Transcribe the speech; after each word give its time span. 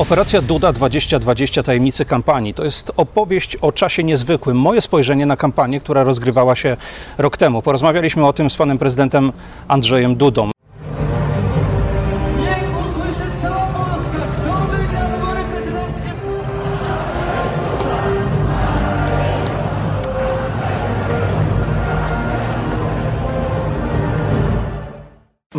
Operacja 0.00 0.42
Duda 0.42 0.72
2020 0.72 1.62
Tajemnicy 1.62 2.04
Kampanii 2.04 2.54
to 2.54 2.64
jest 2.64 2.92
opowieść 2.96 3.56
o 3.56 3.72
czasie 3.72 4.04
niezwykłym. 4.04 4.56
Moje 4.56 4.80
spojrzenie 4.80 5.26
na 5.26 5.36
kampanię, 5.36 5.80
która 5.80 6.04
rozgrywała 6.04 6.56
się 6.56 6.76
rok 7.18 7.36
temu. 7.36 7.62
Porozmawialiśmy 7.62 8.26
o 8.26 8.32
tym 8.32 8.50
z 8.50 8.56
panem 8.56 8.78
prezydentem 8.78 9.32
Andrzejem 9.68 10.16
Dudą. 10.16 10.50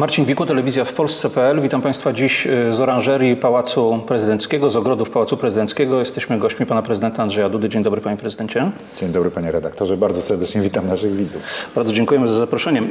Marcin 0.02 0.26
Wiku, 0.26 0.46
telewizja 0.46 0.86
w 0.86 0.94
Polsce.pl. 0.94 1.62
Witam 1.62 1.82
Państwa 1.82 2.14
dziś 2.14 2.48
y, 2.48 2.74
z 2.74 2.82
oranżerii 2.82 3.36
Pałacu 3.36 4.04
Prezydenckiego, 4.08 4.70
z 4.70 4.76
ogrodów 4.76 5.10
Pałacu 5.10 5.38
Prezydenckiego. 5.38 6.00
Jesteśmy 6.00 6.40
gośćmi 6.40 6.66
pana 6.66 6.82
prezydenta 6.82 7.24
Andrzeja 7.24 7.50
Dudy. 7.50 7.70
Dzień 7.70 7.84
dobry 7.84 8.02
panie 8.02 8.18
prezydencie. 8.18 8.72
Dzień 9.00 9.12
dobry 9.12 9.32
panie 9.32 9.52
redaktorze, 9.52 9.98
bardzo 9.98 10.22
serdecznie 10.22 10.62
witam 10.62 10.88
naszych 10.88 11.16
widzów. 11.16 11.42
Bardzo 11.76 11.94
dziękujemy 11.94 12.28
za 12.28 12.34
zaproszenie. 12.34 12.82
Y, 12.82 12.84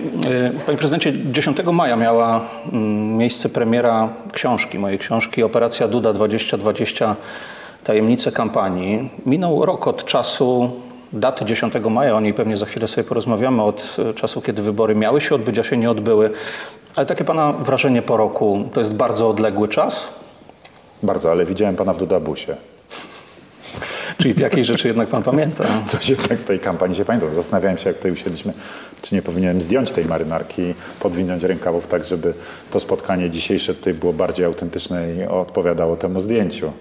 Panie 0.66 0.78
prezydencie, 0.78 1.12
10 1.32 1.56
maja 1.72 1.96
miała 1.96 2.40
mm, 2.72 3.16
miejsce 3.16 3.48
premiera 3.48 4.08
książki, 4.32 4.78
mojej 4.78 4.98
książki 4.98 5.42
Operacja 5.42 5.88
Duda 5.88 6.12
2020 6.12 7.16
Tajemnice 7.84 8.32
kampanii. 8.32 9.10
Minął 9.26 9.64
rok 9.66 9.86
od 9.86 10.04
czasu 10.04 10.70
daty 11.12 11.44
10 11.44 11.74
maja, 11.90 12.16
o 12.16 12.20
niej 12.20 12.34
pewnie 12.34 12.56
za 12.56 12.66
chwilę 12.66 12.86
sobie 12.86 13.04
porozmawiamy, 13.04 13.62
od 13.62 13.96
y, 14.10 14.14
czasu, 14.14 14.40
kiedy 14.40 14.62
wybory 14.62 14.94
miały 14.94 15.20
się 15.20 15.34
odbyć, 15.34 15.58
a 15.58 15.64
się 15.64 15.76
nie 15.76 15.90
odbyły. 15.90 16.30
Ale 16.96 17.06
takie 17.06 17.24
pana 17.24 17.52
wrażenie 17.52 18.02
po 18.02 18.16
roku, 18.16 18.68
to 18.72 18.80
jest 18.80 18.94
bardzo 18.94 19.28
odległy 19.28 19.68
czas? 19.68 20.12
Bardzo, 21.02 21.30
ale 21.30 21.44
widziałem 21.44 21.76
pana 21.76 21.94
w 21.94 21.98
Dudabusie. 21.98 22.56
Czyli 24.18 24.34
jakiej 24.40 24.64
rzeczy 24.64 24.88
jednak 24.88 25.08
pan 25.08 25.22
pamięta? 25.22 25.64
Coś 25.88 26.08
jednak 26.08 26.40
z 26.40 26.44
tej 26.44 26.58
kampanii 26.58 26.96
się 26.96 27.04
pamiętam. 27.04 27.34
Zastanawiałem 27.34 27.78
się, 27.78 27.88
jak 27.88 27.96
tutaj 27.96 28.12
usiedliśmy, 28.12 28.52
czy 29.02 29.14
nie 29.14 29.22
powinienem 29.22 29.62
zdjąć 29.62 29.90
tej 29.90 30.04
marynarki, 30.04 30.74
podwinąć 31.00 31.42
rękawów 31.42 31.86
tak, 31.86 32.04
żeby 32.04 32.34
to 32.70 32.80
spotkanie 32.80 33.30
dzisiejsze 33.30 33.74
tutaj 33.74 33.94
było 33.94 34.12
bardziej 34.12 34.46
autentyczne 34.46 35.14
i 35.14 35.22
odpowiadało 35.22 35.96
temu 35.96 36.20
zdjęciu. 36.20 36.72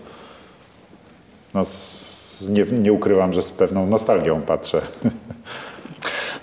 No, 1.54 1.66
z, 1.66 2.09
nie, 2.42 2.66
nie 2.66 2.94
ukrywam, 2.94 3.34
że 3.34 3.42
z 3.42 3.52
pewną 3.52 3.86
nostalgią 3.88 4.42
patrzę. 4.42 4.82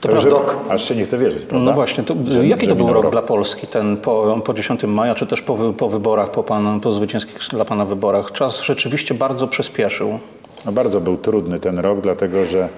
To 0.01 0.13
już 0.13 0.25
prawda. 0.25 0.41
rok, 0.41 0.57
aż 0.69 0.89
się 0.89 0.95
nie 0.97 1.05
chce 1.05 1.19
wierzyć, 1.19 1.43
prawda? 1.45 1.67
No 1.67 1.73
właśnie, 1.73 2.05
to, 2.05 2.15
Że- 2.27 2.47
jaki 2.47 2.63
że 2.63 2.69
to 2.69 2.75
był 2.77 2.87
minął 2.87 3.03
rok 3.03 3.13
dla 3.13 3.23
Polski, 3.23 3.67
ten 3.67 3.97
po, 3.97 4.41
po 4.45 4.55
10 4.55 4.85
maja, 4.85 5.15
czy 5.15 5.27
też 5.27 5.43
po, 5.43 5.57
po 5.73 5.89
wyborach, 5.89 6.31
po, 6.31 6.43
pan, 6.43 6.81
po 6.81 6.93
zwycięskich 6.93 7.39
dla 7.51 7.65
pana 7.65 7.85
wyborach? 7.85 8.33
Czas 8.33 8.63
rzeczywiście 8.63 9.15
bardzo 9.15 9.49
przyspieszył. 9.49 10.19
No 10.65 10.73
bardzo 10.73 11.01
był 11.01 11.17
trudny 11.17 11.61
ten 11.61 11.79
rok, 11.79 12.01
dlatego 12.01 12.45
że, 12.45 12.69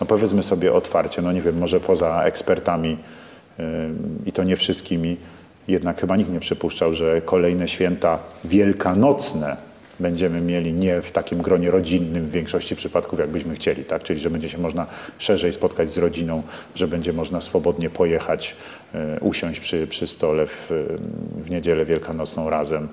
no 0.00 0.06
powiedzmy 0.06 0.42
sobie 0.42 0.72
otwarcie, 0.72 1.22
no 1.22 1.32
nie 1.32 1.42
wiem, 1.42 1.58
może 1.58 1.80
poza 1.80 2.22
ekspertami 2.22 2.96
ym, 3.60 4.18
i 4.26 4.32
to 4.32 4.44
nie 4.44 4.56
wszystkimi, 4.56 5.16
jednak 5.68 6.00
chyba 6.00 6.16
nikt 6.16 6.30
nie 6.30 6.40
przypuszczał, 6.40 6.94
że 6.94 7.22
kolejne 7.22 7.68
święta 7.68 8.18
wielkanocne 8.44 9.56
będziemy 10.00 10.40
mieli 10.40 10.72
nie 10.72 11.02
w 11.02 11.12
takim 11.12 11.42
gronie 11.42 11.70
rodzinnym 11.70 12.26
w 12.26 12.30
większości 12.30 12.76
przypadków, 12.76 13.18
jakbyśmy 13.18 13.54
chcieli, 13.54 13.84
tak? 13.84 14.02
Czyli, 14.02 14.20
że 14.20 14.30
będzie 14.30 14.48
się 14.48 14.58
można 14.58 14.86
szerzej 15.18 15.52
spotkać 15.52 15.92
z 15.92 15.98
rodziną, 15.98 16.42
że 16.74 16.88
będzie 16.88 17.12
można 17.12 17.40
swobodnie 17.40 17.90
pojechać, 17.90 18.56
y, 18.94 19.20
usiąść 19.20 19.60
przy, 19.60 19.86
przy 19.86 20.06
stole 20.06 20.46
w, 20.46 20.68
w 21.44 21.50
niedzielę 21.50 21.84
wielkanocną 21.84 22.50
razem. 22.50 22.88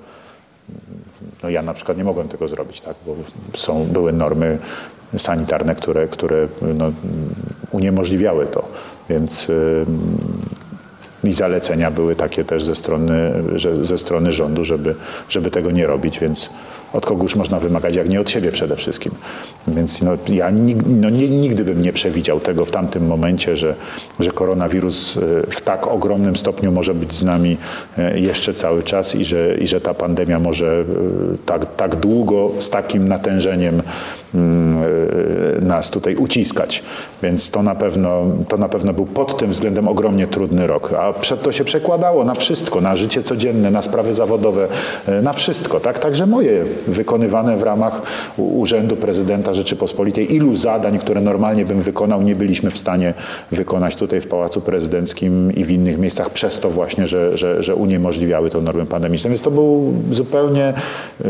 No 1.44 1.50
ja 1.50 1.62
na 1.62 1.74
przykład 1.74 1.98
nie 1.98 2.04
mogłem 2.04 2.28
tego 2.28 2.48
zrobić, 2.48 2.82
tak, 2.82 2.96
bo 3.06 3.16
są, 3.58 3.86
były 3.86 4.14
normy 4.14 4.58
sanitarne, 5.18 5.76
które, 5.76 6.08
które 6.08 6.48
no, 6.62 6.92
uniemożliwiały 7.72 8.46
to. 8.46 8.68
Więc 9.10 9.50
ym, 9.50 10.18
i 11.24 11.34
zalecenia 11.34 11.92
były 11.92 12.16
takie 12.16 12.46
też 12.46 12.64
ze 12.64 12.76
strony, 12.76 13.34
ze 13.82 13.98
strony 13.98 14.32
rządu, 14.32 14.64
żeby, 14.64 14.96
żeby 15.30 15.52
tego 15.52 15.72
nie 15.72 15.88
robić, 15.88 16.20
więc 16.20 16.50
od 16.94 17.06
kogo 17.06 17.24
już 17.24 17.36
można 17.36 17.60
wymagać, 17.60 17.96
jak 17.96 18.10
nie 18.10 18.22
od 18.22 18.30
siebie 18.30 18.52
przede 18.52 18.76
wszystkim. 18.76 19.12
Więc 19.68 20.02
no, 20.02 20.12
ja 20.28 20.50
nig, 20.50 20.78
no, 20.88 21.10
nigdy 21.10 21.64
bym 21.64 21.82
nie 21.82 21.94
przewidział 21.94 22.40
tego 22.40 22.66
w 22.66 22.72
tamtym 22.72 23.08
momencie, 23.08 23.58
że, 23.58 23.76
że 24.20 24.32
koronawirus 24.32 25.18
y, 25.18 25.20
w 25.52 25.62
tak 25.62 25.88
ogromnym 25.88 26.36
stopniu 26.36 26.72
może 26.72 26.94
być 26.94 27.16
z 27.16 27.24
nami 27.24 27.58
y, 27.98 28.20
jeszcze 28.20 28.54
cały 28.54 28.84
czas 28.84 29.16
i 29.16 29.26
że, 29.26 29.56
i 29.56 29.68
że 29.68 29.82
ta 29.82 29.94
pandemia 29.94 30.40
może 30.40 30.86
y, 31.34 31.38
tak, 31.46 31.76
tak 31.76 31.96
długo 31.96 32.52
z 32.60 32.70
takim 32.70 33.08
natężeniem 33.08 33.82
mm, 34.36 34.84
nas 35.62 35.90
tutaj 35.90 36.16
uciskać. 36.16 36.84
Więc 37.24 37.50
to 37.50 37.64
na 37.64 37.76
pewno, 37.76 38.22
to 38.48 38.58
na 38.58 38.70
pewno 38.70 38.94
był 38.94 39.06
pod 39.06 39.38
tym 39.38 39.52
względem 39.52 39.88
ogromnie 39.88 40.28
trudny 40.28 40.68
rok. 40.68 40.94
A 40.94 41.14
prze- 41.14 41.38
to 41.38 41.52
się 41.52 41.64
przekładało 41.64 42.26
na 42.26 42.34
wszystko, 42.34 42.82
na 42.82 42.96
życie 42.96 43.24
codzienne, 43.24 43.72
na 43.72 43.82
sprawy 43.82 44.14
zawodowe, 44.14 44.68
y, 45.08 45.22
na 45.22 45.34
wszystko. 45.34 45.80
Tak? 45.80 46.00
Także 46.00 46.26
moje 46.26 46.64
wykonywane 46.88 47.58
w 47.58 47.64
ramach 47.64 48.02
Urzędu 48.38 48.96
Prezydenta 48.96 49.54
Rzeczypospolitej, 49.54 50.36
ilu 50.36 50.56
zadań, 50.56 51.00
które 51.00 51.22
normalnie 51.22 51.66
bym 51.66 51.82
wykonał, 51.82 52.22
nie 52.22 52.36
byliśmy 52.36 52.72
w 52.72 52.78
stanie 52.78 53.14
wykonać 53.52 53.96
tutaj 53.96 54.22
w 54.22 54.28
Pałacu 54.28 54.62
Prezydenckim 54.62 55.52
i 55.56 55.66
w 55.66 55.72
innych 55.72 55.98
miejscach 56.00 56.30
przez 56.30 56.60
to 56.60 56.70
właśnie, 56.70 57.08
że, 57.08 57.38
że, 57.38 57.64
że 57.64 57.76
uniemożliwiały 57.76 58.50
to 58.50 58.62
normy 58.62 58.86
pandemiczne. 58.86 59.30
Więc 59.30 59.42
to 59.42 59.52
był 59.52 59.94
zupełnie 60.12 60.74
y, 61.26 61.30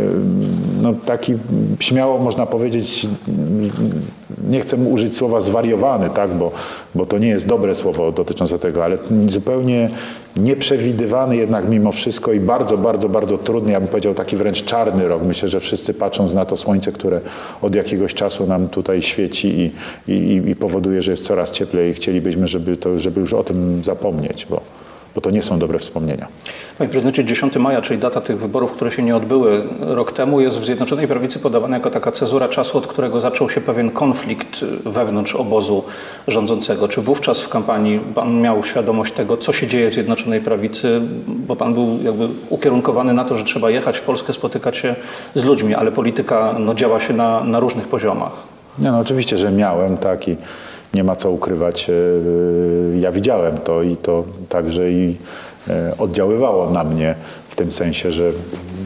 no, 0.81 0.93
taki, 1.05 1.33
śmiało 1.79 2.19
można 2.19 2.45
powiedzieć, 2.45 3.07
nie 4.49 4.61
chcę 4.61 4.77
użyć 4.77 5.17
słowa 5.17 5.41
zwariowany, 5.41 5.82
tak, 6.09 6.29
bo, 6.29 6.51
bo 6.95 7.05
to 7.05 7.17
nie 7.17 7.27
jest 7.27 7.47
dobre 7.47 7.75
słowo 7.75 8.11
dotyczące 8.11 8.59
tego, 8.59 8.83
ale 8.83 8.97
zupełnie 9.29 9.89
nieprzewidywany 10.37 11.35
jednak 11.35 11.69
mimo 11.69 11.91
wszystko 11.91 12.33
i 12.33 12.39
bardzo, 12.39 12.77
bardzo, 12.77 13.09
bardzo 13.09 13.37
trudny, 13.37 13.71
ja 13.71 13.79
bym 13.79 13.89
powiedział 13.89 14.13
taki 14.13 14.37
wręcz 14.37 14.63
czarny 14.63 15.07
rok. 15.07 15.23
Myślę, 15.23 15.49
że 15.49 15.59
wszyscy 15.59 15.93
patrząc 15.93 16.33
na 16.33 16.45
to 16.45 16.57
słońce, 16.57 16.91
które 16.91 17.21
od 17.61 17.75
jakiegoś 17.75 18.13
czasu 18.13 18.47
nam 18.47 18.67
tutaj 18.67 19.01
świeci 19.01 19.71
i, 20.07 20.11
i, 20.11 20.49
i 20.49 20.55
powoduje, 20.55 21.01
że 21.01 21.11
jest 21.11 21.23
coraz 21.23 21.51
cieplej, 21.51 21.93
chcielibyśmy, 21.93 22.47
żeby, 22.47 22.77
to, 22.77 22.99
żeby 22.99 23.21
już 23.21 23.33
o 23.33 23.43
tym 23.43 23.83
zapomnieć, 23.83 24.47
bo, 24.49 24.61
bo 25.15 25.21
to 25.21 25.29
nie 25.29 25.43
są 25.43 25.59
dobre 25.59 25.79
wspomnienia. 25.79 26.27
Panie 26.77 26.89
prezydencie, 26.89 27.25
10 27.25 27.55
maja, 27.55 27.81
czyli 27.81 27.99
data 27.99 28.21
tych 28.21 28.39
wyborów, 28.39 28.71
które 28.71 28.91
się 28.91 29.03
nie 29.03 29.15
odbyły 29.15 29.63
rok 29.79 30.11
temu, 30.11 30.41
jest 30.41 30.59
w 30.59 30.65
Zjednoczonej 30.65 31.07
Prawicy 31.07 31.39
podawana 31.39 31.77
jako 31.77 31.89
taka 31.89 32.11
cezura 32.11 32.49
czasu, 32.49 32.77
od 32.77 32.87
którego 32.87 33.19
zaczął 33.19 33.49
się 33.49 33.61
pewien 33.61 33.91
konflikt 33.91 34.65
wewnątrz 34.85 35.35
obozu 35.35 35.83
rządzącego. 36.27 36.87
Czy 36.87 37.01
wówczas 37.01 37.41
w 37.41 37.49
kampanii 37.49 37.99
pan 37.99 38.41
miał 38.41 38.63
świadomość 38.63 39.13
tego, 39.13 39.37
co 39.37 39.53
się 39.53 39.67
dzieje 39.67 39.89
w 39.89 39.93
Zjednoczonej 39.93 40.41
Prawicy, 40.41 41.01
bo 41.27 41.55
pan 41.55 41.73
był 41.73 41.99
jakby 42.03 42.27
ukierunkowany 42.49 43.13
na 43.13 43.25
to, 43.25 43.37
że 43.37 43.43
trzeba 43.43 43.69
jechać 43.69 43.97
w 43.97 44.01
Polskę, 44.01 44.33
spotykać 44.33 44.77
się 44.77 44.95
z 45.33 45.43
ludźmi, 45.43 45.75
ale 45.75 45.91
polityka 45.91 46.55
no, 46.59 46.73
działa 46.73 46.99
się 46.99 47.13
na, 47.13 47.43
na 47.43 47.59
różnych 47.59 47.87
poziomach. 47.87 48.31
Nie, 48.79 48.91
no 48.91 48.99
oczywiście, 48.99 49.37
że 49.37 49.51
miałem, 49.51 49.97
tak 49.97 50.27
i 50.27 50.37
nie 50.93 51.03
ma 51.03 51.15
co 51.15 51.31
ukrywać. 51.31 51.89
e, 51.89 51.93
Ja 52.99 53.11
widziałem 53.11 53.57
to 53.57 53.83
i 53.83 53.97
to 53.97 54.23
także 54.49 54.91
i 54.91 55.17
e, 55.69 55.93
oddziaływało 55.97 56.69
na 56.69 56.83
mnie 56.83 57.15
w 57.49 57.55
tym 57.55 57.71
sensie, 57.71 58.11
że 58.11 58.31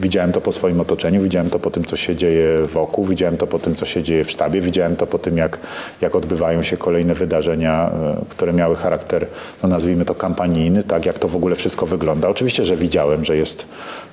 widziałem 0.00 0.32
to 0.32 0.40
po 0.40 0.52
swoim 0.52 0.80
otoczeniu, 0.80 1.20
widziałem 1.20 1.50
to 1.50 1.58
po 1.58 1.70
tym, 1.70 1.84
co 1.84 1.96
się 1.96 2.16
dzieje 2.16 2.66
wokół, 2.66 3.04
widziałem 3.04 3.36
to 3.36 3.46
po 3.46 3.58
tym, 3.58 3.74
co 3.74 3.86
się 3.86 4.02
dzieje 4.02 4.24
w 4.24 4.30
sztabie, 4.30 4.60
widziałem 4.60 4.96
to 4.96 5.06
po 5.06 5.18
tym, 5.18 5.36
jak, 5.36 5.58
jak 6.00 6.16
odbywają 6.16 6.62
się 6.62 6.76
kolejne 6.76 7.14
wydarzenia, 7.14 7.90
e, 7.90 8.16
które 8.28 8.52
miały 8.52 8.76
charakter, 8.76 9.26
no 9.62 9.68
nazwijmy 9.68 10.04
to 10.04 10.14
kampanijny, 10.14 10.82
tak, 10.82 11.06
jak 11.06 11.18
to 11.18 11.28
w 11.28 11.36
ogóle 11.36 11.56
wszystko 11.56 11.86
wygląda. 11.86 12.28
Oczywiście, 12.28 12.64
że 12.64 12.76
widziałem, 12.76 13.24
że 13.24 13.36
jest 13.36 13.64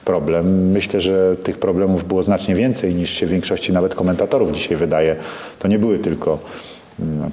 problem. 0.06 0.72
Myślę, 0.72 1.02
że 1.02 1.36
tych 1.44 1.58
problemów 1.58 2.04
było 2.08 2.24
znacznie 2.24 2.56
więcej 2.56 2.96
niż 2.96 3.10
się 3.10 3.28
większości 3.28 3.74
nawet 3.74 3.96
komentatorów 3.96 4.52
dzisiaj 4.52 4.78
wydaje. 4.78 5.16
To 5.60 5.68
nie 5.68 5.80
były 5.80 6.00
tylko 6.00 6.40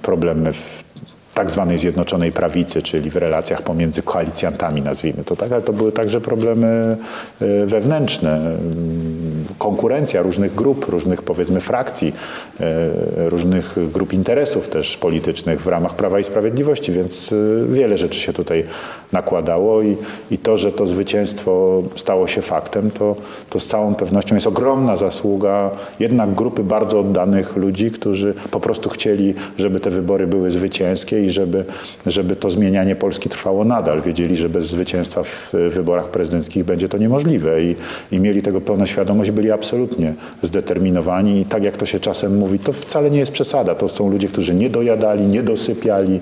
problemy 0.03 0.53
w 0.53 0.85
tak 1.35 1.51
zwanej 1.51 1.79
Zjednoczonej 1.79 2.33
Prawicy, 2.33 2.83
czyli 2.83 3.11
w 3.11 3.17
relacjach 3.17 3.63
pomiędzy 3.63 4.03
koalicjantami, 4.03 4.83
nazwijmy 4.83 5.25
to 5.25 5.37
tak, 5.37 5.53
ale 5.53 5.63
to 5.63 5.73
były 5.73 5.93
także 5.93 6.21
problemy 6.21 6.97
e, 7.41 7.67
wewnętrzne, 7.67 8.37
mm, 8.37 9.45
konkurencja 9.59 10.23
różnych 10.23 10.55
grup, 10.55 10.89
różnych 10.89 11.23
powiedzmy 11.23 11.61
frakcji, 11.61 12.13
e, 12.61 13.29
różnych 13.29 13.75
grup 13.93 14.13
interesów 14.13 14.69
też 14.69 14.97
politycznych 14.97 15.61
w 15.61 15.67
ramach 15.67 15.95
Prawa 15.95 16.21
i 16.21 16.25
Sprawiedliwości, 16.25 16.93
więc 16.93 17.33
e, 17.33 17.67
wiele 17.75 17.99
rzeczy 17.99 18.21
się 18.21 18.33
tutaj 18.33 18.65
nakładało 19.13 19.83
i, 19.83 19.97
i 20.31 20.39
to, 20.39 20.59
że 20.59 20.73
to 20.73 20.87
zwycięstwo 20.87 21.83
stało 21.97 22.29
się 22.29 22.43
faktem, 22.43 22.91
to, 22.91 23.17
to 23.51 23.59
z 23.59 23.67
całą 23.67 23.95
pewnością 23.95 24.35
jest 24.35 24.47
ogromna 24.47 24.97
zasługa 24.97 25.71
jednak 26.01 26.35
grupy 26.35 26.65
bardzo 26.65 27.01
oddanych 27.01 27.57
ludzi, 27.57 27.91
którzy 27.91 28.35
po 28.51 28.61
prostu 28.61 28.91
chcieli, 28.91 29.35
żeby 29.59 29.81
te 29.81 29.91
wybory 29.91 30.27
były 30.27 30.51
zwycięskie 30.51 31.22
i 31.25 31.31
żeby, 31.31 31.65
żeby 32.07 32.37
to 32.37 32.51
zmienianie 32.51 32.97
Polski 32.97 33.29
trwało 33.29 33.65
nadal. 33.65 34.03
Wiedzieli, 34.03 34.37
że 34.37 34.49
bez 34.49 34.67
zwycięstwa 34.67 35.23
w 35.23 35.53
wyborach 35.71 36.09
prezydenckich 36.09 36.65
będzie 36.65 36.89
to 36.89 36.99
niemożliwe 36.99 37.65
i, 37.65 37.77
i 38.13 38.21
mieli 38.21 38.43
tego 38.43 38.61
pełną 38.61 38.87
świadomość, 38.87 39.31
byli 39.31 39.51
absolutnie 39.51 40.15
zdeterminowani 40.43 41.41
i 41.41 41.45
tak 41.45 41.65
jak 41.65 41.77
to 41.77 41.87
się 41.87 42.01
czasem 42.01 42.37
mówi, 42.37 42.59
to 42.59 42.73
wcale 42.73 43.11
nie 43.11 43.19
jest 43.19 43.33
przesada. 43.33 43.75
To 43.75 43.89
są 43.89 44.11
ludzie, 44.11 44.29
którzy 44.29 44.55
nie 44.55 44.71
dojadali, 44.71 45.27
nie 45.27 45.43
dosypiali, 45.43 46.21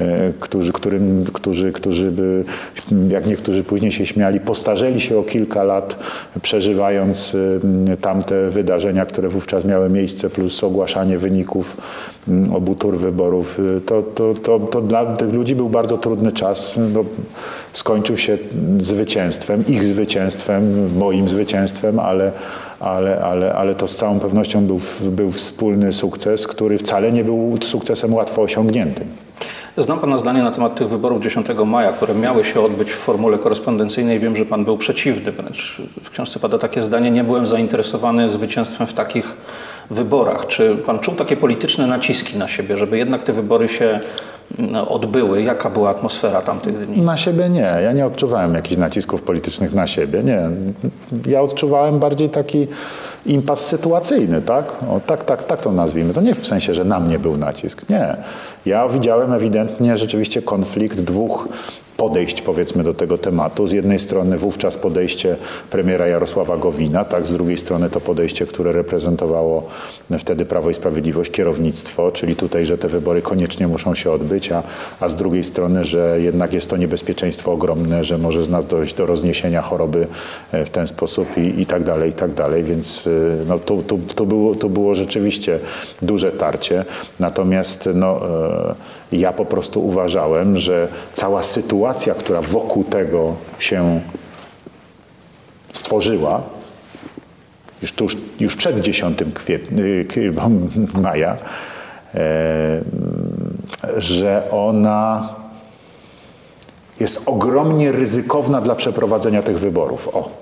e, 0.00 0.32
którzy, 0.40 0.72
którym, 0.72 1.24
którzy, 1.32 1.72
którzy 1.72 2.10
by, 2.10 2.44
jak 3.08 3.26
niektórzy 3.26 3.64
później 3.64 3.92
się 3.92 4.06
śmiali, 4.06 4.40
postarzeli 4.40 5.00
się 5.00 5.18
o 5.18 5.22
kilka 5.22 5.62
lat, 5.62 5.96
przeżywając 6.42 7.36
e, 7.88 7.96
tamte 7.96 8.50
wydarzenia, 8.50 9.06
które 9.06 9.28
wówczas 9.28 9.64
miały 9.64 9.90
miejsce, 9.90 10.30
plus 10.30 10.64
ogłaszanie 10.64 11.18
wyników 11.18 11.76
obu 12.52 12.74
tur 12.74 12.98
wyborów. 12.98 13.60
E, 13.76 13.80
To, 13.80 14.02
to, 14.02 14.34
to, 14.42 14.58
to 14.58 14.80
dla 14.80 15.16
tych 15.16 15.32
ludzi 15.32 15.56
był 15.56 15.68
bardzo 15.68 15.98
trudny 15.98 16.32
czas. 16.32 16.78
Skończył 17.72 18.16
się 18.16 18.38
zwycięstwem, 18.78 19.64
ich 19.68 19.84
zwycięstwem, 19.84 20.90
moim 20.98 21.28
zwycięstwem, 21.28 21.98
ale, 21.98 22.32
ale, 22.80 23.24
ale, 23.24 23.52
ale 23.52 23.74
to 23.74 23.86
z 23.86 23.96
całą 23.96 24.20
pewnością 24.20 24.66
był, 24.66 24.80
był 25.00 25.30
wspólny 25.30 25.92
sukces, 25.92 26.46
który 26.46 26.78
wcale 26.78 27.12
nie 27.12 27.24
był 27.24 27.58
sukcesem 27.62 28.14
łatwo 28.14 28.42
osiągniętym. 28.42 29.06
Znam 29.76 29.98
Pana 29.98 30.18
zdanie 30.18 30.42
na 30.42 30.50
temat 30.50 30.74
tych 30.74 30.88
wyborów 30.88 31.22
10 31.22 31.46
maja, 31.66 31.92
które 31.92 32.14
miały 32.14 32.44
się 32.44 32.60
odbyć 32.60 32.90
w 32.90 32.94
formule 32.94 33.38
korespondencyjnej. 33.38 34.18
Wiem, 34.18 34.36
że 34.36 34.46
Pan 34.46 34.64
był 34.64 34.76
przeciwny, 34.76 35.32
wręcz 35.32 35.82
w 36.02 36.10
książce 36.10 36.40
pada 36.40 36.58
takie 36.58 36.82
zdanie, 36.82 37.10
nie 37.10 37.24
byłem 37.24 37.46
zainteresowany 37.46 38.30
zwycięstwem 38.30 38.86
w 38.86 38.92
takich 38.92 39.36
wyborach. 39.90 40.46
Czy 40.46 40.76
Pan 40.76 40.98
czuł 40.98 41.14
takie 41.14 41.36
polityczne 41.36 41.86
naciski 41.86 42.38
na 42.38 42.48
siebie, 42.48 42.76
żeby 42.76 42.98
jednak 42.98 43.22
te 43.22 43.32
wybory 43.32 43.68
się 43.68 44.00
mm, 44.58 44.74
odbyły? 44.74 45.42
Jaka 45.42 45.70
była 45.70 45.90
atmosfera 45.90 46.42
tamtych 46.42 46.86
dni? 46.86 47.02
Na 47.02 47.16
siebie 47.16 47.48
nie. 47.48 47.76
Ja 47.82 47.92
nie 47.92 48.06
odczuwałem 48.06 48.54
jakichś 48.54 48.76
nacisków 48.76 49.22
politycznych 49.22 49.74
na 49.74 49.86
siebie. 49.86 50.22
Nie. 50.22 50.50
Ja 51.26 51.40
odczuwałem 51.42 51.98
bardziej 51.98 52.28
taki 52.28 52.66
impas 53.26 53.66
sytuacyjny, 53.66 54.42
tak? 54.42 54.72
O, 54.90 55.00
tak, 55.06 55.24
tak, 55.24 55.42
tak 55.42 55.62
to 55.62 55.72
nazwijmy. 55.72 56.14
To 56.14 56.20
nie 56.20 56.34
w 56.34 56.46
sensie, 56.46 56.74
że 56.74 56.84
na 56.84 57.00
mnie 57.00 57.18
był 57.18 57.36
nacisk. 57.36 57.88
Nie. 57.88 58.16
Ja 58.66 58.88
widziałem 58.88 59.32
ewidentnie 59.32 59.96
rzeczywiście 59.96 60.42
konflikt 60.42 61.00
dwóch 61.00 61.48
podejść 62.00 62.42
powiedzmy 62.42 62.84
do 62.84 62.94
tego 62.94 63.18
tematu. 63.18 63.66
Z 63.66 63.72
jednej 63.72 63.98
strony 63.98 64.38
wówczas 64.38 64.76
podejście 64.76 65.36
premiera 65.70 66.06
Jarosława 66.06 66.56
Gowina, 66.56 67.04
tak, 67.04 67.26
z 67.26 67.32
drugiej 67.32 67.58
strony 67.58 67.90
to 67.90 68.00
podejście, 68.00 68.46
które 68.46 68.72
reprezentowało 68.72 69.68
wtedy 70.18 70.44
Prawo 70.44 70.70
i 70.70 70.74
Sprawiedliwość, 70.74 71.30
kierownictwo, 71.30 72.12
czyli 72.12 72.36
tutaj, 72.36 72.66
że 72.66 72.78
te 72.78 72.88
wybory 72.88 73.22
koniecznie 73.22 73.68
muszą 73.68 73.94
się 73.94 74.10
odbyć, 74.10 74.52
a, 74.52 74.62
a 75.00 75.08
z 75.08 75.14
drugiej 75.14 75.44
strony, 75.44 75.84
że 75.84 76.16
jednak 76.20 76.52
jest 76.52 76.70
to 76.70 76.76
niebezpieczeństwo 76.76 77.52
ogromne, 77.52 78.04
że 78.04 78.18
może 78.18 78.44
z 78.44 78.48
nas 78.48 78.66
dojść 78.66 78.94
do 78.94 79.06
rozniesienia 79.06 79.62
choroby 79.62 80.06
e, 80.52 80.64
w 80.64 80.70
ten 80.70 80.86
sposób 80.86 81.38
i, 81.38 81.60
i 81.60 81.66
tak 81.66 81.84
dalej, 81.84 82.10
i 82.10 82.12
tak 82.12 82.34
dalej, 82.34 82.64
więc 82.64 83.06
y, 83.06 83.36
no, 83.48 83.58
tu, 83.58 83.82
tu, 83.82 83.98
tu, 84.14 84.26
było, 84.26 84.54
tu 84.54 84.70
było 84.70 84.94
rzeczywiście 84.94 85.58
duże 86.02 86.32
tarcie. 86.32 86.84
Natomiast 87.18 87.88
no, 87.94 88.20
e, 88.28 88.99
ja 89.12 89.32
po 89.32 89.44
prostu 89.44 89.86
uważałem, 89.86 90.58
że 90.58 90.88
cała 91.14 91.42
sytuacja, 91.42 92.14
która 92.14 92.42
wokół 92.42 92.84
tego 92.84 93.34
się 93.58 94.00
stworzyła, 95.72 96.42
już, 97.82 97.92
tuż, 97.92 98.16
już 98.40 98.56
przed 98.56 98.80
10 98.80 99.18
kwietnia, 99.34 99.84
maja, 100.94 101.36
e, 102.14 102.80
że 103.96 104.42
ona 104.50 105.28
jest 107.00 107.22
ogromnie 107.26 107.92
ryzykowna 107.92 108.60
dla 108.60 108.74
przeprowadzenia 108.74 109.42
tych 109.42 109.58
wyborów. 109.58 110.08
O. 110.12 110.39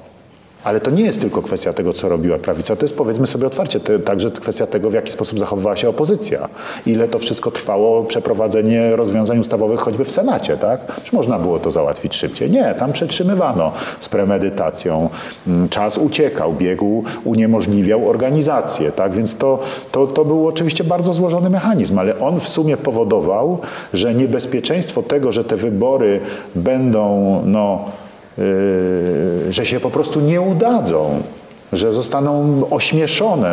Ale 0.68 0.80
to 0.80 0.90
nie 0.90 1.04
jest 1.04 1.20
tylko 1.20 1.42
kwestia 1.42 1.72
tego, 1.72 1.92
co 1.92 2.08
robiła 2.08 2.38
prawica, 2.38 2.76
to 2.76 2.84
jest 2.84 2.96
powiedzmy 2.96 3.26
sobie 3.26 3.46
otwarcie, 3.46 3.80
także 3.80 4.30
kwestia 4.30 4.66
tego, 4.66 4.90
w 4.90 4.92
jaki 4.92 5.12
sposób 5.12 5.38
zachowywała 5.38 5.76
się 5.76 5.88
opozycja. 5.88 6.48
Ile 6.86 7.08
to 7.08 7.18
wszystko 7.18 7.50
trwało, 7.50 8.04
przeprowadzenie 8.04 8.96
rozwiązań 8.96 9.38
ustawowych 9.38 9.80
choćby 9.80 10.04
w 10.04 10.10
Senacie, 10.10 10.56
tak? 10.56 11.02
Czy 11.04 11.16
można 11.16 11.38
było 11.38 11.58
to 11.58 11.70
załatwić 11.70 12.14
szybciej? 12.14 12.50
Nie, 12.50 12.74
tam 12.78 12.92
przetrzymywano 12.92 13.72
z 14.00 14.08
premedytacją. 14.08 15.10
Mm, 15.46 15.68
Czas 15.68 15.98
uciekał, 15.98 16.52
biegł 16.52 17.04
uniemożliwiał 17.24 18.08
organizację, 18.08 18.92
tak? 18.92 19.12
Więc 19.12 19.36
to, 19.36 19.58
to, 19.92 20.06
to 20.06 20.24
był 20.24 20.48
oczywiście 20.48 20.84
bardzo 20.84 21.14
złożony 21.14 21.50
mechanizm, 21.50 21.98
ale 21.98 22.18
on 22.18 22.40
w 22.40 22.48
sumie 22.48 22.76
powodował, 22.76 23.58
że 23.94 24.14
niebezpieczeństwo 24.14 25.02
tego, 25.02 25.32
że 25.32 25.44
te 25.44 25.56
wybory 25.56 26.20
będą, 26.54 27.42
no, 27.46 27.84
że 29.50 29.66
się 29.66 29.80
po 29.80 29.90
prostu 29.90 30.20
nie 30.20 30.40
udadzą, 30.40 31.22
że 31.72 31.92
zostaną 31.92 32.62
ośmieszone 32.70 33.48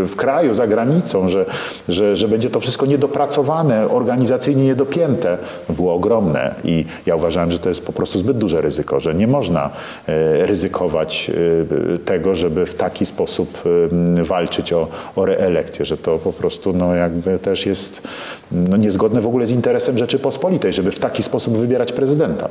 yy, 0.00 0.06
w 0.06 0.16
kraju, 0.16 0.54
za 0.54 0.66
granicą, 0.66 1.28
że, 1.28 1.46
że, 1.88 2.16
że 2.16 2.28
będzie 2.28 2.50
to 2.50 2.60
wszystko 2.60 2.86
niedopracowane, 2.86 3.88
organizacyjnie 3.88 4.64
niedopięte, 4.64 5.38
było 5.68 5.94
ogromne. 5.94 6.54
I 6.64 6.84
ja 7.06 7.16
uważałem, 7.16 7.52
że 7.52 7.58
to 7.58 7.68
jest 7.68 7.86
po 7.86 7.92
prostu 7.92 8.18
zbyt 8.18 8.38
duże 8.38 8.60
ryzyko, 8.60 9.00
że 9.00 9.14
nie 9.14 9.26
można 9.26 9.70
yy, 10.08 10.46
ryzykować 10.46 11.30
tego, 12.04 12.34
żeby 12.34 12.66
w 12.66 12.74
taki 12.74 13.06
sposób 13.06 13.58
walczyć 14.22 14.72
o, 14.72 14.88
o 15.16 15.24
reelekcję, 15.24 15.84
że 15.84 15.96
to 15.96 16.18
po 16.18 16.32
prostu 16.32 16.72
no, 16.72 16.94
jakby 16.94 17.38
też 17.38 17.66
jest 17.66 18.02
no, 18.52 18.76
niezgodne 18.76 19.20
w 19.20 19.26
ogóle 19.26 19.46
z 19.46 19.50
interesem 19.50 19.98
Rzeczypospolitej, 19.98 20.72
żeby 20.72 20.90
w 20.90 20.98
taki 20.98 21.22
sposób 21.22 21.56
wybierać 21.56 21.92
prezydenta. 21.92 22.48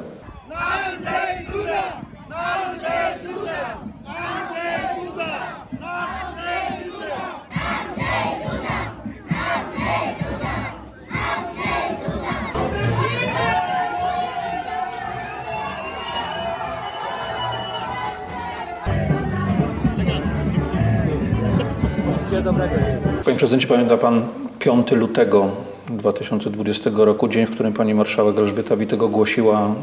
Panie 23.26 23.38
prezydencie, 23.38 23.68
pamięta 23.68 23.98
pan 23.98 24.26
5 24.60 24.92
lutego 24.92 25.50
2020 25.90 26.90
roku, 26.96 27.28
dzień, 27.28 27.46
w 27.46 27.52
którym 27.52 27.74
pani 27.74 27.94
marszałek 27.94 28.38
Elżbieta 28.38 28.76
Witek 28.76 29.04
ogłosiła, 29.04 29.60
mm, 29.60 29.76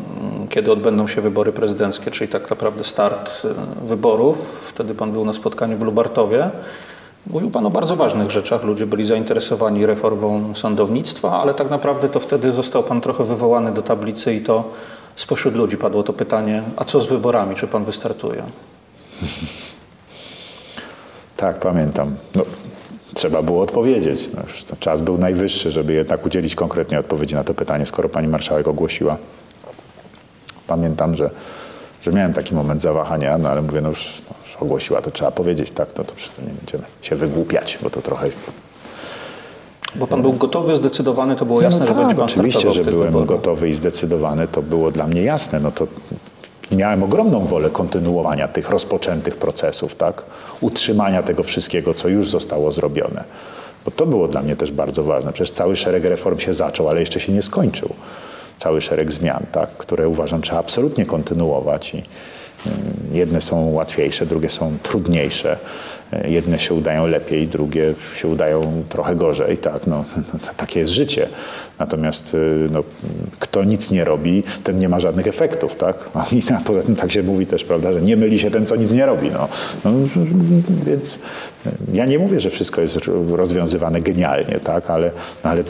kiedy 0.48 0.72
odbędą 0.72 1.08
się 1.08 1.20
wybory 1.20 1.52
prezydenckie, 1.52 2.10
czyli 2.10 2.28
tak 2.28 2.50
naprawdę 2.50 2.84
start 2.84 3.42
e, 3.44 3.86
wyborów. 3.86 4.38
Wtedy 4.68 4.94
pan 4.94 5.12
był 5.12 5.25
na 5.25 5.32
spotkaniu 5.32 5.78
w 5.78 5.82
Lubartowie. 5.82 6.50
Mówił 7.26 7.50
pan 7.50 7.66
o 7.66 7.70
bardzo 7.70 7.96
ważnych 7.96 8.30
rzeczach. 8.30 8.64
Ludzie 8.64 8.86
byli 8.86 9.06
zainteresowani 9.06 9.86
reformą 9.86 10.54
sądownictwa, 10.54 11.40
ale 11.40 11.54
tak 11.54 11.70
naprawdę 11.70 12.08
to 12.08 12.20
wtedy 12.20 12.52
został 12.52 12.82
pan 12.82 13.00
trochę 13.00 13.25
wywołany 13.25 13.72
do 13.72 13.82
tablicy 13.82 14.34
i 14.34 14.40
to 14.40 14.64
spośród 15.16 15.56
ludzi 15.56 15.76
padło 15.76 16.02
to 16.02 16.12
pytanie, 16.12 16.62
a 16.76 16.84
co 16.84 17.00
z 17.00 17.06
wyborami, 17.06 17.54
czy 17.54 17.66
pan 17.66 17.84
wystartuje? 17.84 18.42
Tak, 21.36 21.58
pamiętam. 21.58 22.16
No, 22.34 22.42
trzeba 23.14 23.42
było 23.42 23.62
odpowiedzieć. 23.62 24.30
No, 24.34 24.42
już 24.46 24.64
czas 24.80 25.00
był 25.00 25.18
najwyższy, 25.18 25.70
żeby 25.70 25.92
jednak 25.92 26.26
udzielić 26.26 26.54
konkretnej 26.54 27.00
odpowiedzi 27.00 27.34
na 27.34 27.44
to 27.44 27.54
pytanie, 27.54 27.86
skoro 27.86 28.08
pani 28.08 28.28
marszałek 28.28 28.68
ogłosiła. 28.68 29.16
Pamiętam, 30.66 31.16
że, 31.16 31.30
że 32.02 32.12
miałem 32.12 32.32
taki 32.32 32.54
moment 32.54 32.82
zawahania, 32.82 33.38
no 33.38 33.48
ale 33.48 33.62
mówię, 33.62 33.80
no 33.80 33.88
już, 33.88 34.22
no 34.30 34.36
już 34.46 34.56
ogłosiła, 34.56 35.02
to 35.02 35.10
trzeba 35.10 35.30
powiedzieć, 35.30 35.70
tak, 35.70 35.88
no 35.98 36.04
to 36.04 36.14
przecież 36.14 36.38
nie 36.38 36.54
będziemy 36.54 36.84
się 37.02 37.16
wygłupiać, 37.16 37.78
bo 37.82 37.90
to 37.90 38.02
trochę... 38.02 38.28
Bo 39.94 40.06
pan 40.06 40.22
był 40.22 40.32
gotowy, 40.32 40.76
zdecydowany, 40.76 41.36
to 41.36 41.46
było 41.46 41.62
jasne, 41.62 41.80
no 41.80 41.86
że 41.86 41.92
tak, 41.94 42.00
będzie 42.02 42.14
pan 42.16 42.24
oczywiście, 42.24 42.70
że 42.70 42.84
byłem 42.84 43.06
wyborach. 43.06 43.28
gotowy 43.28 43.68
i 43.68 43.74
zdecydowany, 43.74 44.48
to 44.48 44.62
było 44.62 44.90
dla 44.90 45.06
mnie 45.06 45.22
jasne. 45.22 45.60
No 45.60 45.70
to 45.70 45.86
miałem 46.73 47.02
ogromną 47.02 47.44
wolę 47.44 47.70
kontynuowania 47.70 48.49
tych 48.49 48.70
rozpoczętych 48.70 49.37
procesów, 49.37 49.94
tak? 49.94 50.23
Utrzymania 50.61 51.23
tego 51.23 51.42
wszystkiego, 51.42 51.94
co 51.94 52.08
już 52.08 52.30
zostało 52.30 52.73
zrobione. 52.73 53.25
Bo 53.85 53.90
to 53.90 54.06
było 54.06 54.28
dla 54.28 54.42
mnie 54.42 54.56
też 54.56 54.73
bardzo 54.73 55.04
ważne. 55.04 55.32
Przecież 55.32 55.54
cały 55.54 55.76
szereg 55.76 56.04
reform 56.04 56.38
się 56.38 56.54
zaczął, 56.54 56.88
ale 56.88 57.00
jeszcze 57.00 57.20
się 57.20 57.32
nie 57.32 57.42
skończył. 57.42 57.88
Cały 58.58 58.80
szereg 58.80 59.12
zmian, 59.12 59.46
tak? 59.52 59.70
które 59.70 60.08
uważam 60.08 60.42
trzeba 60.42 60.58
absolutnie 60.58 61.06
kontynuować 61.06 61.94
i 61.94 61.96
mm, 61.96 62.06
jedne 63.12 63.42
są 63.42 63.70
łatwiejsze, 63.70 64.26
drugie 64.26 64.49
są 64.49 64.78
trudniejsze. 64.82 65.58
Jedne 66.25 66.58
się 66.58 66.75
udają 66.75 67.06
lepiej, 67.06 67.49
drugie 67.49 67.94
się 68.16 68.28
udają 68.28 68.85
trochę 68.88 69.16
gorzej, 69.16 69.58
tak, 69.58 69.87
no, 69.87 70.04
takie 70.56 70.80
jest 70.80 70.92
życie. 70.92 71.28
Natomiast 71.78 72.35
y, 72.35 72.68
no, 72.73 72.83
kto 73.38 73.64
nic 73.64 73.90
nie 73.90 74.04
robi, 74.04 74.42
ten 74.64 74.78
nie 74.78 74.88
ma 74.88 75.00
żadnych 75.00 75.26
efektów, 75.26 75.75
tak? 75.75 76.11
I 76.33 76.42
a 76.52 76.61
poza 76.61 76.83
tym 76.83 76.97
tak 76.97 77.12
się 77.12 77.23
mówi 77.23 77.47
też, 77.47 77.64
prawda, 77.64 77.92
że 77.92 78.02
nie 78.02 78.16
myli 78.16 78.38
się 78.38 78.50
ten, 78.50 78.66
co 78.66 78.76
nic 78.76 78.92
nie 78.92 79.06
robi, 79.06 79.30
no. 79.30 79.49
no 79.85 79.90
więc 80.87 81.14
y, 81.14 81.71
ja 81.92 82.06
nie 82.06 82.18
mówię, 82.18 82.40
że 82.40 82.50
wszystko 82.50 82.80
jest 82.80 82.99
rozwiązywane 83.30 84.00
genialnie, 84.00 84.61
tak, 84.64 84.90
ale, 84.90 85.11
ale, 85.42 85.64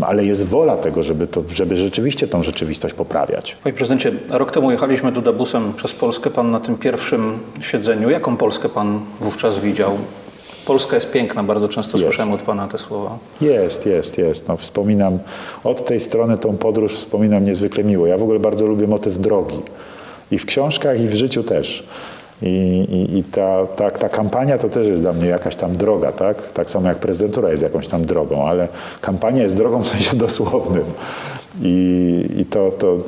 ale 0.00 0.24
jest 0.24 0.44
wola 0.44 0.76
tego, 0.76 1.02
żeby, 1.02 1.26
to, 1.26 1.42
żeby 1.50 1.76
rzeczywiście 1.76 2.28
tą 2.28 2.42
rzeczywistość 2.42 2.94
poprawiać. 2.94 3.56
Panie 3.62 3.72
prezydencie, 3.72 4.12
rok 4.30 4.50
temu 4.50 4.70
jechaliśmy 4.70 5.12
Dudabusem 5.12 5.74
przez 5.74 5.92
Polskę 5.94 6.30
pan 6.30 6.50
na 6.50 6.60
tym 6.60 6.78
pierwszym 6.78 7.38
siedzeniu. 7.60 8.10
Jaką 8.10 8.36
Polskę 8.36 8.68
pan 8.68 9.00
wówczas 9.20 9.58
widział? 9.58 9.98
Polska 10.68 10.94
jest 10.94 11.10
piękna, 11.10 11.42
bardzo 11.42 11.68
często 11.68 11.98
Jest. 11.98 12.08
słyszałem 12.08 12.32
od 12.32 12.40
pana 12.40 12.66
te 12.66 12.78
słowa. 12.78 13.18
Jest, 13.40 13.86
jest, 13.86 14.18
jest. 14.18 14.48
No, 14.48 14.56
wspominam 14.56 15.18
od 15.64 15.84
tej 15.84 16.00
strony 16.00 16.38
tą 16.38 16.56
podróż, 16.56 16.94
wspominam 16.94 17.44
niezwykle 17.44 17.84
miło. 17.84 18.06
Ja 18.06 18.18
w 18.18 18.22
ogóle 18.22 18.38
bardzo 18.38 18.66
lubię 18.66 18.86
motyw 18.86 19.18
drogi. 19.18 19.58
I 20.30 20.38
w 20.38 20.46
książkach, 20.46 21.00
i 21.00 21.08
w 21.08 21.14
życiu 21.14 21.42
też. 21.42 21.86
I, 22.42 22.46
i, 22.90 23.18
i 23.18 23.24
ta, 23.24 23.66
ta, 23.66 23.90
ta 23.90 24.08
kampania 24.08 24.58
to 24.58 24.68
też 24.68 24.88
jest 24.88 25.02
dla 25.02 25.12
mnie 25.12 25.26
jakaś 25.28 25.56
tam 25.56 25.76
droga, 25.76 26.12
tak? 26.12 26.52
Tak 26.52 26.70
samo 26.70 26.88
jak 26.88 26.98
prezydentura 26.98 27.50
jest 27.50 27.62
jakąś 27.62 27.88
tam 27.88 28.04
drogą, 28.04 28.46
ale 28.46 28.68
kampania 29.00 29.42
jest 29.42 29.56
drogą 29.56 29.82
w 29.82 29.88
sensie 29.88 30.16
dosłownym. 30.16 30.84
I, 31.62 32.26
i 32.38 32.44
to, 32.44 32.70
to 32.70 32.98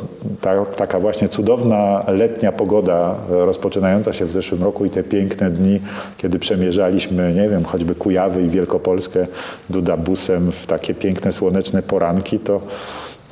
ta, 0.40 0.64
taka 0.64 1.00
właśnie 1.00 1.28
cudowna 1.28 2.04
letnia 2.08 2.52
pogoda 2.52 3.14
rozpoczynająca 3.28 4.12
się 4.12 4.24
w 4.24 4.32
zeszłym 4.32 4.62
roku 4.62 4.84
i 4.84 4.90
te 4.90 5.02
piękne 5.02 5.50
dni, 5.50 5.80
kiedy 6.18 6.38
przemierzaliśmy, 6.38 7.34
nie 7.34 7.48
wiem, 7.48 7.64
choćby 7.64 7.94
Kujawy 7.94 8.42
i 8.42 8.48
Wielkopolskę 8.48 9.26
Dudabusem 9.70 10.52
w 10.52 10.66
takie 10.66 10.94
piękne, 10.94 11.32
słoneczne 11.32 11.82
poranki, 11.82 12.38
to, 12.38 12.60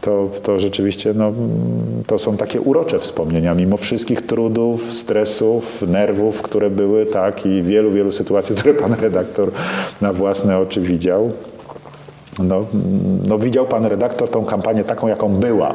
to, 0.00 0.30
to 0.42 0.60
rzeczywiście 0.60 1.14
no, 1.14 1.32
to 2.06 2.18
są 2.18 2.36
takie 2.36 2.60
urocze 2.60 2.98
wspomnienia, 2.98 3.54
mimo 3.54 3.76
wszystkich 3.76 4.22
trudów, 4.22 4.94
stresów, 4.94 5.82
nerwów, 5.82 6.42
które 6.42 6.70
były, 6.70 7.06
tak, 7.06 7.46
i 7.46 7.62
wielu, 7.62 7.90
wielu 7.90 8.12
sytuacji, 8.12 8.56
które 8.56 8.74
pan 8.74 8.94
redaktor 8.94 9.50
na 10.00 10.12
własne 10.12 10.58
oczy 10.58 10.80
widział. 10.80 11.32
No, 12.38 12.66
no 13.24 13.38
widział 13.38 13.66
pan 13.66 13.86
redaktor 13.86 14.30
tą 14.30 14.44
kampanię 14.44 14.84
taką, 14.84 15.08
jaką 15.08 15.28
była. 15.28 15.74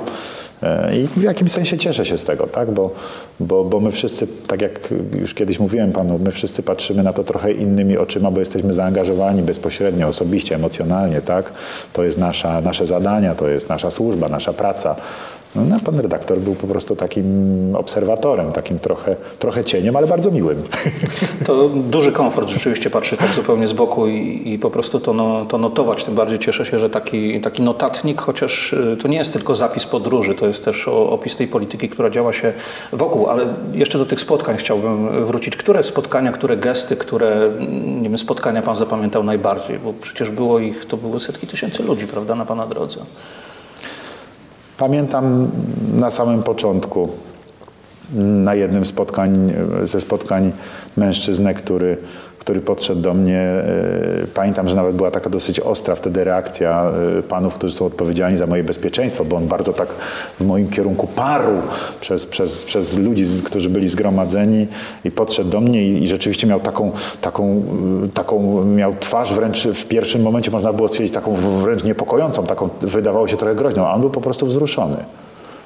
E, 0.64 0.98
I 0.98 1.08
w 1.08 1.24
jakimś 1.24 1.52
sensie 1.52 1.78
cieszę 1.78 2.06
się 2.06 2.18
z 2.18 2.24
tego, 2.24 2.48
tak? 2.48 2.72
bo, 2.72 2.92
bo, 3.40 3.64
bo 3.64 3.80
my 3.80 3.92
wszyscy, 3.92 4.28
tak 4.48 4.62
jak 4.62 4.94
już 5.20 5.34
kiedyś 5.34 5.60
mówiłem 5.60 5.92
panu, 5.92 6.20
my 6.24 6.32
wszyscy 6.32 6.64
patrzymy 6.64 7.04
na 7.04 7.14
to 7.14 7.24
trochę 7.24 7.52
innymi 7.52 7.98
oczyma, 7.98 8.32
bo 8.32 8.40
jesteśmy 8.40 8.74
zaangażowani 8.74 9.42
bezpośrednio, 9.42 10.08
osobiście, 10.08 10.56
emocjonalnie. 10.56 11.22
Tak? 11.22 11.52
To 11.94 12.04
jest 12.04 12.18
nasza, 12.18 12.62
nasze 12.62 12.86
zadania, 12.86 13.36
to 13.36 13.48
jest 13.48 13.70
nasza 13.70 13.92
służba, 13.92 14.30
nasza 14.30 14.54
praca. 14.54 14.96
No, 15.56 15.80
pan 15.86 16.00
redaktor 16.00 16.40
był 16.40 16.56
po 16.56 16.68
prostu 16.68 16.96
takim 16.96 17.26
obserwatorem, 17.76 18.52
takim 18.52 18.80
trochę, 18.80 19.16
trochę 19.40 19.66
cieniem, 19.66 19.96
ale 19.96 20.08
bardzo 20.08 20.32
miłym. 20.32 20.64
To 21.46 21.70
duży 21.70 22.12
komfort 22.12 22.50
rzeczywiście 22.50 22.90
patrzeć 22.90 23.20
tak 23.20 23.34
zupełnie 23.34 23.68
z 23.68 23.74
boku 23.74 24.08
i, 24.08 24.54
i 24.54 24.60
po 24.60 24.70
prostu 24.70 25.00
to, 25.00 25.14
no, 25.14 25.46
to 25.46 25.58
notować. 25.58 26.04
Tym 26.04 26.16
bardziej 26.16 26.40
cieszę 26.40 26.66
się, 26.66 26.80
że 26.80 26.90
taki, 26.90 27.42
taki 27.42 27.62
notatnik, 27.62 28.22
chociaż 28.22 28.74
y, 28.74 28.98
to 29.02 29.08
nie 29.08 29.18
jest 29.18 29.34
tylko 29.34 29.56
zapis 29.56 29.86
podróży, 29.86 30.36
to 30.36 30.48
jest 30.48 30.66
też 30.66 30.88
opis 30.88 31.36
tej 31.36 31.48
polityki, 31.48 31.90
która 31.90 32.10
działa 32.10 32.34
się 32.34 32.54
wokół. 32.92 33.28
Ale 33.28 33.46
jeszcze 33.74 33.98
do 33.98 34.06
tych 34.06 34.20
spotkań 34.20 34.58
chciałbym 34.58 35.26
wrócić. 35.26 35.58
Które 35.58 35.84
spotkania, 35.84 36.32
które 36.32 36.58
gesty, 36.58 36.96
które 36.96 37.34
mm, 37.36 38.02
nie 38.02 38.10
wiem, 38.10 38.18
spotkania 38.18 38.62
pan 38.62 38.76
zapamiętał 38.76 39.24
najbardziej? 39.24 39.80
Bo 39.80 39.94
przecież 40.02 40.30
było 40.30 40.60
ich, 40.60 40.86
to 40.86 40.98
były 40.98 41.20
setki 41.20 41.48
tysięcy 41.48 41.84
ludzi, 41.84 42.08
prawda, 42.08 42.36
na 42.36 42.46
pana 42.46 42.68
drodze. 42.68 43.00
Pamiętam 44.78 45.52
na 45.94 46.12
samym 46.12 46.44
początku, 46.44 47.10
na 48.16 48.56
jednym 48.56 48.86
spotkań, 48.86 49.54
ze 49.84 50.02
spotkań 50.02 50.52
mężczyznę, 50.98 51.54
który, 51.54 51.98
który 52.44 52.62
podszedł 52.62 53.02
do 53.02 53.14
mnie. 53.14 53.40
e, 53.40 53.64
Pamiętam, 54.34 54.70
że 54.70 54.76
nawet 54.76 54.96
była 54.96 55.12
taka 55.12 55.30
dosyć 55.30 55.60
ostra 55.60 55.96
wtedy 55.96 56.24
reakcja 56.24 56.92
e, 57.20 57.24
panów, 57.24 57.54
którzy 57.54 57.74
są 57.74 57.86
odpowiedzialni 57.86 58.38
za 58.38 58.48
moje 58.48 58.64
bezpieczeństwo, 58.64 59.26
bo 59.26 59.36
on 59.36 59.48
bardzo 59.48 59.74
tak 59.74 59.88
w 60.40 60.46
moim 60.46 60.70
kierunku 60.70 61.08
parł 61.08 61.52
przez, 62.02 62.26
przez, 62.26 62.64
przez 62.64 62.98
ludzi, 62.98 63.26
którzy 63.46 63.70
byli 63.70 63.90
zgromadzeni 63.90 64.68
i 65.06 65.12
podszedł 65.12 65.50
do 65.50 65.62
mnie 65.62 65.88
i, 65.88 66.04
i 66.04 66.08
rzeczywiście 66.08 66.48
miał 66.48 66.60
taką, 66.60 66.92
taką, 67.22 67.64
e, 68.06 68.10
taką, 68.10 68.66
miał 68.66 68.96
twarz 69.00 69.34
wręcz 69.34 69.68
w 69.68 69.88
pierwszym 69.88 70.22
momencie 70.22 70.52
można 70.52 70.74
było 70.74 70.88
stwierdzić 70.88 71.14
taką 71.14 71.34
wręcz 71.34 71.84
niepokojącą, 71.84 72.46
taką 72.46 72.70
wydawało 72.82 73.28
się 73.28 73.38
trochę 73.38 73.56
groźną, 73.56 73.88
a 73.88 73.94
on 73.94 74.02
był 74.02 74.10
po 74.10 74.22
prostu 74.22 74.46
wzruszony. 74.46 74.98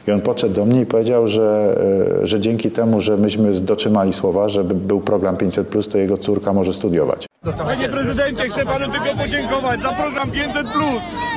I 0.07 0.11
on 0.11 0.21
podszedł 0.21 0.55
do 0.55 0.65
mnie 0.65 0.81
i 0.81 0.85
powiedział, 0.85 1.27
że, 1.27 1.77
e, 2.21 2.27
że 2.27 2.39
dzięki 2.39 2.71
temu, 2.71 3.01
że 3.01 3.17
myśmy 3.17 3.51
dotrzymali 3.51 4.13
słowa, 4.13 4.49
żeby 4.49 4.73
był 4.73 5.01
program 5.01 5.37
500, 5.37 5.91
to 5.91 5.97
jego 5.97 6.17
córka 6.17 6.53
może 6.53 6.73
studiować. 6.73 7.27
Panie 7.57 7.89
prezydencie, 7.89 8.49
chcę 8.49 8.65
panu 8.65 8.85
tylko 8.91 9.23
podziękować 9.23 9.81
za 9.81 9.89
program 9.89 10.31
500. 10.31 10.67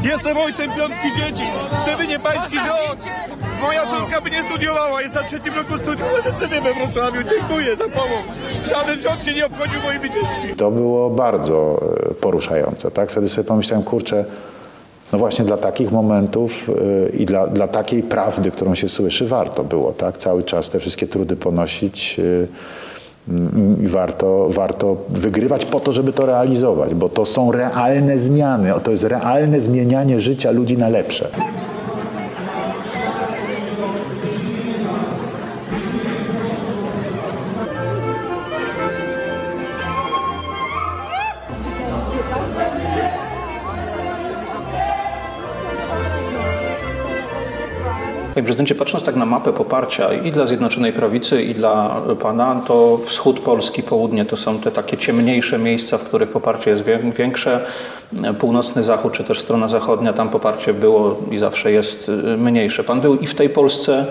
Jestem 0.05 0.37
ojcem 0.37 0.71
piątki 0.77 1.09
dzieci. 1.17 1.45
Gdyby 1.85 2.07
nie 2.07 2.19
pański 2.19 2.57
rząd, 2.57 3.05
moja 3.63 3.87
córka 3.87 4.21
by 4.21 4.31
nie 4.31 4.43
studiowała. 4.43 5.03
Jest 5.03 5.15
na 5.15 5.23
trzecim 5.23 5.55
roku 5.55 5.79
studiów 5.79 6.09
medycyny 6.25 6.61
we 6.61 6.75
Wrocławiu. 6.75 7.21
Dziękuję 7.31 7.77
za 7.77 7.85
pomoc. 7.85 8.27
Żaden 8.71 9.01
rząd 9.01 9.25
się 9.25 9.35
nie 9.35 9.47
obchodził 9.47 9.81
moimi 9.83 10.11
dziećmi. 10.11 10.57
To 10.57 10.71
było 10.71 11.11
bardzo 11.11 11.81
e, 12.11 12.15
poruszające. 12.15 12.91
Tak? 12.91 13.11
Wtedy 13.11 13.29
sobie 13.29 13.49
pomyślałem, 13.49 13.85
kurczę, 13.85 14.25
no 15.13 15.19
właśnie 15.19 15.45
dla 15.45 15.57
takich 15.57 15.93
momentów 15.93 16.71
e, 16.71 17.17
i 17.17 17.27
dla, 17.27 17.47
dla 17.47 17.69
takiej 17.69 18.03
prawdy, 18.03 18.51
którą 18.51 18.75
się 18.75 18.89
słyszy, 18.89 19.27
warto 19.27 19.65
było 19.65 19.93
tak? 19.93 20.19
cały 20.19 20.43
czas 20.43 20.71
te 20.71 20.79
wszystkie 20.79 21.07
trudy 21.07 21.37
ponosić. 21.37 22.21
e, 23.29 23.33
mm, 23.33 23.85
I 23.85 23.87
warto, 23.87 24.49
warto 24.51 24.97
wygrywać 25.09 25.65
po 25.65 25.81
to, 25.81 25.93
żeby 25.93 26.13
to 26.13 26.27
realizować, 26.27 26.95
bo 26.95 27.09
to 27.09 27.27
są 27.27 27.53
realne 27.53 28.19
zmiany, 28.19 28.73
to 28.83 28.91
jest 28.91 29.05
realne 29.05 29.61
zmienianie 29.61 30.21
życia 30.21 30.51
ludzi 30.51 30.79
na 30.79 30.89
lepsze. 30.89 31.29
Panie 48.41 48.47
prezydencie, 48.47 48.75
patrząc 48.75 49.05
tak 49.05 49.17
na 49.17 49.27
mapę 49.27 49.53
poparcia 49.53 50.13
i 50.13 50.33
dla 50.33 50.47
Zjednoczonej 50.47 50.93
Prawicy, 50.93 51.43
i 51.43 51.55
dla 51.55 52.01
pana, 52.23 52.63
to 52.67 52.99
wschód 53.05 53.41
Polski, 53.41 53.83
południe 53.83 54.25
to 54.25 54.37
są 54.37 54.59
te 54.59 54.71
takie 54.71 54.97
ciemniejsze 54.97 55.59
miejsca, 55.59 55.99
w 55.99 56.03
których 56.05 56.29
poparcie 56.29 56.71
jest 56.71 56.85
wię- 56.85 57.13
większe. 57.17 57.65
Północny 58.39 58.83
Zachód, 58.83 59.13
czy 59.13 59.25
też 59.25 59.41
strona 59.41 59.69
zachodnia, 59.69 60.13
tam 60.13 60.29
poparcie 60.29 60.75
było 60.75 61.17
i 61.31 61.39
zawsze 61.39 61.73
jest 61.73 62.09
y, 62.09 62.13
mniejsze. 62.37 62.85
Pan 62.85 63.01
był 63.01 63.17
i 63.17 63.27
w 63.27 63.35
tej 63.35 63.49
Polsce, 63.51 64.07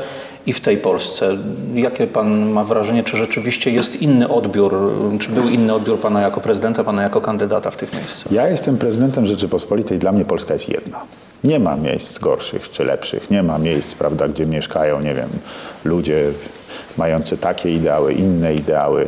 i 0.46 0.54
w 0.54 0.62
tej 0.62 0.78
Polsce. 0.78 1.38
Jakie 1.76 2.08
pan 2.08 2.52
ma 2.52 2.64
wrażenie, 2.64 3.04
czy 3.04 3.18
rzeczywiście 3.18 3.72
jest 3.72 4.02
inny 4.02 4.28
odbiór, 4.30 4.92
y, 5.16 5.20
czy 5.20 5.30
był 5.30 5.50
inny 5.50 5.74
odbiór 5.74 6.00
pana 6.00 6.22
jako 6.22 6.42
prezydenta, 6.42 6.84
pana 6.84 7.02
jako 7.04 7.22
kandydata 7.22 7.72
w 7.72 7.78
tych 7.78 7.94
miejscach? 7.94 8.32
Ja 8.32 8.48
jestem 8.48 8.78
prezydentem 8.78 9.28
Rzeczypospolitej, 9.28 10.00
dla 10.00 10.12
mnie 10.12 10.26
Polska 10.26 10.54
jest 10.54 10.70
jedna. 10.70 11.00
Nie 11.44 11.60
ma 11.60 11.76
miejsc 11.76 12.20
gorszych 12.20 12.70
czy 12.70 12.84
lepszych, 12.84 13.30
nie 13.30 13.44
ma 13.44 13.58
miejsc, 13.58 13.96
prawda, 13.96 14.28
gdzie 14.28 14.46
mieszkają, 14.46 15.00
nie 15.02 15.16
wiem, 15.16 15.30
ludzie 15.86 16.32
mający 16.98 17.38
takie 17.38 17.74
ideały, 17.74 18.14
inne 18.14 18.54
ideały 18.54 19.08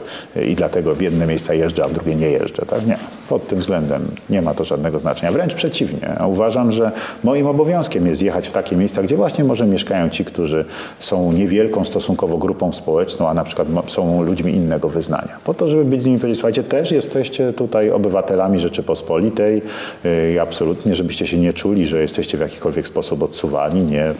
i 0.49 0.55
dlatego 0.55 0.95
w 0.95 1.01
jedne 1.01 1.27
miejsca 1.27 1.53
jeżdżę, 1.53 1.83
a 1.83 1.87
w 1.87 1.93
drugie 1.93 2.15
nie 2.15 2.29
jeżdżę. 2.29 2.65
Tak? 2.65 2.85
Nie. 2.87 2.97
Pod 3.29 3.47
tym 3.47 3.59
względem 3.59 4.01
nie 4.29 4.41
ma 4.41 4.53
to 4.53 4.63
żadnego 4.63 4.99
znaczenia. 4.99 5.31
Wręcz 5.31 5.53
przeciwnie. 5.53 6.15
Uważam, 6.27 6.71
że 6.71 6.91
moim 7.23 7.47
obowiązkiem 7.47 8.07
jest 8.07 8.21
jechać 8.21 8.47
w 8.47 8.51
takie 8.51 8.75
miejsca, 8.75 9.03
gdzie 9.03 9.15
właśnie 9.15 9.43
może 9.43 9.65
mieszkają 9.65 10.09
ci, 10.09 10.25
którzy 10.25 10.65
są 10.99 11.31
niewielką 11.31 11.85
stosunkowo 11.85 12.37
grupą 12.37 12.73
społeczną, 12.73 13.29
a 13.29 13.33
na 13.33 13.43
przykład 13.43 13.67
są 13.87 14.23
ludźmi 14.23 14.55
innego 14.55 14.89
wyznania. 14.89 15.37
Po 15.45 15.53
to, 15.53 15.67
żeby 15.67 15.85
być 15.85 16.03
z 16.03 16.05
nimi 16.05 16.19
powiedzieć, 16.19 16.39
słuchajcie, 16.39 16.63
też 16.63 16.91
jesteście 16.91 17.53
tutaj 17.53 17.91
obywatelami 17.91 18.59
Rzeczypospolitej 18.59 19.61
yy, 20.03 20.33
i 20.33 20.39
absolutnie, 20.39 20.95
żebyście 20.95 21.27
się 21.27 21.37
nie 21.37 21.53
czuli, 21.53 21.87
że 21.87 22.01
jesteście 22.01 22.37
w 22.37 22.41
jakikolwiek 22.41 22.87
sposób 22.87 23.23
odsuwani. 23.23 23.81
Nie. 23.81 24.13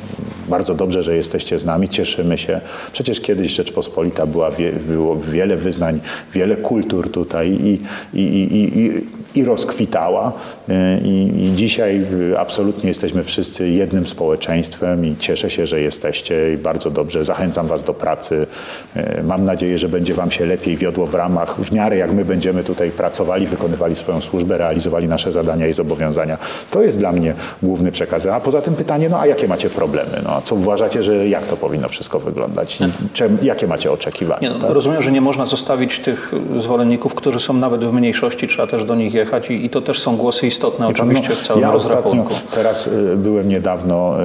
Bardzo 0.52 0.74
dobrze, 0.76 1.04
że 1.04 1.16
jesteście 1.16 1.60
z 1.60 1.66
nami, 1.66 1.90
cieszymy 1.90 2.38
się. 2.38 2.62
Przecież 2.94 3.22
kiedyś 3.22 3.52
Rzeczpospolita 3.52 4.26
była, 4.26 4.52
wie, 4.52 4.72
było 4.72 5.16
wiele 5.16 5.58
wyznań, 5.58 6.00
wiele 6.34 6.56
kultur 6.56 7.12
tutaj 7.12 7.50
i, 7.52 7.82
i, 8.14 8.22
i, 8.22 8.80
i, 8.80 9.31
i 9.36 9.46
rozkwitała. 9.46 10.32
Yy, 10.68 10.76
I, 11.04 11.44
I 11.44 11.56
dzisiaj 11.56 12.06
yy, 12.30 12.40
absolutnie 12.40 12.90
jesteśmy 12.90 13.24
wszyscy 13.24 13.70
jednym 13.70 14.08
społeczeństwem 14.08 15.06
i 15.06 15.16
cieszę 15.20 15.50
się, 15.50 15.68
że 15.68 15.82
jesteście 15.82 16.54
i 16.54 16.58
bardzo 16.58 16.92
dobrze. 16.92 17.26
Zachęcam 17.26 17.68
Was 17.68 17.84
do 17.84 17.94
pracy. 17.94 18.48
Yy, 18.96 19.24
Mam 19.24 19.46
nadzieję, 19.46 19.78
że 19.78 19.90
będzie 19.90 20.14
Wam 20.14 20.32
się 20.32 20.46
lepiej 20.46 20.78
wiodło 20.78 21.08
w 21.08 21.14
ramach, 21.14 21.62
w 21.62 21.72
miarę 21.72 21.98
jak 21.98 22.12
my 22.14 22.26
będziemy 22.26 22.64
tutaj 22.64 22.92
pracowali, 22.92 23.48
wykonywali 23.48 23.96
swoją 23.96 24.22
służbę, 24.22 24.58
realizowali 24.58 25.08
nasze 25.08 25.32
zadania 25.32 25.68
i 25.68 25.74
zobowiązania. 25.74 26.38
To 26.72 26.82
jest 26.82 27.00
dla 27.00 27.12
mnie 27.12 27.34
główny 27.64 27.92
przekaz. 27.92 28.26
A 28.26 28.40
poza 28.40 28.62
tym 28.62 28.76
pytanie, 28.76 29.10
no 29.10 29.20
a 29.20 29.28
jakie 29.28 29.48
macie 29.48 29.70
problemy? 29.70 30.22
No, 30.24 30.30
a 30.30 30.42
co 30.42 30.56
uważacie, 30.56 31.04
że 31.04 31.28
jak 31.28 31.46
to 31.46 31.58
powinno 31.58 31.90
wszystko 31.90 32.20
wyglądać? 32.20 32.82
I 32.82 32.84
czem, 33.14 33.38
jakie 33.42 33.68
macie 33.68 33.92
oczekiwania? 33.92 34.42
Nie, 34.42 34.50
no, 34.50 34.60
tak? 34.60 34.72
Rozumiem, 34.72 35.02
że 35.02 35.12
nie 35.12 35.22
można 35.22 35.46
zostawić 35.46 36.00
tych 36.00 36.32
zwolenników, 36.58 37.16
którzy 37.16 37.40
są 37.40 37.54
nawet 37.54 37.86
w 37.86 37.94
mniejszości, 37.94 38.48
trzeba 38.48 38.68
też 38.68 38.86
do 38.86 38.96
nich 38.96 39.14
jechać 39.22 39.50
i, 39.50 39.66
i 39.66 39.70
to 39.70 39.82
też 39.82 40.00
są 40.00 40.18
głosy 40.18 40.48
istotne 40.48 40.88
oczywiście 40.88 41.30
w 41.30 41.42
całym 41.42 41.62
ja 41.62 41.72
rozrachunku. 41.72 42.34
Ostatnio, 42.34 42.56
teraz 42.56 42.88
y, 42.88 43.18
byłem 43.18 43.50
niedawno 43.50 44.18
y, 44.20 44.24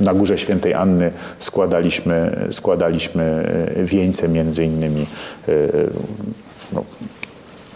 y, 0.00 0.04
na 0.04 0.14
Górze 0.14 0.38
Świętej 0.38 0.74
Anny, 0.74 1.10
składaliśmy, 1.40 2.46
składaliśmy 2.50 3.52
wieńce 3.84 4.28
między 4.28 4.64
innymi, 4.64 5.06
no, 6.72 6.84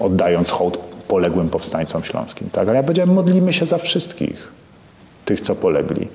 oddając 0.01 0.51
hołd 0.51 0.79
poległym 1.09 1.49
powstańcom 1.49 2.05
śląskim. 2.05 2.49
Tak? 2.53 2.69
Ale 2.69 2.77
ja 2.77 2.83
powiedziałem, 2.83 3.15
modlimy 3.15 3.53
się 3.53 3.67
za 3.67 3.79
wszystkich 3.79 4.49
tych, 5.25 5.41
co 5.41 5.55
polegli. 5.55 6.09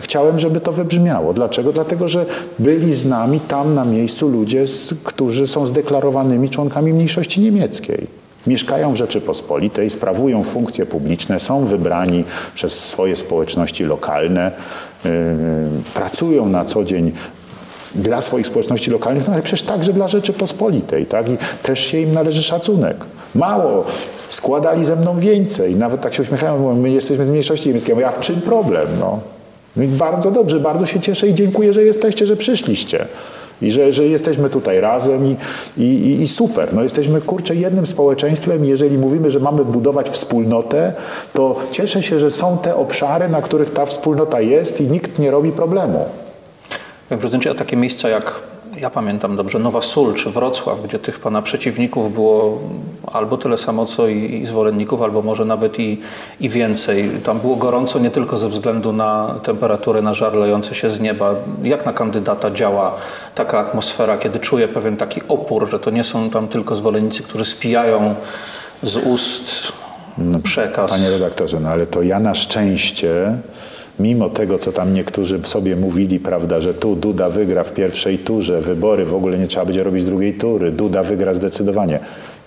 Chciałem, 0.00 0.38
żeby 0.38 0.60
to 0.60 0.72
wybrzmiało. 0.72 1.32
Dlaczego? 1.32 1.72
Dlatego, 1.72 2.08
że 2.08 2.26
byli 2.58 2.94
z 2.94 3.04
nami 3.04 3.40
tam 3.40 3.74
na 3.74 3.84
miejscu 3.84 4.28
ludzie, 4.28 4.64
którzy 5.04 5.46
są 5.46 5.66
zdeklarowanymi 5.66 6.50
członkami 6.50 6.92
mniejszości 6.92 7.40
niemieckiej. 7.40 8.19
Mieszkają 8.46 8.92
w 8.92 8.96
Rzeczypospolitej, 8.96 9.90
sprawują 9.90 10.44
funkcje 10.44 10.86
publiczne, 10.86 11.40
są 11.40 11.64
wybrani 11.64 12.24
przez 12.54 12.84
swoje 12.84 13.16
społeczności 13.16 13.84
lokalne, 13.84 14.52
yy, 15.04 15.10
pracują 15.94 16.46
na 16.46 16.64
co 16.64 16.84
dzień 16.84 17.12
dla 17.94 18.20
swoich 18.20 18.46
społeczności 18.46 18.90
lokalnych, 18.90 19.26
no 19.26 19.32
ale 19.32 19.42
przecież 19.42 19.62
także 19.62 19.92
dla 19.92 20.08
Rzeczypospolitej, 20.08 21.06
tak? 21.06 21.28
I 21.28 21.36
też 21.62 21.80
się 21.80 21.98
im 21.98 22.12
należy 22.12 22.42
szacunek. 22.42 22.96
Mało, 23.34 23.84
składali 24.30 24.84
ze 24.84 24.96
mną 24.96 25.18
więcej, 25.18 25.76
nawet 25.76 26.00
tak 26.00 26.14
się 26.14 26.22
uśmiechają, 26.22 26.58
mówią, 26.58 26.76
my 26.76 26.90
jesteśmy 26.90 27.26
z 27.26 27.30
mniejszości 27.30 27.68
niemieckiej, 27.68 27.98
ja 27.98 28.10
w 28.10 28.20
czym 28.20 28.40
problem, 28.40 28.86
no? 29.00 29.20
Bardzo 29.76 30.30
dobrze, 30.30 30.60
bardzo 30.60 30.86
się 30.86 31.00
cieszę 31.00 31.28
i 31.28 31.34
dziękuję, 31.34 31.72
że 31.72 31.82
jesteście, 31.82 32.26
że 32.26 32.36
przyszliście. 32.36 33.06
I 33.62 33.70
że, 33.70 33.92
że 33.92 34.06
jesteśmy 34.06 34.50
tutaj 34.50 34.80
razem 34.80 35.26
i, 35.26 35.36
i, 35.82 36.22
i- 36.22 36.28
super. 36.28 36.74
No 36.74 36.82
jesteśmy, 36.82 37.20
kurczę, 37.20 37.54
jednym 37.54 37.86
społeczeństwem 37.86 38.64
i 38.64 38.68
jeżeli 38.68 38.98
mówimy, 38.98 39.30
że 39.30 39.40
mamy 39.40 39.64
budować 39.64 40.08
wspólnotę, 40.08 40.92
to 41.32 41.56
cieszę 41.70 42.02
się, 42.02 42.18
że 42.18 42.30
są 42.30 42.58
te 42.58 42.76
obszary, 42.76 43.28
na 43.28 43.42
których 43.42 43.70
ta 43.72 43.86
wspólnota 43.86 44.40
jest 44.40 44.80
i 44.80 44.84
nikt 44.86 45.18
nie 45.18 45.30
robi 45.30 45.52
problemu. 45.52 46.04
Panie 47.08 47.18
prezydencie, 47.20 47.50
a 47.50 47.54
takie 47.54 47.76
miejsca 47.76 48.08
jak, 48.08 48.34
ja 48.76 48.90
pamiętam 48.90 49.36
dobrze, 49.36 49.58
Nowa 49.58 49.82
Sól 49.82 50.14
czy 50.14 50.30
Wrocław, 50.30 50.82
gdzie 50.82 50.98
tych 50.98 51.20
pana 51.20 51.42
przeciwników 51.42 52.14
było 52.14 52.58
albo 53.12 53.38
tyle 53.38 53.56
samo 53.56 53.86
co 53.86 54.08
i, 54.08 54.34
i 54.42 54.46
zwolenników, 54.46 55.02
albo 55.02 55.22
może 55.22 55.44
nawet 55.44 55.78
i, 55.78 56.00
i 56.40 56.48
więcej. 56.48 57.10
Tam 57.24 57.40
było 57.40 57.56
gorąco 57.56 57.98
nie 57.98 58.10
tylko 58.10 58.36
ze 58.36 58.48
względu 58.48 58.92
na 58.92 59.34
temperaturę, 59.42 60.02
na 60.02 60.14
żar 60.14 60.34
lejący 60.34 60.74
się 60.74 60.90
z 60.90 61.00
nieba. 61.00 61.34
Jak 61.62 61.86
na 61.86 61.92
kandydata 61.92 62.50
działa 62.50 62.94
taka 63.34 63.58
atmosfera, 63.58 64.18
kiedy 64.18 64.38
czuje 64.38 64.68
pewien 64.68 64.96
taki 64.96 65.20
opór, 65.28 65.70
że 65.70 65.78
to 65.78 65.90
nie 65.90 66.04
są 66.04 66.30
tam 66.30 66.48
tylko 66.48 66.74
zwolennicy, 66.74 67.22
którzy 67.22 67.44
spijają 67.44 68.14
z 68.82 68.96
ust 68.96 69.72
przekaz. 70.42 70.90
Panie 70.90 71.10
redaktorze, 71.10 71.60
no 71.60 71.68
ale 71.68 71.86
to 71.86 72.02
ja 72.02 72.20
na 72.20 72.34
szczęście, 72.34 73.38
mimo 73.98 74.28
tego, 74.28 74.58
co 74.58 74.72
tam 74.72 74.94
niektórzy 74.94 75.40
sobie 75.44 75.76
mówili, 75.76 76.20
prawda, 76.20 76.60
że 76.60 76.74
tu 76.74 76.96
Duda 76.96 77.30
wygra 77.30 77.64
w 77.64 77.72
pierwszej 77.72 78.18
turze, 78.18 78.60
wybory, 78.60 79.04
w 79.04 79.14
ogóle 79.14 79.38
nie 79.38 79.46
trzeba 79.46 79.64
będzie 79.64 79.84
robić 79.84 80.04
drugiej 80.04 80.34
tury, 80.34 80.70
Duda 80.70 81.02
wygra 81.02 81.34
zdecydowanie. 81.34 81.98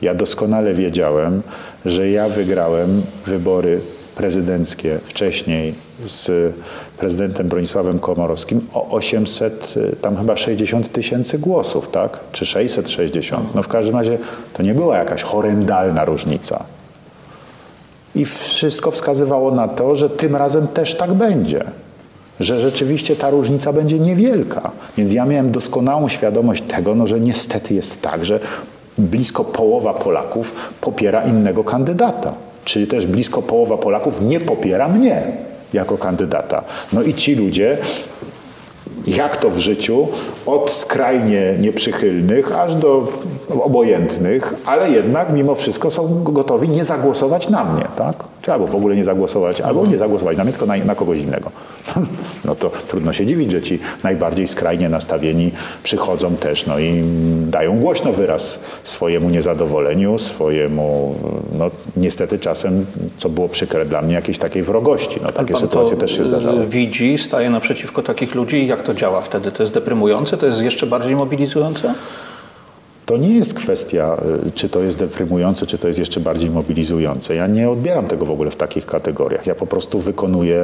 Ja 0.02 0.16
doskonale 0.16 0.74
wiedziałem, 0.74 1.42
że 1.86 2.10
ja 2.10 2.30
wygrałem 2.30 3.02
wybory 3.26 3.80
prezydenckie 4.16 5.00
wcześniej 5.06 5.74
z 6.06 6.54
prezydentem 6.98 7.48
Bronisławem 7.48 8.00
Komorowskim 8.00 8.68
o 8.74 8.90
800, 8.90 9.74
y, 9.78 9.96
tam 9.96 10.18
chyba 10.18 10.38
60 10.38 10.92
tysięcy 10.92 11.40
głosów, 11.40 11.92
tak? 11.92 12.20
Czy 12.32 12.46
660? 12.46 13.56
No 13.56 13.64
w 13.64 13.68
każdym 13.68 13.96
razie 13.96 14.18
to 14.54 14.64
nie 14.64 14.74
była 14.74 14.98
jakaś 14.98 15.24
horrendalna 15.24 16.06
różnica. 16.06 16.66
I 18.16 18.26
wszystko 18.26 18.92
wskazywało 18.92 19.52
na 19.52 19.68
to, 19.68 19.96
że 19.96 20.10
tym 20.10 20.36
razem 20.36 20.68
też 20.68 20.96
tak 20.96 21.14
będzie. 21.14 21.64
Że 22.40 22.62
rzeczywiście 22.62 23.16
ta 23.16 23.30
różnica 23.30 23.74
będzie 23.74 24.00
niewielka. 24.00 24.72
Więc 24.98 25.14
ja 25.14 25.26
miałem 25.26 25.52
doskonałą 25.52 26.10
świadomość 26.10 26.64
tego, 26.68 26.96
no, 26.96 27.08
że 27.08 27.20
niestety 27.20 27.74
jest 27.74 28.02
tak, 28.02 28.26
że 28.26 28.40
blisko 28.98 29.44
połowa 29.44 29.94
Polaków 29.94 30.56
popiera 30.82 31.24
innego 31.24 31.64
kandydata. 31.64 32.34
Czyli 32.66 32.88
też 32.88 33.08
blisko 33.08 33.42
połowa 33.42 33.78
Polaków 33.78 34.22
nie 34.22 34.40
popiera 34.40 34.88
mnie 34.88 35.24
jako 35.74 35.98
kandydata. 35.98 36.64
No 36.94 37.02
i 37.02 37.14
ci 37.14 37.36
ludzie 37.36 37.78
jak 39.08 39.38
to 39.38 39.50
w 39.50 39.60
życiu, 39.60 40.08
od 40.46 40.72
skrajnie 40.72 41.56
nieprzychylnych 41.60 42.56
aż 42.58 42.76
do 42.76 43.08
obojętnych, 43.50 44.54
ale 44.66 44.90
jednak 44.92 45.34
mimo 45.34 45.56
wszystko 45.56 45.92
są 45.92 46.24
gotowi 46.24 46.70
nie 46.70 46.86
zagłosować 46.86 47.50
na 47.50 47.64
mnie, 47.64 47.86
tak? 47.98 48.16
Czy 48.44 48.54
albo 48.54 48.68
w 48.68 48.76
ogóle 48.76 48.96
nie 48.96 49.04
zagłosować, 49.04 49.62
albo 49.62 49.86
nie 49.86 49.98
zagłosować 49.98 50.38
na 50.38 50.44
mnie, 50.44 50.54
tylko 50.54 50.66
na, 50.66 50.78
na 50.78 50.96
kogoś 50.96 51.20
innego. 51.20 51.52
No 52.46 52.56
to 52.56 52.72
trudno 52.88 53.14
się 53.14 53.26
dziwić, 53.26 53.52
że 53.52 53.62
ci 53.62 53.80
najbardziej 54.04 54.48
skrajnie 54.48 54.90
nastawieni 54.90 55.52
przychodzą 55.84 56.36
też, 56.36 56.66
no 56.66 56.80
i 56.80 57.04
dają 57.48 57.80
głośno 57.80 58.14
wyraz 58.14 58.60
swojemu 58.84 59.30
niezadowoleniu, 59.30 60.20
swojemu, 60.20 61.16
no 61.60 61.72
niestety 61.98 62.40
czasem, 62.40 62.86
co 63.18 63.30
było 63.30 63.50
przykre 63.50 63.86
dla 63.86 64.02
mnie, 64.02 64.14
jakiejś 64.14 64.38
takiej 64.38 64.64
wrogości. 64.64 65.20
No 65.24 65.32
takie 65.32 65.56
sytuacje 65.56 65.98
też 65.98 66.12
się 66.12 66.22
y, 66.22 66.26
zdarzały. 66.26 66.66
Widzi, 66.66 67.18
staje 67.18 67.50
naprzeciwko 67.50 68.04
takich 68.04 68.36
ludzi 68.36 68.58
i 68.58 68.68
jak 68.68 68.82
to 68.82 68.94
działa 68.94 69.22
wtedy? 69.22 69.52
To 69.52 69.64
jest 69.64 69.74
deprymujące? 69.74 70.38
To 70.38 70.46
jest 70.46 70.62
jeszcze 70.62 70.88
bardziej 70.88 71.16
mobilizujące? 71.16 71.94
To 73.06 73.18
nie 73.18 73.36
jest 73.36 73.54
kwestia, 73.54 74.18
y, 74.48 74.52
czy 74.52 74.70
to 74.70 74.80
jest 74.84 74.98
deprymujące, 74.98 75.66
czy 75.66 75.78
to 75.78 75.88
jest 75.88 76.00
jeszcze 76.00 76.20
bardziej 76.20 76.50
mobilizujące. 76.50 77.36
Ja 77.36 77.48
nie 77.48 77.70
odbieram 77.70 78.08
tego 78.08 78.26
w 78.26 78.32
ogóle 78.32 78.52
w 78.52 78.56
takich 78.56 78.86
kategoriach. 78.86 79.48
Ja 79.48 79.56
po 79.56 79.66
prostu 79.66 80.00
wykonuję 80.00 80.62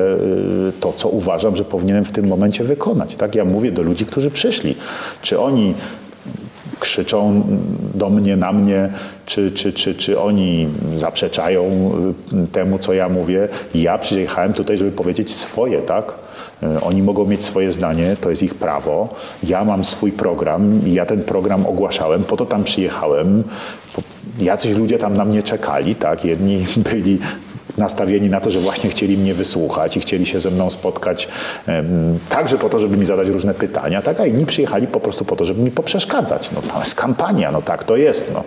y, 0.69 0.71
to, 0.79 0.93
co 0.97 1.09
uważam, 1.09 1.55
że 1.55 1.65
powinienem 1.65 2.05
w 2.05 2.11
tym 2.11 2.27
momencie 2.27 2.63
wykonać. 2.63 3.15
Tak? 3.15 3.35
Ja 3.35 3.45
mówię 3.45 3.71
do 3.71 3.81
ludzi, 3.81 4.05
którzy 4.05 4.31
przyszli. 4.31 4.75
Czy 5.21 5.39
oni 5.39 5.73
krzyczą 6.79 7.43
do 7.95 8.09
mnie, 8.09 8.37
na 8.37 8.53
mnie, 8.53 8.89
czy, 9.25 9.51
czy, 9.51 9.73
czy, 9.73 9.95
czy 9.95 10.19
oni 10.19 10.67
zaprzeczają 10.97 11.63
y, 12.45 12.47
temu, 12.47 12.79
co 12.79 12.93
ja 12.93 13.09
mówię. 13.09 13.47
Ja 13.75 13.97
przyjechałem 13.97 14.53
tutaj, 14.53 14.77
żeby 14.77 14.91
powiedzieć 14.91 15.35
swoje, 15.35 15.81
tak? 15.81 16.13
Y, 16.63 16.81
Oni 16.81 17.03
mogą 17.03 17.25
mieć 17.25 17.45
swoje 17.45 17.71
zdanie, 17.71 18.15
to 18.21 18.29
jest 18.29 18.43
ich 18.43 18.55
prawo. 18.55 19.15
Ja 19.43 19.65
mam 19.65 19.85
swój 19.85 20.11
program 20.11 20.87
i 20.87 20.93
ja 20.93 21.05
ten 21.05 21.23
program 21.23 21.65
ogłaszałem, 21.65 22.23
po 22.23 22.37
to 22.37 22.45
tam 22.45 22.63
przyjechałem. 22.63 23.43
Jacyś 24.39 24.75
ludzie 24.75 24.97
tam 24.97 25.17
na 25.17 25.25
mnie 25.25 25.43
czekali, 25.43 25.95
tak? 25.95 26.25
Jedni 26.25 26.65
byli 26.91 27.19
nastawieni 27.79 28.29
na 28.29 28.41
to, 28.41 28.49
że 28.49 28.59
właśnie 28.59 28.89
chcieli 28.89 29.17
mnie 29.17 29.33
wysłuchać 29.33 29.97
i 29.97 29.99
chcieli 29.99 30.25
się 30.25 30.39
ze 30.39 30.51
mną 30.51 30.71
spotkać 30.71 31.27
także 32.29 32.57
po 32.57 32.69
to, 32.69 32.79
żeby 32.79 32.97
mi 32.97 33.05
zadać 33.05 33.27
różne 33.27 33.53
pytania, 33.53 34.01
tak? 34.01 34.19
a 34.19 34.25
inni 34.25 34.45
przyjechali 34.45 34.87
po 34.87 34.99
prostu 34.99 35.25
po 35.25 35.35
to, 35.35 35.45
żeby 35.45 35.61
mi 35.61 35.71
poprzeszkadzać. 35.71 36.51
No 36.51 36.61
to 36.61 36.79
jest 36.79 36.95
kampania, 36.95 37.51
no 37.51 37.61
tak 37.61 37.83
to 37.83 37.97
jest. 37.97 38.31
No. 38.33 38.43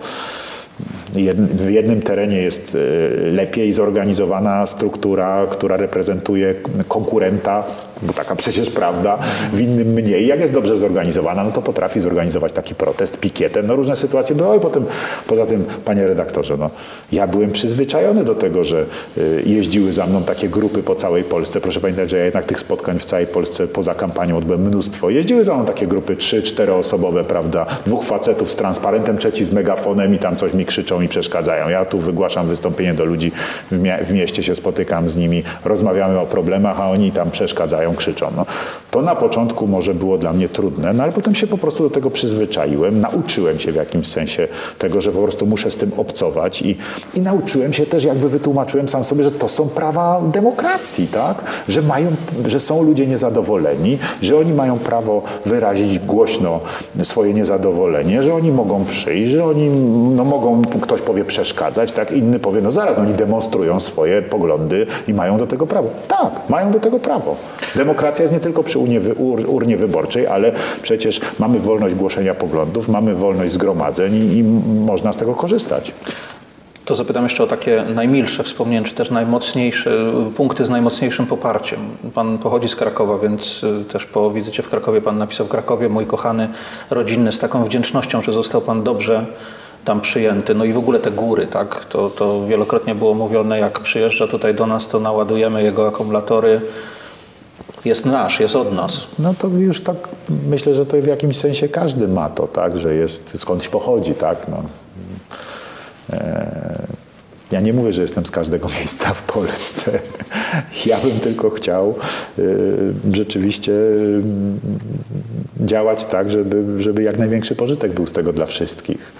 W 1.55 1.69
jednym 1.69 2.01
terenie 2.01 2.37
jest 2.37 2.75
e, 2.75 3.31
lepiej 3.31 3.73
zorganizowana 3.73 4.65
struktura, 4.65 5.47
która 5.51 5.77
reprezentuje 5.77 6.55
konkurenta, 6.87 7.63
bo 8.03 8.13
taka 8.13 8.35
przecież 8.35 8.69
prawda, 8.69 9.17
w 9.53 9.59
innym 9.59 9.87
mniej. 9.87 10.27
Jak 10.27 10.39
jest 10.39 10.53
dobrze 10.53 10.77
zorganizowana, 10.77 11.43
no 11.43 11.51
to 11.51 11.61
potrafi 11.61 11.99
zorganizować 11.99 12.51
taki 12.51 12.75
protest, 12.75 13.17
pikietę, 13.17 13.63
no 13.63 13.75
różne 13.75 13.95
sytuacje 13.95 14.35
były. 14.35 14.57
I 14.57 14.59
potem, 14.59 14.85
poza 15.27 15.45
tym, 15.45 15.65
panie 15.85 16.07
redaktorze, 16.07 16.57
no, 16.57 16.69
ja 17.11 17.27
byłem 17.27 17.51
przyzwyczajony 17.51 18.23
do 18.23 18.35
tego, 18.35 18.63
że 18.63 18.85
y, 19.17 19.43
jeździły 19.45 19.93
za 19.93 20.05
mną 20.05 20.23
takie 20.23 20.49
grupy 20.49 20.83
po 20.83 20.95
całej 20.95 21.23
Polsce. 21.23 21.61
Proszę 21.61 21.79
pamiętać, 21.79 22.09
że 22.09 22.17
ja 22.17 22.25
jednak 22.25 22.45
tych 22.45 22.59
spotkań 22.59 22.99
w 22.99 23.05
całej 23.05 23.27
Polsce 23.27 23.67
poza 23.67 23.95
kampanią 23.95 24.37
odbyłem 24.37 24.61
mnóstwo. 24.61 25.09
Jeździły 25.09 25.45
za 25.45 25.55
mną 25.55 25.65
takie 25.65 25.87
grupy 25.87 26.15
trzy, 26.15 26.43
czteroosobowe, 26.43 27.23
prawda, 27.23 27.65
dwóch 27.85 28.03
facetów 28.03 28.51
z 28.51 28.55
transparentem, 28.55 29.17
trzeci 29.17 29.45
z 29.45 29.51
megafonem 29.51 30.15
i 30.15 30.19
tam 30.19 30.35
coś 30.35 30.53
mi 30.53 30.65
krzyczą 30.65 31.01
i 31.01 31.07
przeszkadzają. 31.07 31.69
Ja 31.69 31.85
tu 31.85 31.99
wygłaszam 31.99 32.47
wystąpienie 32.47 32.93
do 32.93 33.05
ludzi 33.05 33.31
w, 33.71 33.81
mia- 33.81 34.05
w 34.05 34.11
mieście, 34.11 34.43
się 34.43 34.55
spotykam 34.55 35.09
z 35.09 35.15
nimi, 35.15 35.43
rozmawiamy 35.65 36.19
o 36.19 36.25
problemach, 36.25 36.79
a 36.79 36.89
oni 36.89 37.11
tam 37.11 37.31
przeszkadzają, 37.31 37.92
krzyczą. 37.95 38.27
No, 38.35 38.45
to 38.91 39.01
na 39.01 39.15
początku 39.15 39.67
może 39.67 39.93
było 39.93 40.17
dla 40.17 40.33
mnie 40.33 40.49
trudne, 40.49 40.93
no 40.93 41.03
ale 41.03 41.11
potem 41.11 41.35
się 41.35 41.47
po 41.47 41.57
prostu 41.57 41.83
do 41.83 41.89
tego 41.89 42.11
przyzwyczaiłem, 42.11 43.01
nauczyłem 43.01 43.59
się 43.59 43.71
w 43.71 43.75
jakimś 43.75 44.07
sensie 44.07 44.47
tego, 44.79 45.01
że 45.01 45.11
po 45.11 45.19
prostu 45.23 45.45
muszę 45.45 45.71
z 45.71 45.77
tym 45.77 45.91
obcować 45.97 46.61
i, 46.61 46.77
i 47.13 47.21
nauczyłem 47.21 47.73
się 47.73 47.85
też, 47.85 48.03
jakby 48.03 48.29
wytłumaczyłem 48.29 48.89
sam 48.89 49.03
sobie, 49.03 49.23
że 49.23 49.31
to 49.31 49.47
są 49.47 49.69
prawa 49.69 50.21
demokracji, 50.33 51.07
tak? 51.07 51.43
Że 51.69 51.81
mają, 51.81 52.07
że 52.45 52.59
są 52.59 52.83
ludzie 52.83 53.07
niezadowoleni, 53.07 53.97
że 54.21 54.37
oni 54.37 54.53
mają 54.53 54.79
prawo 54.79 55.21
wyrazić 55.45 55.99
głośno 55.99 56.59
swoje 57.03 57.33
niezadowolenie, 57.33 58.23
że 58.23 58.35
oni 58.35 58.51
mogą 58.51 58.85
przyjść, 58.85 59.31
że 59.31 59.45
oni 59.45 59.69
no, 60.15 60.23
mogą, 60.23 60.61
ktoś 60.81 61.01
powie 61.01 61.25
przeszkadzać, 61.25 61.91
tak? 61.91 62.11
Inny 62.11 62.39
powie, 62.39 62.61
no 62.61 62.71
zaraz, 62.71 62.97
oni 62.97 63.13
demonstrują 63.13 63.79
swoje 63.79 64.21
poglądy 64.21 64.87
i 65.07 65.13
mają 65.13 65.37
do 65.37 65.47
tego 65.47 65.67
prawo. 65.67 65.89
Tak, 66.07 66.49
mają 66.49 66.71
do 66.71 66.79
tego 66.79 66.99
prawo. 66.99 67.35
Demokracja 67.83 68.23
jest 68.23 68.33
nie 68.33 68.39
tylko 68.39 68.63
przy 68.63 68.79
urnie, 68.79 69.01
ur, 69.17 69.43
urnie 69.47 69.77
wyborczej, 69.77 70.27
ale 70.27 70.51
przecież 70.81 71.21
mamy 71.39 71.59
wolność 71.59 71.95
głoszenia 71.95 72.33
poglądów, 72.33 72.87
mamy 72.87 73.15
wolność 73.15 73.53
zgromadzeń 73.53 74.15
i, 74.15 74.37
i 74.37 74.43
można 74.85 75.13
z 75.13 75.17
tego 75.17 75.33
korzystać. 75.33 75.91
To 76.85 76.95
zapytam 76.95 77.23
jeszcze 77.23 77.43
o 77.43 77.47
takie 77.47 77.83
najmilsze 77.95 78.43
wspomnienia, 78.43 78.83
czy 78.83 78.93
też 78.93 79.11
najmocniejsze, 79.11 80.13
punkty 80.35 80.65
z 80.65 80.69
najmocniejszym 80.69 81.25
poparciem. 81.25 81.79
Pan 82.13 82.37
pochodzi 82.37 82.67
z 82.67 82.75
Krakowa, 82.75 83.17
więc 83.17 83.63
y, 83.63 83.85
też 83.91 84.05
po 84.05 84.31
wizycie 84.31 84.63
w 84.63 84.69
Krakowie 84.69 85.01
Pan 85.01 85.17
napisał 85.17 85.45
w 85.45 85.49
Krakowie, 85.49 85.89
mój 85.89 86.05
kochany 86.05 86.49
rodzinny, 86.89 87.31
z 87.31 87.39
taką 87.39 87.65
wdzięcznością, 87.65 88.21
że 88.21 88.31
został 88.31 88.61
Pan 88.61 88.83
dobrze 88.83 89.25
tam 89.85 90.01
przyjęty. 90.01 90.55
No 90.55 90.65
i 90.65 90.73
w 90.73 90.77
ogóle 90.77 90.99
te 90.99 91.11
góry, 91.11 91.47
tak? 91.47 91.85
To, 91.85 92.09
to 92.09 92.45
wielokrotnie 92.47 92.95
było 92.95 93.13
mówione, 93.13 93.59
jak 93.59 93.79
przyjeżdża 93.79 94.27
tutaj 94.27 94.55
do 94.55 94.67
nas, 94.67 94.87
to 94.87 94.99
naładujemy 94.99 95.63
jego 95.63 95.87
akumulatory. 95.87 96.61
Jest 97.85 98.05
nasz, 98.05 98.39
jest 98.39 98.55
od 98.55 98.73
nas. 98.73 99.07
No 99.19 99.33
to 99.33 99.47
już 99.47 99.81
tak, 99.81 99.97
myślę, 100.49 100.75
że 100.75 100.85
to 100.85 101.01
w 101.01 101.07
jakimś 101.07 101.37
sensie 101.37 101.69
każdy 101.69 102.07
ma 102.07 102.29
to, 102.29 102.47
tak, 102.47 102.77
że 102.77 102.95
jest, 102.95 103.39
skądś 103.39 103.67
pochodzi, 103.67 104.13
tak, 104.13 104.47
no. 104.47 104.63
E, 106.13 106.87
ja 107.53 107.61
nie 107.61 107.73
mówię, 107.73 107.93
że 107.93 108.01
jestem 108.01 108.25
z 108.25 108.31
każdego 108.31 108.69
miejsca 108.79 109.13
w 109.13 109.23
Polsce. 109.23 109.99
Ja 110.85 110.97
bym 110.97 111.19
tylko 111.19 111.49
chciał 111.49 111.95
y, 112.39 112.93
rzeczywiście 113.11 113.71
y, 113.71 114.21
działać 115.59 116.05
tak, 116.05 116.31
żeby, 116.31 116.83
żeby 116.83 117.03
jak 117.03 117.17
największy 117.17 117.55
pożytek 117.55 117.93
był 117.93 118.07
z 118.07 118.13
tego 118.13 118.33
dla 118.33 118.45
wszystkich. 118.45 119.11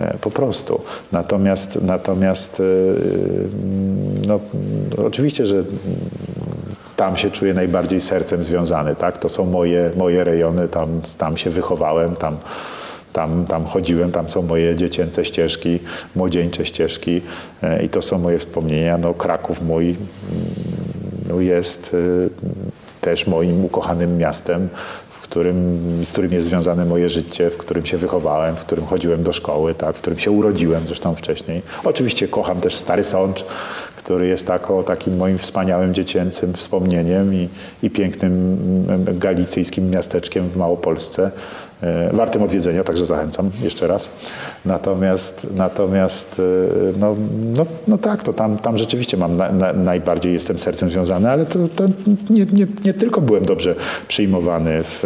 E, 0.00 0.18
po 0.20 0.30
prostu. 0.30 0.80
Natomiast, 1.12 1.78
natomiast 1.82 2.60
y, 2.60 2.94
no, 4.26 4.40
oczywiście, 5.06 5.46
że 5.46 5.64
tam 6.98 7.16
się 7.16 7.30
czuję 7.30 7.54
najbardziej 7.54 8.00
sercem 8.00 8.44
związany. 8.44 8.94
Tak? 8.94 9.18
To 9.18 9.28
są 9.28 9.46
moje, 9.46 9.90
moje 9.96 10.24
rejony, 10.24 10.68
tam, 10.68 11.00
tam 11.18 11.36
się 11.36 11.50
wychowałem, 11.50 12.16
tam 12.16 12.36
tam, 13.12 13.44
tam 13.46 13.64
chodziłem, 13.64 14.12
tam 14.12 14.30
są 14.30 14.42
moje 14.42 14.76
dziecięce 14.76 15.24
ścieżki, 15.24 15.78
młodzieńcze 16.16 16.66
ścieżki 16.66 17.22
e, 17.62 17.84
i 17.84 17.88
to 17.88 18.02
są 18.02 18.18
moje 18.18 18.38
wspomnienia. 18.38 18.98
No, 18.98 19.14
Kraków 19.14 19.62
mój 19.62 19.84
mm, 19.84 19.98
no, 21.28 21.40
jest 21.40 21.94
y, 21.94 22.30
też 23.00 23.26
moim 23.26 23.64
ukochanym 23.64 24.18
miastem, 24.18 24.68
którym, 25.28 25.80
z 26.04 26.10
którym 26.10 26.32
jest 26.32 26.46
związane 26.46 26.84
moje 26.84 27.10
życie, 27.10 27.50
w 27.50 27.56
którym 27.56 27.86
się 27.86 27.96
wychowałem, 27.96 28.56
w 28.56 28.60
którym 28.60 28.86
chodziłem 28.86 29.22
do 29.22 29.32
szkoły, 29.32 29.74
tak, 29.74 29.96
w 29.96 30.00
którym 30.00 30.18
się 30.18 30.30
urodziłem 30.30 30.86
zresztą 30.86 31.14
wcześniej. 31.14 31.62
Oczywiście 31.84 32.28
kocham 32.28 32.60
też 32.60 32.76
Stary 32.76 33.04
Sącz, 33.04 33.44
który 33.96 34.26
jest 34.26 34.46
tako, 34.46 34.82
takim 34.82 35.16
moim 35.16 35.38
wspaniałym 35.38 35.94
dziecięcym 35.94 36.54
wspomnieniem 36.54 37.34
i, 37.34 37.48
i 37.82 37.90
pięknym 37.90 38.32
mm, 38.88 39.18
galicyjskim 39.18 39.90
miasteczkiem 39.90 40.48
w 40.48 40.56
Małopolsce. 40.56 41.30
E, 41.82 42.10
wartym 42.12 42.42
odwiedzenia, 42.42 42.84
także 42.84 43.06
zachęcam 43.06 43.50
jeszcze 43.62 43.86
raz. 43.86 44.10
Natomiast, 44.64 45.46
natomiast 45.56 46.40
e, 46.40 46.98
no, 46.98 47.16
no, 47.56 47.66
no 47.88 47.98
tak, 47.98 48.22
to 48.22 48.32
tam, 48.32 48.58
tam 48.58 48.78
rzeczywiście 48.78 49.16
mam 49.16 49.36
na, 49.36 49.52
na, 49.52 49.72
najbardziej 49.72 50.32
jestem 50.32 50.58
sercem 50.58 50.90
związany, 50.90 51.30
ale 51.30 51.46
to, 51.46 51.58
to 51.76 51.84
nie, 52.30 52.46
nie, 52.52 52.66
nie, 52.84 52.94
tylko 52.94 53.20
byłem 53.20 53.44
dobrze 53.44 53.74
przyjmowany 54.08 54.82
w, 54.82 55.04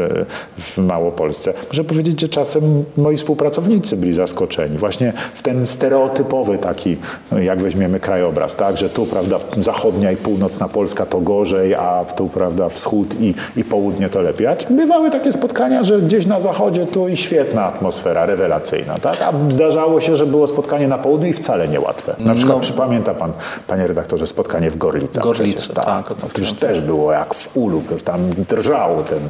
w 0.59 0.79
Małopolsce. 0.79 1.53
Muszę 1.69 1.85
powiedzieć, 1.85 2.21
że 2.21 2.29
czasem 2.29 2.85
moi 2.97 3.17
współpracownicy 3.17 3.97
byli 3.97 4.13
zaskoczeni. 4.15 4.79
Właśnie 4.79 5.13
w 5.35 5.43
ten 5.43 5.67
stereotypowy 5.67 6.59
taki, 6.59 6.97
no 7.33 7.39
jak 7.39 7.63
weźmiemy 7.63 8.01
krajobraz, 8.01 8.57
tak, 8.57 8.79
że 8.79 8.91
tu, 8.91 9.07
prawda, 9.07 9.39
zachodnia 9.61 10.13
i 10.13 10.17
północna 10.17 10.69
Polska 10.69 11.07
to 11.07 11.21
gorzej, 11.21 11.75
a 11.75 12.05
tu, 12.17 12.29
prawda, 12.29 12.69
wschód 12.69 13.21
i, 13.21 13.35
i 13.57 13.65
południe 13.65 14.09
to 14.09 14.23
lepiej. 14.23 14.47
A 14.47 14.57
bywały 14.71 15.11
takie 15.11 15.33
spotkania, 15.33 15.85
że 15.85 16.01
gdzieś 16.01 16.27
na 16.27 16.41
zachodzie 16.41 16.62
zachodzie 16.63 16.87
tu 16.87 17.09
i 17.09 17.17
świetna 17.17 17.65
atmosfera, 17.65 18.27
rewelacyjna, 18.27 18.99
tak? 18.99 19.23
A 19.23 19.33
zdarzało 19.51 20.01
się, 20.01 20.17
że 20.17 20.27
było 20.27 20.47
spotkanie 20.47 20.89
na 20.89 20.99
południu 20.99 21.29
i 21.29 21.33
wcale 21.33 21.69
niełatwe. 21.69 22.15
Na 22.19 22.35
przykład 22.35 22.57
no. 22.57 22.63
przypamięta 22.63 23.15
pan, 23.15 23.33
panie 23.67 23.87
redaktorze, 23.87 24.27
spotkanie 24.27 24.71
w 24.71 24.79
Gorlicach. 24.79 25.25
Gorlice, 25.25 25.59
przecież, 25.59 25.75
tak. 25.75 25.85
tak 25.85 26.17
no, 26.23 26.29
to 26.33 26.41
już 26.41 26.53
też 26.53 26.81
było 26.81 27.13
jak 27.13 27.35
w 27.35 27.57
ulu, 27.57 27.83
tam 28.05 28.21
drżał 28.49 29.03
ten, 29.03 29.29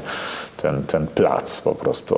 ten, 0.57 0.83
ten 0.83 1.07
plac 1.07 1.61
po 1.61 1.75
prostu. 1.75 2.17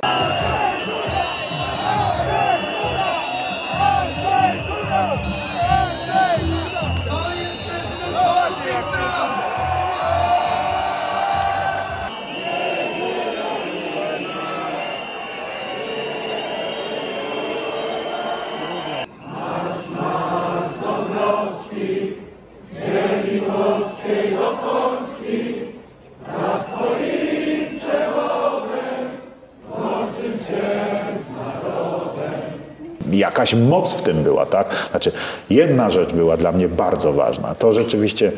Jakaś 33.11 33.53
moc 33.53 33.93
w 33.93 34.01
tym 34.01 34.23
była, 34.23 34.45
tak? 34.45 34.67
Znaczy, 34.91 35.11
jedna 35.49 35.89
rzecz 35.89 36.13
była 36.13 36.37
dla 36.37 36.51
mnie 36.51 36.69
bardzo 36.69 37.13
ważna. 37.13 37.55
To 37.55 37.73
rzeczywiście, 37.73 38.31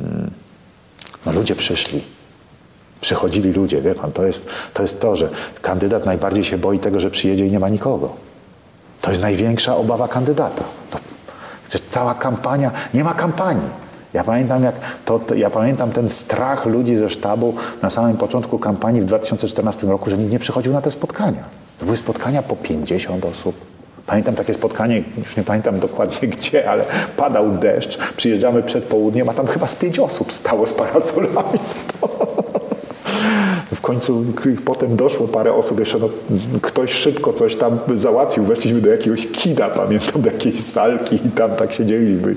mm, 0.00 0.30
no 1.26 1.32
ludzie 1.32 1.54
przyszli. 1.54 2.04
Przychodzili 3.00 3.52
ludzie, 3.52 3.82
wie 3.82 3.94
pan, 3.94 4.12
to 4.12 4.26
jest, 4.26 4.46
to 4.74 4.82
jest 4.82 5.00
to, 5.00 5.16
że 5.16 5.28
kandydat 5.62 6.06
najbardziej 6.06 6.44
się 6.44 6.58
boi 6.58 6.78
tego, 6.78 7.00
że 7.00 7.10
przyjedzie 7.10 7.46
i 7.46 7.50
nie 7.50 7.58
ma 7.58 7.68
nikogo. 7.68 8.12
To 9.02 9.10
jest 9.10 9.22
największa 9.22 9.76
obawa 9.76 10.08
kandydata. 10.08 10.64
To, 10.90 10.98
cała 11.90 12.14
kampania, 12.14 12.70
nie 12.94 13.04
ma 13.04 13.14
kampanii. 13.14 13.68
Ja 14.14 14.24
pamiętam, 14.24 14.64
jak 14.64 14.74
to, 15.04 15.18
to, 15.18 15.34
ja 15.34 15.50
pamiętam 15.50 15.90
ten 15.90 16.10
strach 16.10 16.66
ludzi 16.66 16.96
ze 16.96 17.10
sztabu 17.10 17.54
na 17.82 17.90
samym 17.90 18.16
początku 18.16 18.58
kampanii 18.58 19.00
w 19.00 19.04
2014 19.04 19.86
roku, 19.86 20.10
że 20.10 20.18
nikt 20.18 20.32
nie 20.32 20.38
przychodził 20.38 20.72
na 20.72 20.82
te 20.82 20.90
spotkania. 20.90 21.44
To 21.78 21.84
były 21.84 21.96
spotkania 21.96 22.42
po 22.42 22.56
50 22.56 23.24
osób, 23.24 23.54
Pamiętam 24.08 24.34
takie 24.34 24.54
spotkanie, 24.54 25.02
już 25.18 25.36
nie 25.36 25.42
pamiętam 25.42 25.80
dokładnie 25.80 26.28
gdzie, 26.36 26.70
ale 26.70 26.84
padał 27.16 27.50
deszcz, 27.50 27.98
przyjeżdżamy 28.16 28.62
przed 28.62 28.84
południem, 28.84 29.28
a 29.28 29.34
tam 29.34 29.46
chyba 29.46 29.66
z 29.66 29.74
pięć 29.74 29.98
osób 29.98 30.32
stało 30.32 30.66
z 30.66 30.72
parasolami. 30.72 31.58
W 33.74 33.80
końcu 33.80 34.24
potem 34.64 34.96
doszło 34.96 35.28
parę 35.28 35.52
osób, 35.52 35.80
jeszcze 35.80 35.98
no, 35.98 36.08
ktoś 36.62 36.92
szybko 36.92 37.32
coś 37.32 37.56
tam 37.56 37.78
załatwił. 37.94 38.44
Weszliśmy 38.44 38.80
do 38.80 38.88
jakiegoś 38.88 39.26
kina, 39.26 39.68
pamiętam, 39.68 40.22
do 40.22 40.30
jakiejś 40.30 40.60
salki 40.64 41.14
i 41.14 41.30
tam 41.30 41.50
tak 41.50 41.72
siedzieliśmy 41.72 42.34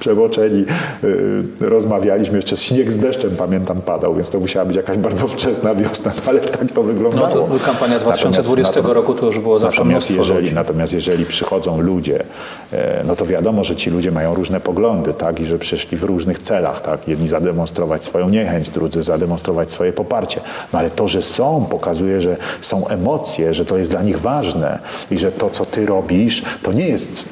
przemoczeni. 0.00 0.64
Yy, 1.02 1.68
rozmawialiśmy, 1.68 2.36
jeszcze 2.36 2.56
śnieg 2.56 2.92
z 2.92 2.98
deszczem, 2.98 3.30
pamiętam, 3.36 3.80
padał, 3.80 4.14
więc 4.14 4.30
to 4.30 4.40
musiała 4.40 4.66
być 4.66 4.76
jakaś 4.76 4.96
bardzo 4.96 5.28
wczesna 5.28 5.74
wiosna, 5.74 6.12
no, 6.16 6.22
ale 6.26 6.40
tak 6.40 6.72
to 6.72 6.82
wyglądało. 6.82 7.48
No 7.48 7.58
to 7.58 7.64
kampania 7.64 7.98
2020 7.98 8.70
natomiast, 8.76 8.94
roku 8.94 9.14
to 9.14 9.26
już 9.26 9.38
było 9.38 9.58
zawsze 9.58 9.80
natomiast 9.80 10.10
jeżeli, 10.10 10.52
natomiast 10.52 10.92
jeżeli 10.92 11.24
przychodzą 11.24 11.80
ludzie, 11.80 12.24
e, 12.72 13.04
no 13.06 13.16
to 13.16 13.26
wiadomo, 13.26 13.64
że 13.64 13.76
ci 13.76 13.90
ludzie 13.90 14.10
mają 14.10 14.34
różne 14.34 14.60
poglądy, 14.60 15.14
tak, 15.14 15.40
i 15.40 15.46
że 15.46 15.58
przyszli 15.58 15.98
w 15.98 16.02
różnych 16.02 16.38
celach, 16.38 16.82
tak, 16.82 17.08
jedni 17.08 17.28
zademonstrować 17.28 18.04
swoją 18.04 18.28
niechęć, 18.28 18.70
drudzy 18.70 19.02
zademonstrować 19.02 19.72
swoje 19.72 19.92
poparcie. 19.92 20.40
No 20.72 20.78
ale 20.78 20.90
to, 20.90 21.08
że 21.08 21.22
są, 21.22 21.66
pokazuje, 21.70 22.20
że 22.20 22.36
są 22.62 22.88
emocje, 22.88 23.54
że 23.54 23.64
to 23.64 23.76
jest 23.76 23.90
dla 23.90 24.02
nich 24.02 24.20
ważne 24.20 24.78
i 25.10 25.18
że 25.18 25.32
to, 25.32 25.50
co 25.50 25.66
ty 25.66 25.86
robisz, 25.86 26.42
to 26.62 26.72
nie 26.72 26.88
jest 26.88 27.24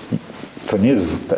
to 0.67 0.77
nie, 0.79 0.89
jest, 0.89 1.35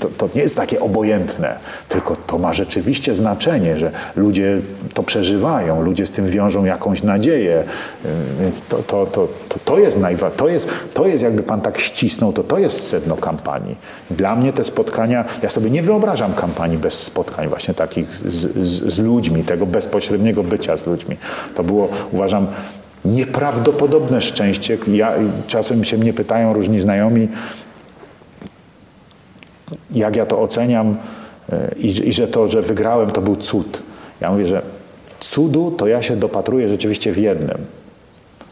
to, 0.00 0.08
to, 0.18 0.28
nie 0.34 0.42
jest 0.42 0.56
takie 0.56 0.80
obojętne, 0.80 1.56
tylko 1.88 2.16
to 2.26 2.38
ma 2.38 2.52
rzeczywiście 2.52 3.14
znaczenie, 3.14 3.78
że 3.78 3.90
ludzie 4.16 4.60
to 4.94 5.02
przeżywają, 5.02 5.82
ludzie 5.82 6.06
z 6.06 6.10
tym 6.10 6.26
wiążą 6.26 6.64
jakąś 6.64 7.02
nadzieję. 7.02 7.64
Więc 8.40 8.60
to, 8.60 8.76
to, 8.76 9.06
to, 9.06 9.28
to, 9.48 9.58
to 9.64 9.78
jest 9.78 10.00
najwa- 10.00 10.30
to 10.30 10.48
jest, 10.48 10.68
to 10.94 11.06
jest 11.06 11.22
jakby 11.22 11.42
pan 11.42 11.60
tak 11.60 11.78
ścisnął, 11.78 12.32
to 12.32 12.42
to 12.42 12.58
jest 12.58 12.88
sedno 12.88 13.16
kampanii. 13.16 13.76
Dla 14.10 14.36
mnie 14.36 14.52
te 14.52 14.64
spotkania, 14.64 15.24
ja 15.42 15.48
sobie 15.48 15.70
nie 15.70 15.82
wyobrażam 15.82 16.34
kampanii 16.34 16.78
bez 16.78 17.02
spotkań 17.02 17.48
właśnie 17.48 17.74
takich 17.74 18.14
z, 18.14 18.68
z, 18.68 18.94
z 18.94 18.98
ludźmi, 18.98 19.44
tego 19.44 19.66
bezpośredniego 19.66 20.42
bycia 20.44 20.76
z 20.76 20.86
ludźmi. 20.86 21.16
To 21.56 21.64
było, 21.64 21.88
uważam, 22.12 22.46
nieprawdopodobne 23.04 24.20
szczęście. 24.20 24.78
Ja, 24.92 25.12
czasem 25.46 25.84
się 25.84 25.98
mnie 25.98 26.12
pytają 26.12 26.52
różni 26.52 26.80
znajomi, 26.80 27.28
jak 29.90 30.16
ja 30.16 30.26
to 30.26 30.40
oceniam 30.40 30.96
e, 31.52 31.74
i, 31.78 32.08
i 32.08 32.12
że 32.12 32.28
to, 32.28 32.48
że 32.48 32.62
wygrałem, 32.62 33.10
to 33.10 33.20
był 33.20 33.36
cud. 33.36 33.82
Ja 34.20 34.30
mówię, 34.32 34.46
że 34.46 34.62
cudu 35.20 35.70
to 35.70 35.86
ja 35.86 36.02
się 36.02 36.16
dopatruję 36.16 36.68
rzeczywiście 36.68 37.12
w 37.12 37.18
jednym. 37.18 37.58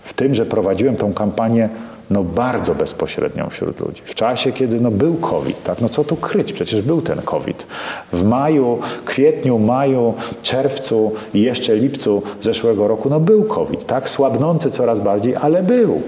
W 0.02 0.14
tym, 0.14 0.34
że 0.34 0.46
prowadziłem 0.46 0.96
tą 0.96 1.14
kampanię 1.14 1.68
no 2.10 2.24
bardzo 2.24 2.74
bezpośrednią 2.74 3.50
wśród 3.50 3.80
ludzi. 3.80 4.02
W 4.04 4.14
czasie, 4.14 4.52
kiedy 4.52 4.80
no 4.80 4.90
był 4.90 5.14
COVID, 5.14 5.62
tak? 5.62 5.80
no 5.80 5.88
co 5.88 6.04
tu 6.04 6.16
kryć, 6.16 6.52
przecież 6.52 6.82
był 6.82 7.02
ten 7.02 7.22
COVID. 7.22 7.66
W 8.12 8.24
maju, 8.24 8.78
kwietniu, 9.04 9.58
maju, 9.58 10.14
czerwcu 10.42 11.12
i 11.34 11.42
jeszcze 11.42 11.76
lipcu 11.76 12.22
zeszłego 12.42 12.88
roku 12.88 13.10
no 13.10 13.20
był 13.20 13.44
COVID, 13.44 13.86
tak? 13.86 14.08
Słabnący 14.08 14.70
coraz 14.70 15.00
bardziej, 15.00 15.36
ale 15.36 15.62
był. 15.62 16.02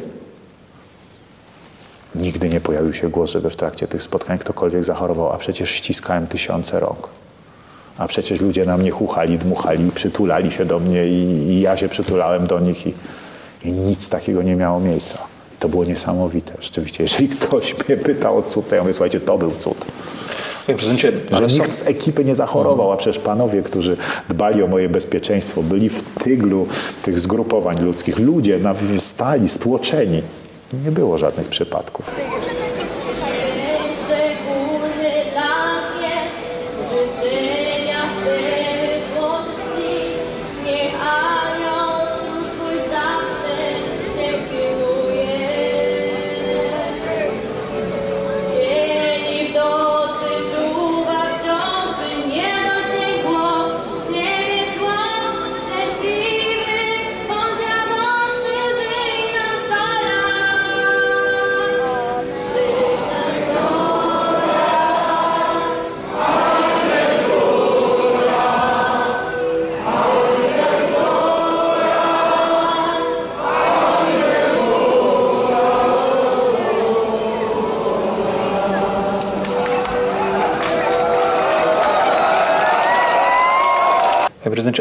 Nigdy 2.20 2.48
nie 2.48 2.60
pojawił 2.60 2.94
się 2.94 3.08
głos, 3.08 3.30
żeby 3.30 3.50
w 3.50 3.56
trakcie 3.56 3.88
tych 3.88 4.02
spotkań 4.02 4.38
ktokolwiek 4.38 4.84
zachorował, 4.84 5.32
a 5.32 5.38
przecież 5.38 5.70
ściskałem 5.70 6.26
tysiące 6.26 6.80
rąk. 6.80 7.08
A 7.98 8.08
przecież 8.08 8.40
ludzie 8.40 8.64
na 8.64 8.76
mnie 8.76 8.90
chuchali, 8.90 9.38
dmuchali, 9.38 9.90
przytulali 9.90 10.50
się 10.50 10.64
do 10.64 10.78
mnie 10.78 11.06
i, 11.06 11.22
i 11.50 11.60
ja 11.60 11.76
się 11.76 11.88
przytulałem 11.88 12.46
do 12.46 12.60
nich 12.60 12.86
i, 12.86 12.94
i 13.64 13.72
nic 13.72 14.08
takiego 14.08 14.42
nie 14.42 14.56
miało 14.56 14.80
miejsca. 14.80 15.18
I 15.54 15.58
to 15.58 15.68
było 15.68 15.84
niesamowite. 15.84 16.52
Rzeczywiście, 16.60 17.02
jeżeli 17.02 17.28
ktoś 17.28 17.74
mnie 17.78 17.96
pytał 17.96 18.38
o 18.38 18.42
cud, 18.42 18.68
to 18.68 18.74
ja 18.74 18.82
mówię, 18.82 18.94
słuchajcie, 18.94 19.20
to 19.20 19.38
był 19.38 19.50
cud. 19.50 19.84
Panie 20.66 20.78
prezydencie, 20.78 21.12
Że 21.30 21.36
ale 21.36 21.50
są, 21.50 21.62
nikt 21.62 21.74
z 21.74 21.86
ekipy 21.86 22.24
nie 22.24 22.34
zachorował, 22.34 22.92
a 22.92 22.96
przecież 22.96 23.22
panowie, 23.22 23.62
którzy 23.62 23.96
dbali 24.28 24.62
o 24.62 24.66
moje 24.66 24.88
bezpieczeństwo, 24.88 25.62
byli 25.62 25.88
w 25.88 26.02
tyglu 26.02 26.66
tych 27.02 27.20
zgrupowań 27.20 27.80
ludzkich, 27.80 28.18
ludzie 28.18 28.58
na, 28.58 28.74
stali, 28.98 29.48
stłoczeni. 29.48 30.22
Nie 30.72 30.90
było 30.90 31.18
żadnych 31.18 31.48
przypadków. 31.48 32.04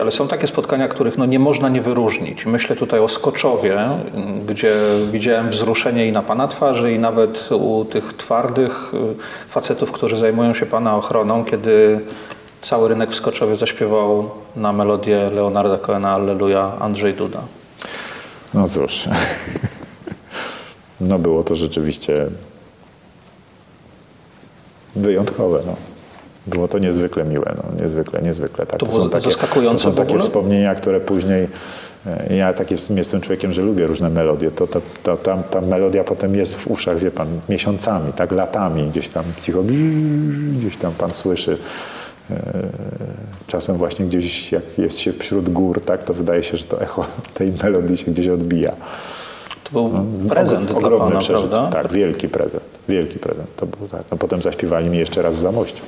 Ale 0.05 0.11
są 0.11 0.27
takie 0.27 0.47
spotkania, 0.47 0.87
których 0.87 1.17
no 1.17 1.25
nie 1.25 1.39
można 1.39 1.69
nie 1.69 1.81
wyróżnić. 1.81 2.45
Myślę 2.45 2.75
tutaj 2.75 2.99
o 2.99 3.07
Skoczowie, 3.07 3.89
gdzie 4.47 4.75
widziałem 5.11 5.49
wzruszenie 5.49 6.07
i 6.07 6.11
na 6.11 6.21
Pana 6.21 6.47
twarzy, 6.47 6.93
i 6.93 6.99
nawet 6.99 7.49
u 7.51 7.85
tych 7.85 8.13
twardych 8.13 8.93
y, 8.93 8.97
facetów, 9.47 9.91
którzy 9.91 10.17
zajmują 10.17 10.53
się 10.53 10.65
Pana 10.65 10.95
ochroną, 10.95 11.45
kiedy 11.45 11.99
cały 12.61 12.89
rynek 12.89 13.11
w 13.11 13.15
Skoczowie 13.15 13.55
zaśpiewał 13.55 14.29
na 14.55 14.73
melodię 14.73 15.29
Leonarda 15.29 15.77
Cohena 15.77 16.11
Alleluja 16.11 16.71
Andrzej 16.79 17.13
Duda. 17.13 17.41
No 18.53 18.69
cóż, 18.69 19.03
no 21.01 21.19
było 21.19 21.43
to 21.43 21.55
rzeczywiście 21.55 22.27
wyjątkowe. 24.95 25.59
No. 25.65 25.94
Było 26.47 26.67
to 26.67 26.79
niezwykle 26.79 27.23
miłe, 27.23 27.55
no. 27.57 27.81
niezwykle, 27.83 28.21
niezwykle. 28.21 28.65
Tak. 28.65 28.79
To 28.79 28.85
było 28.85 29.19
zaskakujące 29.19 29.83
To 29.83 29.89
są 29.91 29.97
takie 30.05 30.19
wspomnienia, 30.19 30.75
które 30.75 30.99
później, 30.99 31.47
e, 32.07 32.35
ja 32.35 32.53
tak 32.53 32.71
jest, 32.71 32.89
jestem 32.91 33.21
człowiekiem, 33.21 33.53
że 33.53 33.61
lubię 33.61 33.87
różne 33.87 34.09
melodie, 34.09 34.51
to 34.51 34.67
ta, 34.67 34.79
ta, 35.03 35.17
ta, 35.17 35.37
ta 35.37 35.61
melodia 35.61 36.03
potem 36.03 36.35
jest 36.35 36.55
w 36.55 36.71
uszach, 36.71 36.97
wie 36.97 37.11
pan, 37.11 37.27
miesiącami, 37.49 38.13
tak 38.13 38.31
latami, 38.31 38.83
gdzieś 38.83 39.09
tam 39.09 39.23
cicho, 39.41 39.59
gdzieś 40.57 40.77
tam 40.77 40.91
pan 40.91 41.13
słyszy. 41.13 41.57
E, 42.31 42.35
Czasem 43.47 43.77
właśnie 43.77 44.05
gdzieś, 44.05 44.51
jak 44.51 44.63
jest 44.77 44.99
się 44.99 45.13
wśród 45.13 45.49
gór, 45.49 45.81
tak, 45.81 46.03
to 46.03 46.13
wydaje 46.13 46.43
się, 46.43 46.57
że 46.57 46.63
to 46.63 46.81
echo 46.81 47.05
tej 47.33 47.51
melodii 47.63 47.97
się 47.97 48.11
gdzieś 48.11 48.27
odbija. 48.27 48.71
To 49.63 49.71
był 49.71 50.05
prezent 50.29 50.69
Ogrom- 50.69 50.79
dla 50.79 50.87
ogromne 50.87 51.07
Pana, 51.07 51.19
przeżycie. 51.19 51.49
prawda? 51.49 51.81
Tak, 51.83 51.91
wielki 51.93 52.29
prezent. 52.29 52.63
Wielki 52.89 53.19
prezent. 53.19 53.55
To 53.55 53.65
był 53.65 53.87
tak. 53.87 54.01
No 54.11 54.17
potem 54.17 54.41
zaśpiewali 54.41 54.89
mi 54.89 54.97
jeszcze 54.97 55.21
raz 55.21 55.35
w 55.35 55.39
Zamościu. 55.39 55.83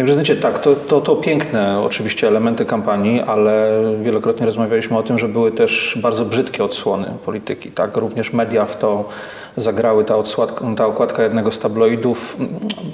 Panie 0.00 0.06
prezydencie, 0.06 0.36
tak, 0.36 0.58
to, 0.58 0.76
to, 0.76 1.00
to 1.00 1.16
piękne 1.16 1.80
oczywiście 1.80 2.28
elementy 2.28 2.64
kampanii, 2.64 3.20
ale 3.20 3.82
wielokrotnie 4.02 4.46
rozmawialiśmy 4.46 4.98
o 4.98 5.02
tym, 5.02 5.18
że 5.18 5.28
były 5.28 5.52
też 5.52 5.98
bardzo 6.02 6.24
brzydkie 6.24 6.64
odsłony 6.64 7.06
polityki. 7.24 7.70
Tak? 7.70 7.96
Również 7.96 8.32
media 8.32 8.66
w 8.66 8.78
to 8.78 9.08
zagrały. 9.56 10.04
Ta, 10.04 10.16
odsładka, 10.16 10.64
ta 10.76 10.86
okładka 10.86 11.22
jednego 11.22 11.52
z 11.52 11.58
tabloidów 11.58 12.36
mm, 12.38 12.50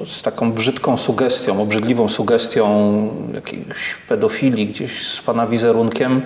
z 0.06 0.22
taką 0.22 0.52
brzydką 0.52 0.96
sugestią, 0.96 1.62
obrzydliwą 1.62 2.08
sugestią 2.08 2.66
jakiejś 3.34 3.96
pedofilii 4.08 4.66
gdzieś 4.66 5.08
z 5.08 5.20
pana 5.20 5.46
wizerunkiem. 5.46 6.22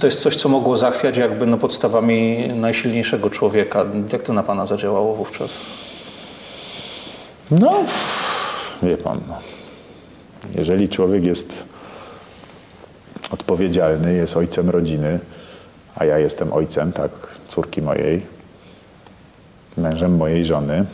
To 0.00 0.06
jest 0.06 0.20
coś, 0.20 0.36
co 0.36 0.48
mogło 0.48 0.76
zachwiać 0.76 1.16
jakby 1.16 1.46
no, 1.46 1.56
podstawami 1.56 2.48
najsilniejszego 2.54 3.30
człowieka. 3.30 3.84
Jak 4.12 4.22
to 4.22 4.32
na 4.32 4.42
pana 4.42 4.66
zadziałało 4.66 5.14
wówczas? 5.14 5.50
No, 7.50 7.84
wie 8.82 8.96
pan, 8.96 9.20
no. 9.28 9.61
Jeżeli 10.54 10.88
człowiek 10.88 11.24
jest 11.24 11.64
odpowiedzialny, 13.30 14.14
jest 14.14 14.36
ojcem 14.36 14.70
rodziny, 14.70 15.18
a 15.96 16.04
ja 16.04 16.18
jestem 16.18 16.52
ojcem, 16.52 16.92
tak, 16.92 17.10
córki 17.48 17.82
mojej, 17.82 18.26
mężem 19.76 20.16
mojej 20.16 20.44
żony, 20.44 20.84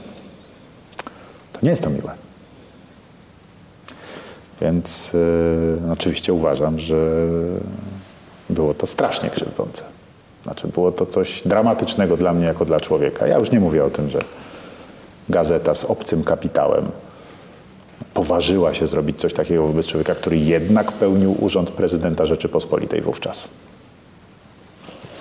to 1.52 1.58
nie 1.62 1.70
jest 1.70 1.82
to 1.82 1.90
miłe. 1.90 2.12
Więc 4.60 5.12
yy, 5.12 5.92
oczywiście 5.92 6.32
uważam, 6.32 6.78
że 6.78 7.26
było 8.50 8.74
to 8.74 8.86
strasznie 8.86 9.30
krzywdzące. 9.30 9.82
Znaczy 10.42 10.68
było 10.68 10.92
to 10.92 11.06
coś 11.06 11.42
dramatycznego 11.42 12.16
dla 12.16 12.32
mnie 12.32 12.46
jako 12.46 12.64
dla 12.64 12.80
człowieka. 12.80 13.26
Ja 13.26 13.38
już 13.38 13.50
nie 13.50 13.60
mówię 13.60 13.84
o 13.84 13.90
tym, 13.90 14.10
że 14.10 14.18
gazeta 15.28 15.74
z 15.74 15.84
obcym 15.84 16.24
kapitałem 16.24 16.90
poważyła 18.18 18.74
się 18.74 18.86
zrobić 18.86 19.20
coś 19.20 19.32
takiego 19.32 19.66
wobec 19.66 19.86
człowieka, 19.86 20.14
który 20.14 20.38
jednak 20.38 20.92
pełnił 20.92 21.44
urząd 21.44 21.70
prezydenta 21.70 22.26
Rzeczypospolitej 22.26 23.00
wówczas. 23.00 23.48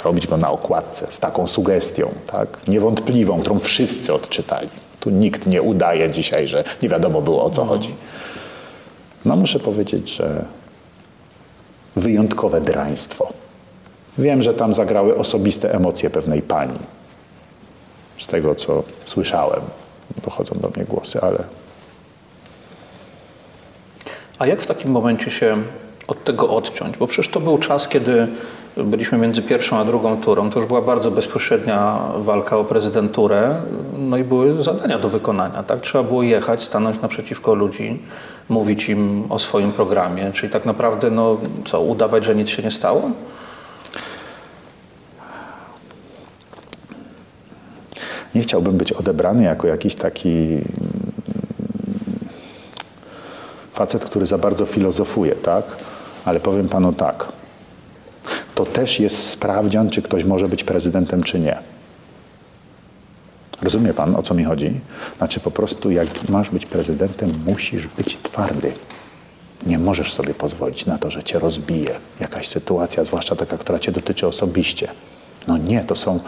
Zrobić 0.02 0.28
go 0.28 0.38
na 0.38 0.52
okładce 0.52 1.08
z 1.10 1.20
taką 1.20 1.48
sugestią, 1.48 2.12
tak? 2.32 2.68
niewątpliwą, 2.68 3.40
którą 3.40 3.60
wszyscy 3.60 4.14
odczytali. 4.14 4.70
Tu 5.00 5.10
nikt 5.10 5.48
nie 5.48 5.62
udaje 5.62 6.12
dzisiaj, 6.12 6.48
że 6.48 6.64
nie 6.82 6.90
wiadomo 6.90 7.22
było 7.22 7.44
o 7.44 7.50
co 7.50 7.66
chodzi. 7.66 7.96
No 9.26 9.36
muszę 9.36 9.60
powiedzieć, 9.60 10.16
że 10.16 10.46
wyjątkowe 11.96 12.62
draństwo. 12.62 13.34
Wiem, 14.18 14.42
że 14.42 14.54
tam 14.54 14.74
zagrały 14.74 15.16
osobiste 15.16 15.74
emocje 15.74 16.10
pewnej 16.10 16.42
pani. 16.42 16.80
Z 18.20 18.28
tego, 18.28 18.56
co 18.56 18.84
słyszałem, 19.06 19.62
dochodzą 20.24 20.56
do 20.62 20.70
mnie 20.70 20.86
głosy, 20.86 21.22
ale 21.22 21.44
A 24.40 24.48
jak 24.48 24.62
w 24.62 24.68
takim 24.68 24.92
momencie 24.92 25.32
się 25.32 25.58
od 26.08 26.24
tego 26.24 26.50
odciąć? 26.50 26.98
Bo 26.98 27.08
przecież 27.08 27.32
to 27.32 27.40
był 27.40 27.58
czas, 27.58 27.88
kiedy 27.88 28.28
byliśmy 28.78 29.18
między 29.18 29.42
pierwszą 29.42 29.78
a 29.78 29.86
drugą 29.86 30.22
turą. 30.22 30.50
To 30.50 30.60
już 30.60 30.68
była 30.68 30.82
bardzo 30.82 31.12
bezpośrednia 31.12 32.00
walka 32.18 32.58
o 32.58 32.64
prezydenturę. 32.64 33.56
No 33.98 34.18
i 34.18 34.24
były 34.24 34.64
zadania 34.64 35.00
do 35.00 35.10
wykonania. 35.10 35.64
Tak? 35.64 35.82
Trzeba 35.82 36.04
było 36.04 36.24
jechać, 36.24 36.64
stanąć 36.64 37.02
naprzeciwko 37.02 37.54
ludzi, 37.54 38.00
mówić 38.50 38.90
im 38.90 39.24
o 39.30 39.40
swoim 39.40 39.72
programie. 39.72 40.32
Czyli 40.32 40.52
tak 40.54 40.66
naprawdę, 40.66 41.12
no 41.12 41.38
co, 41.66 41.82
udawać, 41.82 42.26
że 42.26 42.36
nic 42.36 42.50
się 42.50 42.64
nie 42.64 42.72
stało? 42.72 43.12
nie 48.38 48.44
chciałbym 48.44 48.78
być 48.78 48.94
odebrany 48.94 49.44
jako 49.44 49.68
jakiś 49.68 49.96
taki 49.96 50.58
facet, 53.78 54.06
który 54.06 54.26
za 54.26 54.38
bardzo 54.38 54.66
filozofuje, 54.66 55.36
tak? 55.36 55.64
Ale 56.26 56.40
powiem 56.40 56.70
panu 56.70 56.94
tak. 56.94 57.28
To 58.56 58.66
też 58.66 59.00
jest 59.00 59.30
sprawdzian, 59.30 59.90
czy 59.90 60.02
ktoś 60.02 60.24
może 60.24 60.48
być 60.48 60.64
prezydentem, 60.64 61.24
czy 61.24 61.40
nie. 61.40 61.58
Rozumie 63.62 63.94
pan, 63.94 64.16
o 64.16 64.24
co 64.24 64.34
mi 64.34 64.44
chodzi? 64.44 64.80
Znaczy 65.18 65.40
po 65.40 65.52
prostu 65.52 65.92
jak 65.92 66.30
masz 66.30 66.50
być 66.50 66.66
prezydentem, 66.66 67.34
musisz 67.46 67.88
być 67.88 68.18
twardy. 68.24 68.74
Nie 69.66 69.80
możesz 69.80 70.14
sobie 70.14 70.34
pozwolić 70.34 70.86
na 70.86 70.98
to, 70.98 71.12
że 71.12 71.24
cię 71.24 71.40
rozbije 71.40 71.96
jakaś 72.20 72.48
sytuacja, 72.48 73.06
zwłaszcza 73.06 73.36
taka, 73.36 73.58
która 73.58 73.80
cię 73.80 73.92
dotyczy 73.92 74.28
osobiście. 74.28 74.88
No 75.48 75.58
nie, 75.58 75.84
to 75.84 75.96
są, 75.96 76.20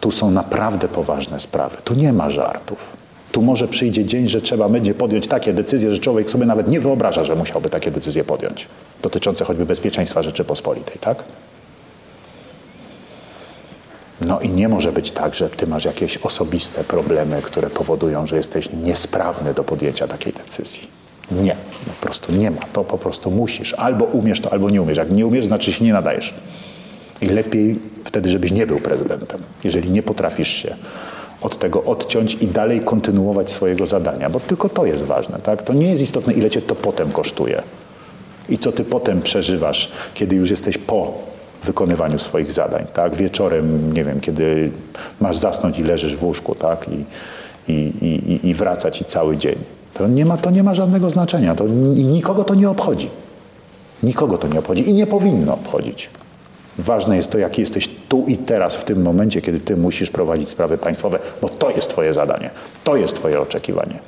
tu 0.00 0.12
są 0.12 0.30
naprawdę 0.30 0.88
poważne 0.88 1.40
sprawy. 1.40 1.76
Tu 1.84 1.94
nie 1.94 2.12
ma 2.12 2.30
żartów. 2.30 2.96
Tu 3.36 3.42
może 3.42 3.68
przyjdzie 3.68 4.04
dzień, 4.04 4.28
że 4.28 4.40
trzeba 4.40 4.68
będzie 4.68 4.94
podjąć 4.94 5.26
takie 5.26 5.52
decyzje, 5.52 5.92
że 5.92 5.98
człowiek 5.98 6.30
sobie 6.30 6.46
nawet 6.46 6.68
nie 6.68 6.80
wyobraża, 6.80 7.24
że 7.24 7.34
musiałby 7.34 7.68
takie 7.68 7.90
decyzje 7.90 8.24
podjąć. 8.24 8.68
Dotyczące 9.02 9.44
choćby 9.44 9.66
bezpieczeństwa 9.66 10.22
Rzeczypospolitej, 10.22 10.98
tak? 11.00 11.24
No 14.20 14.40
i 14.40 14.48
nie 14.48 14.68
może 14.68 14.92
być 14.92 15.10
tak, 15.10 15.34
że 15.34 15.50
ty 15.50 15.66
masz 15.66 15.84
jakieś 15.84 16.16
osobiste 16.16 16.84
problemy, 16.84 17.42
które 17.42 17.70
powodują, 17.70 18.26
że 18.26 18.36
jesteś 18.36 18.68
niesprawny 18.82 19.54
do 19.54 19.64
podjęcia 19.64 20.08
takiej 20.08 20.32
decyzji. 20.32 20.88
Nie, 21.30 21.56
po 21.86 22.06
prostu 22.06 22.32
nie 22.32 22.50
ma. 22.50 22.60
To 22.72 22.84
po 22.84 22.98
prostu 22.98 23.30
musisz. 23.30 23.74
Albo 23.74 24.04
umiesz 24.04 24.40
to, 24.40 24.52
albo 24.52 24.70
nie 24.70 24.82
umiesz. 24.82 24.98
Jak 24.98 25.10
nie 25.10 25.26
umiesz, 25.26 25.46
znaczy 25.46 25.72
się 25.72 25.84
nie 25.84 25.92
nadajesz. 25.92 26.34
I 27.20 27.26
lepiej 27.26 27.78
wtedy, 28.04 28.30
żebyś 28.30 28.52
nie 28.52 28.66
był 28.66 28.78
prezydentem, 28.78 29.40
jeżeli 29.64 29.90
nie 29.90 30.02
potrafisz 30.02 30.48
się 30.48 30.76
od 31.42 31.58
tego 31.58 31.84
odciąć 31.84 32.34
i 32.34 32.46
dalej 32.46 32.80
kontynuować 32.80 33.50
swojego 33.50 33.86
zadania, 33.86 34.30
bo 34.30 34.40
tylko 34.40 34.68
to 34.68 34.86
jest 34.86 35.02
ważne. 35.04 35.38
Tak? 35.42 35.62
To 35.62 35.72
nie 35.72 35.90
jest 35.90 36.02
istotne, 36.02 36.32
ile 36.32 36.50
cię 36.50 36.62
to 36.62 36.74
potem 36.74 37.12
kosztuje 37.12 37.62
i 38.48 38.58
co 38.58 38.72
ty 38.72 38.84
potem 38.84 39.22
przeżywasz, 39.22 39.92
kiedy 40.14 40.36
już 40.36 40.50
jesteś 40.50 40.78
po 40.78 41.12
wykonywaniu 41.64 42.18
swoich 42.18 42.52
zadań. 42.52 42.86
Tak? 42.94 43.14
Wieczorem, 43.14 43.92
nie 43.92 44.04
wiem, 44.04 44.20
kiedy 44.20 44.70
masz 45.20 45.36
zasnąć 45.36 45.78
i 45.78 45.82
leżysz 45.82 46.16
w 46.16 46.24
łóżku 46.24 46.54
tak? 46.54 46.86
I, 46.88 47.04
i, 47.72 47.74
i, 48.04 48.48
i 48.48 48.54
wracać 48.54 49.00
i 49.00 49.04
cały 49.04 49.36
dzień. 49.36 49.56
To 49.94 50.08
nie, 50.08 50.24
ma, 50.24 50.36
to 50.36 50.50
nie 50.50 50.62
ma 50.62 50.74
żadnego 50.74 51.10
znaczenia 51.10 51.54
to, 51.54 51.66
i 51.66 52.04
nikogo 52.04 52.44
to 52.44 52.54
nie 52.54 52.70
obchodzi. 52.70 53.10
Nikogo 54.02 54.38
to 54.38 54.48
nie 54.48 54.58
obchodzi 54.58 54.90
i 54.90 54.94
nie 54.94 55.06
powinno 55.06 55.54
obchodzić. 55.54 56.08
Ważne 56.78 57.16
jest 57.16 57.30
to, 57.30 57.38
jaki 57.38 57.60
jesteś 57.60 57.90
tu 58.08 58.24
i 58.26 58.36
teraz, 58.36 58.74
w 58.74 58.84
tym 58.84 59.02
momencie, 59.02 59.42
kiedy 59.42 59.60
ty 59.60 59.76
musisz 59.76 60.10
prowadzić 60.10 60.50
sprawy 60.50 60.78
państwowe, 60.78 61.18
bo 61.42 61.48
to 61.48 61.70
jest 61.70 61.88
twoje 61.88 62.14
zadanie, 62.14 62.50
to 62.84 62.96
jest 62.96 63.14
twoje 63.14 63.40
oczekiwanie. 63.40 63.98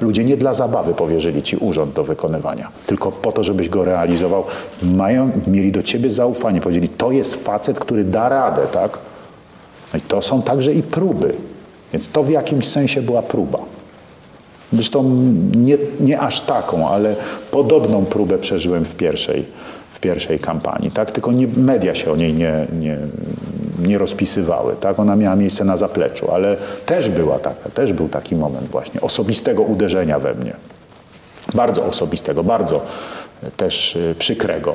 Ludzie 0.00 0.24
nie 0.24 0.36
dla 0.36 0.54
zabawy 0.54 0.94
powierzyli 0.94 1.42
ci 1.42 1.56
urząd 1.56 1.92
do 1.92 2.04
wykonywania, 2.04 2.68
tylko 2.86 3.12
po 3.12 3.32
to, 3.32 3.44
żebyś 3.44 3.68
go 3.68 3.84
realizował. 3.84 4.44
Mają, 4.82 5.30
mieli 5.46 5.72
do 5.72 5.82
ciebie 5.82 6.10
zaufanie, 6.10 6.60
powiedzieli, 6.60 6.88
to 6.88 7.12
jest 7.12 7.44
facet, 7.44 7.78
który 7.78 8.04
da 8.04 8.28
radę, 8.28 8.62
tak? 8.72 8.98
No 9.92 9.98
i 9.98 10.02
to 10.02 10.22
są 10.22 10.42
także 10.42 10.72
i 10.72 10.82
próby. 10.82 11.34
Więc 11.92 12.08
to 12.08 12.22
w 12.22 12.30
jakimś 12.30 12.68
sensie 12.68 13.02
była 13.02 13.22
próba. 13.22 13.58
Zresztą 14.72 15.04
nie, 15.56 15.78
nie 16.00 16.20
aż 16.20 16.40
taką, 16.40 16.88
ale 16.88 17.16
podobną 17.50 18.04
próbę 18.04 18.38
przeżyłem 18.38 18.84
w 18.84 18.94
pierwszej, 18.94 19.44
w 19.96 20.00
pierwszej 20.00 20.38
kampanii. 20.38 20.90
Tak? 20.90 21.10
Tylko 21.10 21.32
nie, 21.32 21.46
media 21.56 21.94
się 21.94 22.12
o 22.12 22.16
niej 22.16 22.34
nie, 22.34 22.66
nie, 22.80 22.98
nie 23.78 23.98
rozpisywały. 23.98 24.76
Tak? 24.80 24.98
Ona 24.98 25.16
miała 25.16 25.36
miejsce 25.36 25.64
na 25.64 25.76
zapleczu, 25.76 26.30
ale 26.30 26.56
też 26.86 27.08
była 27.08 27.38
taka, 27.38 27.70
też 27.70 27.92
był 27.92 28.08
taki 28.08 28.36
moment 28.36 28.68
właśnie 28.68 29.00
osobistego 29.00 29.62
uderzenia 29.62 30.18
we 30.18 30.34
mnie. 30.34 30.56
Bardzo 31.54 31.84
osobistego, 31.84 32.44
bardzo 32.44 32.80
też 33.56 33.96
y, 33.96 34.14
przykrego. 34.18 34.74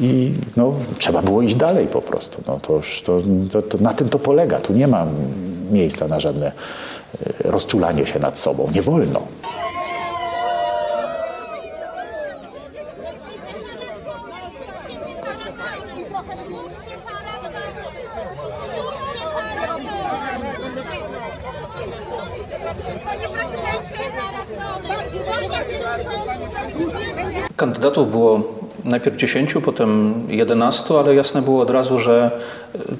I 0.00 0.32
no, 0.56 0.74
trzeba 0.98 1.22
było 1.22 1.42
iść 1.42 1.54
dalej 1.54 1.86
po 1.86 2.02
prostu. 2.02 2.42
No, 2.46 2.60
to, 2.60 2.80
to, 3.04 3.20
to, 3.52 3.62
to, 3.62 3.78
na 3.78 3.94
tym 3.94 4.08
to 4.08 4.18
polega. 4.18 4.58
Tu 4.60 4.72
nie 4.72 4.88
ma 4.88 5.06
miejsca 5.70 6.08
na 6.08 6.20
żadne 6.20 6.52
y, 7.26 7.32
rozczulanie 7.44 8.06
się 8.06 8.18
nad 8.18 8.38
sobą. 8.38 8.70
Nie 8.74 8.82
wolno. 8.82 9.22
Panie 23.04 23.28
prezydencie, 23.28 24.10
Kandydatów 27.56 28.10
było 28.10 28.40
najpierw 28.94 29.16
10, 29.16 29.54
potem 29.64 30.14
11, 30.28 30.94
ale 30.98 31.14
jasne 31.14 31.42
było 31.42 31.62
od 31.62 31.70
razu, 31.70 31.98
że 31.98 32.30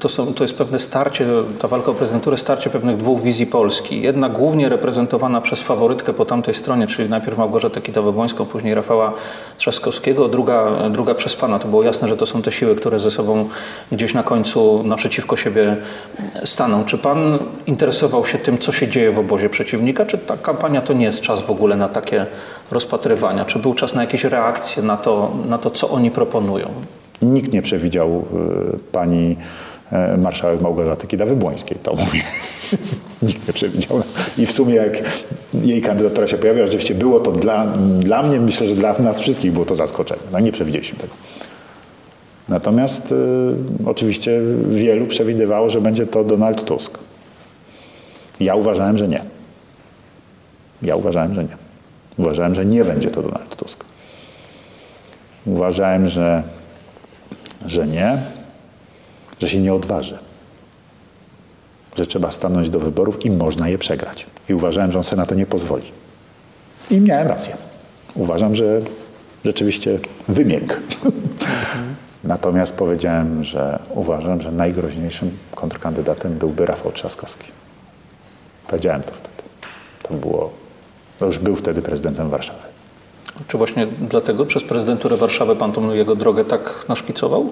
to, 0.00 0.09
są, 0.09 0.35
to 0.35 0.44
jest 0.44 0.54
pewne 0.54 0.78
starcie, 0.78 1.26
ta 1.59 1.68
walka 1.68 1.90
o 1.90 1.94
prezydenturę, 1.94 2.37
starcie 2.37 2.70
pewnych 2.70 2.96
dwóch 2.96 3.22
wizji 3.22 3.46
Polski. 3.46 4.02
Jedna 4.02 4.28
głównie 4.28 4.68
reprezentowana 4.68 5.40
przez 5.40 5.62
faworytkę 5.62 6.12
po 6.12 6.24
tamtej 6.24 6.54
stronie, 6.54 6.87
czyli 6.87 7.09
najpierw 7.09 7.38
Małgorzatę 7.38 7.80
Kidawę-Błońską, 7.80 8.46
później 8.46 8.74
Rafała 8.74 9.12
Trzaskowskiego, 9.57 10.28
druga, 10.28 10.88
druga 10.90 11.14
przez 11.14 11.37
Pana. 11.37 11.59
To 11.59 11.68
było 11.68 11.83
jasne, 11.83 12.09
że 12.09 12.16
to 12.16 12.26
są 12.26 12.42
te 12.42 12.52
siły, 12.52 12.76
które 12.76 12.98
ze 12.98 13.11
sobą 13.11 13.48
gdzieś 13.92 14.14
na 14.14 14.22
końcu 14.22 14.83
naprzeciwko 14.85 15.37
siebie 15.37 15.76
staną. 16.44 16.85
Czy 16.85 16.98
Pan 16.98 17.38
interesował 17.66 18.26
się 18.26 18.38
tym, 18.38 18.59
co 18.59 18.72
się 18.72 18.88
dzieje 18.88 19.12
w 19.12 19.18
obozie 19.18 19.48
przeciwnika, 19.48 20.07
czy 20.07 20.18
ta 20.18 20.37
kampania 20.37 20.80
to 20.80 20.92
nie 20.92 21.04
jest 21.04 21.20
czas 21.20 21.40
w 21.40 21.50
ogóle 21.50 21.76
na 21.76 21.88
takie 21.88 22.26
rozpatrywania? 22.70 23.44
Czy 23.44 23.59
był 23.59 23.74
czas 23.74 23.94
na 23.94 24.00
jakieś 24.00 24.24
reakcje 24.24 24.83
na 24.83 24.96
to, 24.96 25.33
na 25.48 25.59
to 25.59 25.70
co 25.70 25.90
oni 25.90 26.11
proponują? 26.11 26.68
Nikt 27.22 27.53
nie 27.53 27.62
przewidział 27.62 28.24
y, 28.74 28.79
pani 28.92 29.37
e, 29.92 30.16
marszałek 30.16 30.61
Małgorzaty 30.61 31.07
Kidawy-Błońskiej, 31.07 31.77
to 31.83 31.94
mówię. 31.94 32.20
Nikt 33.22 33.46
nie 33.46 33.53
przewidział. 33.55 34.03
I 34.38 34.46
w 34.46 34.53
sumie 34.53 34.74
jak 34.74 35.03
jej 35.62 35.83
kandydatura 35.83 36.27
się 36.27 36.37
pojawiła, 36.37 36.66
rzeczywiście 36.66 36.94
było 36.94 37.20
to 37.20 37.33
dla, 37.33 37.66
dla 38.00 38.22
mnie, 38.22 38.40
myślę, 38.40 38.68
że 38.68 38.74
dla 38.74 38.98
nas 38.98 39.20
wszystkich 39.20 39.53
było 39.53 39.64
to 39.64 39.74
zaskoczenie. 39.74 40.20
No 40.33 40.40
nie 40.40 40.53
przewidzieliśmy 40.53 40.98
tego. 40.98 41.14
Natomiast 42.48 43.12
y, 43.12 43.16
oczywiście 43.87 44.40
wielu 44.68 45.07
przewidywało, 45.07 45.70
że 45.70 45.81
będzie 45.81 46.07
to 46.07 46.24
Donald 46.24 46.64
Tusk. 46.64 46.98
Ja 48.40 48.55
uważałem, 48.55 48.98
że 48.98 49.09
nie. 49.09 49.22
Ja 50.83 50.96
uważałem, 50.96 51.35
że 51.35 51.44
nie. 51.44 51.63
Uważałem, 52.18 52.55
że 52.55 52.64
nie 52.64 52.85
będzie 52.85 53.11
to 53.11 53.22
Donald 53.22 53.57
Tusk. 53.57 53.85
Uważałem, 55.46 56.09
że, 56.09 56.42
że 57.66 57.87
nie, 57.87 58.18
że 59.40 59.48
się 59.48 59.61
nie 59.61 59.74
odważy. 59.74 60.18
Że 61.96 62.07
trzeba 62.07 62.31
stanąć 62.31 62.70
do 62.70 62.81
wyborów 62.81 63.24
i 63.24 63.31
można 63.31 63.68
je 63.68 63.79
przegrać. 63.79 64.27
I 64.48 64.55
uważałem, 64.55 64.92
że 64.92 64.98
on 64.98 65.05
sobie 65.05 65.20
na 65.20 65.27
to 65.27 65.35
nie 65.35 65.46
pozwoli. 65.46 65.92
I 66.90 67.00
miałem 67.00 67.29
rację. 67.29 67.57
Uważam, 68.14 68.55
że 68.55 68.81
rzeczywiście 69.44 69.98
wymiękł. 70.29 70.74
Natomiast 72.24 72.77
powiedziałem, 72.77 73.44
że 73.44 73.79
uważam, 73.90 74.40
że 74.40 74.53
najgroźniejszym 74.53 75.31
kontrkandydatem 75.55 76.38
byłby 76.38 76.66
Rafał 76.66 76.92
Trzaskowski. 76.92 77.46
Powiedziałem 78.68 79.03
to 79.03 79.11
wtedy. 79.11 79.48
To 80.03 80.14
było, 80.14 80.53
to 81.18 81.27
już 81.27 81.38
był 81.38 81.57
wtedy 81.57 81.83
prezydentem 81.83 82.29
Warszawy. 82.29 82.74
Czy 83.48 83.59
właśnie 83.59 83.87
dlatego 84.00 84.46
przez 84.46 84.64
prezydenturę 84.64 85.16
Warszawy 85.16 85.57
Pan 85.57 85.72
tą 85.72 85.92
jego 85.92 86.16
drogę 86.16 86.44
tak 86.44 86.85
naszkicował? 86.88 87.50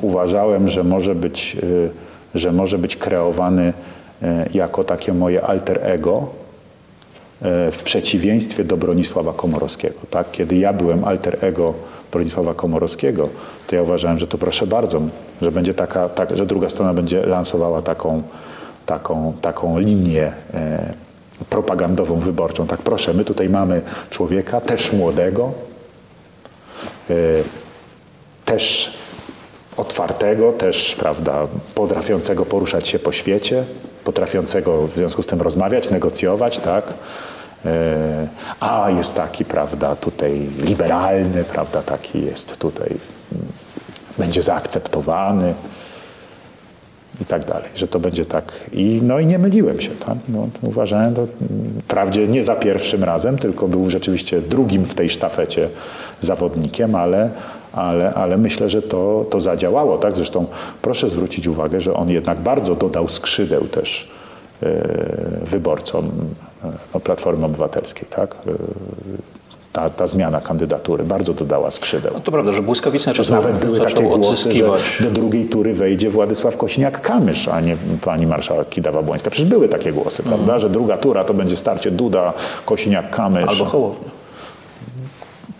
uważałem, 0.00 0.68
że 0.68 0.84
może 0.84 1.14
być, 1.14 1.56
y, 1.62 1.90
że 2.34 2.52
może 2.52 2.78
być 2.78 2.96
kreowany 2.96 3.72
y, 4.22 4.26
jako 4.54 4.84
takie 4.84 5.12
moje 5.12 5.42
alter 5.42 5.78
ego 5.82 6.26
y, 7.68 7.72
w 7.72 7.82
przeciwieństwie 7.84 8.64
do 8.64 8.76
Bronisława 8.76 9.32
Komorowskiego. 9.32 9.94
Tak? 10.10 10.30
Kiedy 10.30 10.56
ja 10.56 10.72
byłem 10.72 11.04
alter 11.04 11.38
ego 11.40 11.74
Bronisława 12.12 12.54
Komorowskiego, 12.54 13.28
to 13.66 13.76
ja 13.76 13.82
uważałem, 13.82 14.18
że 14.18 14.26
to 14.26 14.38
proszę 14.38 14.66
bardzo, 14.66 15.00
że 15.42 15.52
będzie 15.52 15.74
taka, 15.74 16.08
tak, 16.08 16.36
że 16.36 16.46
druga 16.46 16.70
strona 16.70 16.94
będzie 16.94 17.26
lansowała 17.26 17.82
taką, 17.82 18.22
taką, 18.86 19.32
taką 19.42 19.78
linię 19.78 20.32
propagandową, 21.50 22.20
wyborczą. 22.20 22.66
Tak 22.66 22.82
proszę, 22.82 23.14
my 23.14 23.24
tutaj 23.24 23.48
mamy 23.48 23.82
człowieka, 24.10 24.60
też 24.60 24.92
młodego, 24.92 25.52
e, 27.10 27.14
też 28.44 28.96
otwartego, 29.76 30.52
też 30.52 30.94
prawda, 30.94 31.46
potrafiącego 31.74 32.44
poruszać 32.44 32.88
się 32.88 32.98
po 32.98 33.12
świecie, 33.12 33.64
potrafiącego 34.04 34.86
w 34.86 34.94
związku 34.94 35.22
z 35.22 35.26
tym 35.26 35.42
rozmawiać, 35.42 35.90
negocjować, 35.90 36.58
tak? 36.58 36.94
E, 37.64 38.28
A 38.60 38.90
jest 38.90 39.14
taki, 39.14 39.44
prawda, 39.44 39.96
tutaj 39.96 40.48
liberalny, 40.58 41.44
prawda, 41.44 41.82
taki 41.82 42.24
jest 42.24 42.56
tutaj, 42.56 42.96
będzie 44.18 44.42
zaakceptowany 44.42 45.54
i 47.22 47.24
tak 47.24 47.44
dalej, 47.44 47.70
że 47.74 47.88
to 47.88 48.00
będzie 48.00 48.24
tak. 48.24 48.52
I, 48.72 49.00
no 49.02 49.18
i 49.18 49.26
nie 49.26 49.38
myliłem 49.38 49.80
się, 49.80 49.90
tak? 49.90 50.18
No, 50.28 50.48
uważałem, 50.62 51.14
to, 51.14 51.22
mm, 51.22 51.80
wprawdzie 51.84 52.28
nie 52.28 52.44
za 52.44 52.54
pierwszym 52.54 53.04
razem, 53.04 53.38
tylko 53.38 53.68
był 53.68 53.90
rzeczywiście 53.90 54.40
drugim 54.40 54.84
w 54.84 54.94
tej 54.94 55.10
sztafecie 55.10 55.68
zawodnikiem, 56.20 56.94
ale, 56.94 57.30
ale, 57.72 58.14
ale 58.14 58.38
myślę, 58.38 58.70
że 58.70 58.82
to, 58.82 59.26
to 59.30 59.40
zadziałało, 59.40 59.98
tak? 59.98 60.16
Zresztą 60.16 60.46
proszę 60.82 61.10
zwrócić 61.10 61.46
uwagę, 61.46 61.80
że 61.80 61.94
on 61.94 62.10
jednak 62.10 62.40
bardzo 62.40 62.74
dodał 62.74 63.08
skrzydeł 63.08 63.64
też 63.64 64.08
e, 64.62 64.66
wyborcom 65.44 66.10
e, 66.64 66.72
no, 66.94 67.00
Platformy 67.00 67.46
Obywatelskiej, 67.46 68.08
tak? 68.10 68.36
Ta, 69.72 69.90
ta 69.90 70.06
zmiana 70.06 70.40
kandydatury 70.40 71.04
bardzo 71.04 71.34
dodała 71.34 71.70
skrzydeł. 71.70 72.10
No 72.14 72.20
to 72.20 72.32
prawda, 72.32 72.52
że 72.52 72.62
błyskawicznie 72.62 73.12
zaczął, 73.12 73.36
nawet 73.36 73.58
były 73.58 73.80
takie 73.80 74.02
głosy, 74.02 74.18
odzyskiwać. 74.30 74.82
że 74.98 75.04
do 75.04 75.10
drugiej 75.10 75.44
tury 75.44 75.74
wejdzie 75.74 76.10
Władysław 76.10 76.56
Kośniak-Kamysz, 76.56 77.50
a 77.52 77.60
nie 77.60 77.76
pani 78.04 78.26
marszałek 78.26 78.68
Kidawa-Błońska. 78.68 79.30
Przecież 79.30 79.44
były 79.50 79.68
takie 79.68 79.92
głosy, 79.92 80.22
prawda, 80.22 80.58
że 80.58 80.70
druga 80.70 80.96
tura 80.96 81.24
to 81.24 81.34
będzie 81.34 81.56
starcie 81.56 81.90
Duda, 81.90 82.32
Kośniak-Kamysz. 82.66 83.48
Albo 83.48 83.64
Hołownia. 83.64 84.21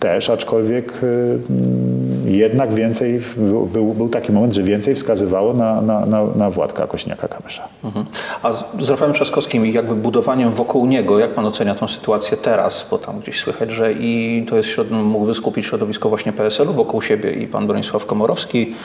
Też, 0.03 0.29
aczkolwiek 0.29 1.03
y, 1.03 1.07
mm, 1.49 2.27
jednak 2.27 2.73
więcej, 2.73 3.21
był, 3.37 3.93
był, 3.93 4.09
taki 4.09 4.31
moment, 4.31 4.53
że 4.53 4.63
więcej 4.63 4.95
wskazywało 4.95 5.53
na, 5.53 5.81
na, 5.81 6.05
na, 6.05 6.25
na 6.35 6.49
Władka 6.49 6.85
Kośniaka-Kamysza. 6.85 7.61
Mhm. 7.83 8.05
A 8.43 8.53
z, 8.53 8.65
z 8.79 8.89
Rafałem 8.89 9.13
Trzaskowskim 9.13 9.65
i 9.65 9.73
jakby 9.73 9.95
budowaniem 9.95 10.51
wokół 10.51 10.85
niego, 10.85 11.19
jak 11.19 11.33
pan 11.33 11.45
ocenia 11.45 11.75
tą 11.75 11.87
sytuację 11.87 12.37
teraz? 12.37 12.87
Bo 12.91 12.97
tam 12.97 13.19
gdzieś 13.19 13.39
słychać, 13.39 13.71
że 13.71 13.93
i 13.93 14.45
to 14.49 14.57
jest 14.57 14.69
środ- 14.69 14.91
mógłby 14.91 15.33
skupić 15.33 15.65
środowisko 15.65 16.09
właśnie 16.09 16.33
PSL-u 16.33 16.73
wokół 16.73 17.01
siebie 17.01 17.31
i 17.31 17.47
pan 17.47 17.67
Bronisław 17.67 18.05
Komorowski, 18.05 18.75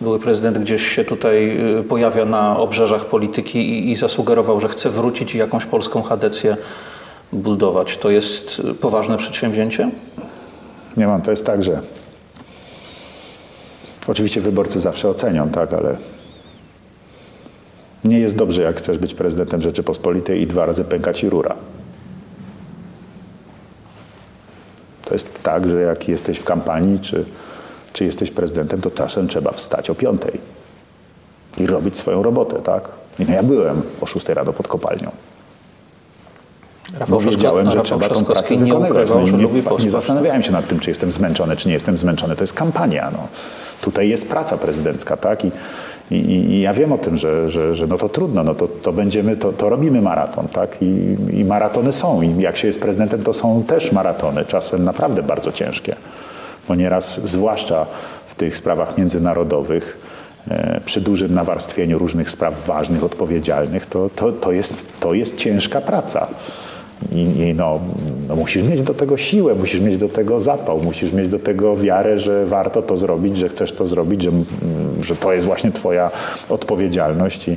były 0.00 0.18
prezydent, 0.18 0.58
gdzieś 0.58 0.82
się 0.88 1.04
tutaj 1.04 1.58
y, 1.80 1.82
pojawia 1.82 2.24
na 2.24 2.58
obrzeżach 2.58 3.04
polityki 3.04 3.58
i, 3.58 3.92
i 3.92 3.96
zasugerował, 3.96 4.60
że 4.60 4.68
chce 4.68 4.90
wrócić 4.90 5.34
i 5.34 5.38
jakąś 5.38 5.64
polską 5.64 6.02
chadecję 6.02 6.56
budować. 7.32 7.96
To 7.96 8.10
jest 8.10 8.62
y, 8.70 8.74
poważne 8.74 9.16
przedsięwzięcie? 9.16 9.90
Nie 10.96 11.06
mam, 11.06 11.22
to 11.22 11.30
jest 11.30 11.46
tak, 11.46 11.62
że 11.62 11.80
oczywiście 14.08 14.40
wyborcy 14.40 14.80
zawsze 14.80 15.08
ocenią, 15.08 15.48
tak, 15.48 15.74
ale 15.74 15.96
nie 18.04 18.18
jest 18.18 18.36
dobrze, 18.36 18.62
jak 18.62 18.76
chcesz 18.76 18.98
być 18.98 19.14
prezydentem 19.14 19.62
Rzeczypospolitej 19.62 20.42
i 20.42 20.46
dwa 20.46 20.66
razy 20.66 20.84
pęka 20.84 21.14
ci 21.14 21.30
rura. 21.30 21.54
To 25.04 25.14
jest 25.14 25.42
tak, 25.42 25.68
że 25.68 25.80
jak 25.80 26.08
jesteś 26.08 26.38
w 26.38 26.44
kampanii, 26.44 27.00
czy, 27.00 27.24
czy 27.92 28.04
jesteś 28.04 28.30
prezydentem, 28.30 28.80
to 28.80 28.90
czasem 28.90 29.28
trzeba 29.28 29.52
wstać 29.52 29.90
o 29.90 29.94
piątej 29.94 30.40
i 31.58 31.66
robić 31.66 31.96
swoją 31.96 32.22
robotę, 32.22 32.56
tak? 32.56 32.88
I 33.18 33.24
no 33.24 33.34
ja 33.34 33.42
byłem 33.42 33.82
o 34.00 34.06
szóstej 34.06 34.34
rano 34.34 34.52
pod 34.52 34.68
kopalnią. 34.68 35.10
Bo 37.08 37.16
Trzasko- 37.18 37.30
wiedziałem, 37.30 37.70
że 37.70 37.76
Rafał 37.78 37.98
trzeba 38.00 38.14
tą 38.14 38.24
pracę 38.24 38.56
nie 38.56 38.64
wykonywać. 38.64 38.90
ukrywał, 38.90 39.20
No 39.20 39.78
nie, 39.78 39.84
nie 39.84 39.90
zastanawiałem 39.90 40.42
się 40.42 40.52
nad 40.52 40.68
tym, 40.68 40.80
czy 40.80 40.90
jestem 40.90 41.12
zmęczony, 41.12 41.56
czy 41.56 41.68
nie 41.68 41.74
jestem 41.74 41.98
zmęczony. 41.98 42.36
To 42.36 42.42
jest 42.44 42.54
kampania. 42.54 43.10
No. 43.12 43.18
Tutaj 43.82 44.08
jest 44.08 44.30
praca 44.30 44.56
prezydencka, 44.56 45.16
tak? 45.16 45.44
I, 45.44 45.50
i, 46.10 46.14
i 46.30 46.60
ja 46.60 46.72
wiem 46.74 46.92
o 46.92 46.98
tym, 46.98 47.16
że, 47.18 47.50
że, 47.50 47.74
że 47.76 47.86
no 47.86 47.98
to 47.98 48.08
trudno, 48.08 48.44
no 48.44 48.54
to, 48.54 48.68
to 48.68 48.92
będziemy, 48.92 49.36
to, 49.36 49.52
to 49.52 49.68
robimy 49.68 50.02
maraton, 50.02 50.48
tak? 50.48 50.82
I, 50.82 51.16
I 51.32 51.44
maratony 51.44 51.92
są. 51.92 52.22
I 52.22 52.40
jak 52.40 52.56
się 52.56 52.68
jest 52.68 52.80
prezydentem, 52.80 53.22
to 53.22 53.34
są 53.34 53.62
też 53.62 53.92
maratony, 53.92 54.44
czasem 54.44 54.84
naprawdę 54.84 55.22
bardzo 55.22 55.52
ciężkie. 55.52 55.96
Bo 56.68 56.74
nieraz, 56.74 57.20
zwłaszcza 57.24 57.86
w 58.26 58.34
tych 58.34 58.56
sprawach 58.56 58.98
międzynarodowych, 58.98 59.98
e, 60.50 60.80
przy 60.84 61.00
dużym 61.00 61.34
nawarstwieniu 61.34 61.98
różnych 61.98 62.30
spraw 62.30 62.66
ważnych, 62.66 63.04
odpowiedzialnych, 63.04 63.86
to, 63.86 64.10
to, 64.16 64.32
to, 64.32 64.52
jest, 64.52 64.74
to 65.00 65.14
jest 65.14 65.36
ciężka 65.36 65.80
praca. 65.80 66.26
I, 67.12 67.20
i 67.20 67.54
no, 67.54 67.80
no 68.28 68.36
musisz 68.36 68.62
mieć 68.62 68.82
do 68.82 68.94
tego 68.94 69.16
siłę, 69.16 69.54
musisz 69.54 69.80
mieć 69.80 69.96
do 69.96 70.08
tego 70.08 70.40
zapał, 70.40 70.80
musisz 70.80 71.12
mieć 71.12 71.28
do 71.28 71.38
tego 71.38 71.76
wiarę, 71.76 72.18
że 72.18 72.46
warto 72.46 72.82
to 72.82 72.96
zrobić, 72.96 73.36
że 73.36 73.48
chcesz 73.48 73.72
to 73.72 73.86
zrobić, 73.86 74.22
że, 74.22 74.30
mm, 74.30 74.44
że 75.02 75.16
to 75.16 75.32
jest 75.32 75.46
właśnie 75.46 75.72
twoja 75.72 76.10
odpowiedzialność 76.48 77.48
i, 77.48 77.56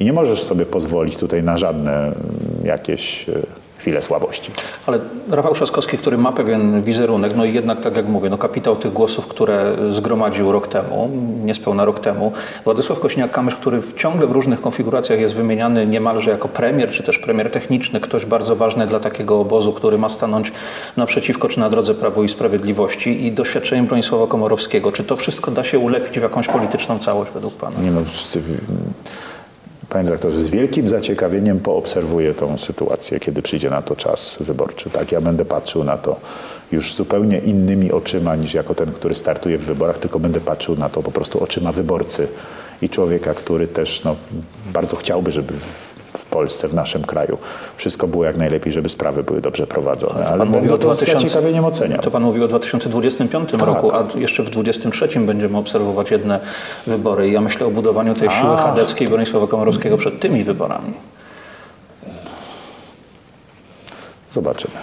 i 0.00 0.04
nie 0.04 0.12
możesz 0.12 0.42
sobie 0.42 0.66
pozwolić 0.66 1.16
tutaj 1.16 1.42
na 1.42 1.58
żadne 1.58 1.92
mm, 1.92 2.14
jakieś 2.64 3.26
chwile 3.78 4.02
słabości. 4.02 4.50
Ale 4.86 4.98
Rafał 5.30 5.54
Trzaskowski, 5.54 5.98
który 5.98 6.18
ma 6.18 6.32
pewien 6.32 6.82
wizerunek, 6.82 7.32
no 7.36 7.44
i 7.44 7.54
jednak, 7.54 7.80
tak 7.80 7.96
jak 7.96 8.06
mówię, 8.08 8.30
no 8.30 8.38
kapitał 8.38 8.76
tych 8.76 8.92
głosów, 8.92 9.26
które 9.26 9.76
zgromadził 9.90 10.52
rok 10.52 10.68
temu, 10.68 11.10
niespełna 11.44 11.84
rok 11.84 12.00
temu, 12.00 12.32
Władysław 12.64 13.00
Kośniak-Kamysz, 13.00 13.54
który 13.54 13.82
w, 13.82 13.94
ciągle 13.94 14.26
w 14.26 14.32
różnych 14.32 14.60
konfiguracjach 14.60 15.20
jest 15.20 15.34
wymieniany 15.34 15.86
niemalże 15.86 16.30
jako 16.30 16.48
premier, 16.48 16.90
czy 16.90 17.02
też 17.02 17.18
premier 17.18 17.50
techniczny, 17.50 18.00
ktoś 18.00 18.26
bardzo 18.26 18.56
ważny 18.56 18.86
dla 18.86 19.00
takiego 19.00 19.40
obozu, 19.40 19.72
który 19.72 19.98
ma 19.98 20.08
stanąć 20.08 20.52
naprzeciwko, 20.96 21.48
czy 21.48 21.60
na 21.60 21.70
drodze 21.70 21.94
Prawo 21.94 22.22
i 22.22 22.28
Sprawiedliwości 22.28 23.26
i 23.26 23.32
doświadczeniem 23.32 23.86
Bronisława 23.86 24.26
Komorowskiego. 24.26 24.92
Czy 24.92 25.04
to 25.04 25.16
wszystko 25.16 25.50
da 25.50 25.64
się 25.64 25.78
ulepić 25.78 26.20
w 26.20 26.22
jakąś 26.22 26.48
polityczną 26.48 26.98
całość 26.98 27.30
według 27.32 27.54
Pana? 27.54 27.80
Nie 27.80 27.90
no, 27.90 28.00
wszyscy, 28.10 28.40
panie 29.88 30.04
redaktorze, 30.04 30.42
z 30.42 30.48
wielkim 30.48 30.88
zaciekawieniem 30.88 31.60
poobserwuję 31.60 32.34
tą 32.34 32.58
sytuację, 32.58 33.20
kiedy 33.20 33.42
przyjdzie 33.42 33.70
na 33.70 33.82
to 33.82 33.96
czas 33.96 34.36
wyborczy. 34.40 34.90
Tak, 34.90 35.12
ja 35.12 35.20
będę 35.20 35.44
patrzył 35.44 35.84
na 35.84 35.96
to 35.96 36.20
już 36.72 36.94
zupełnie 36.94 37.38
innymi 37.38 37.92
oczyma 37.92 38.36
niż 38.36 38.54
jako 38.54 38.74
ten, 38.74 38.92
który 38.92 39.14
startuje 39.14 39.58
w 39.58 39.64
wyborach, 39.64 39.98
tylko 39.98 40.18
będę 40.18 40.40
patrzył 40.40 40.76
na 40.76 40.88
to 40.88 41.02
po 41.02 41.10
prostu 41.12 41.42
oczyma 41.42 41.72
wyborcy 41.72 42.28
i 42.82 42.88
człowieka, 42.88 43.34
który 43.34 43.66
też 43.66 44.04
no, 44.04 44.16
bardzo 44.72 44.96
chciałby, 44.96 45.32
żeby 45.32 45.54
Polsce, 46.28 46.68
w 46.68 46.74
naszym 46.74 47.04
kraju 47.04 47.38
wszystko 47.76 48.06
było 48.06 48.24
jak 48.24 48.36
najlepiej, 48.36 48.72
żeby 48.72 48.88
sprawy 48.88 49.22
były 49.22 49.40
dobrze 49.40 49.66
prowadzone. 49.66 50.26
Ale 50.26 50.38
Pan 50.38 50.48
mówi 50.48 50.60
będę 50.60 50.74
o 50.74 50.78
to 50.78 50.94
z 50.94 50.96
2000 50.96 51.28
zaciekawieniem 51.28 51.64
oceniał. 51.64 52.00
To 52.02 52.10
pan 52.10 52.22
mówi 52.22 52.42
o 52.42 52.48
2025 52.48 53.50
Tak. 53.50 53.60
roku, 53.60 53.92
a 53.92 54.04
jeszcze 54.18 54.42
w 54.42 54.50
2023 54.50 55.20
będziemy 55.20 55.58
obserwować 55.58 56.10
jedne 56.10 56.40
wybory. 56.86 57.28
I 57.28 57.32
ja 57.32 57.40
myślę 57.40 57.66
o 57.66 57.70
budowaniu 57.70 58.14
tej 58.14 58.30
siły 58.30 58.50
Ach, 58.50 58.62
chadeckiej 58.62 59.08
Bronisława 59.08 59.46
Komorowskiego 59.46 59.98
przed 59.98 60.20
tymi 60.20 60.44
wyborami. 60.44 60.92
Zobaczymy. 64.32 64.74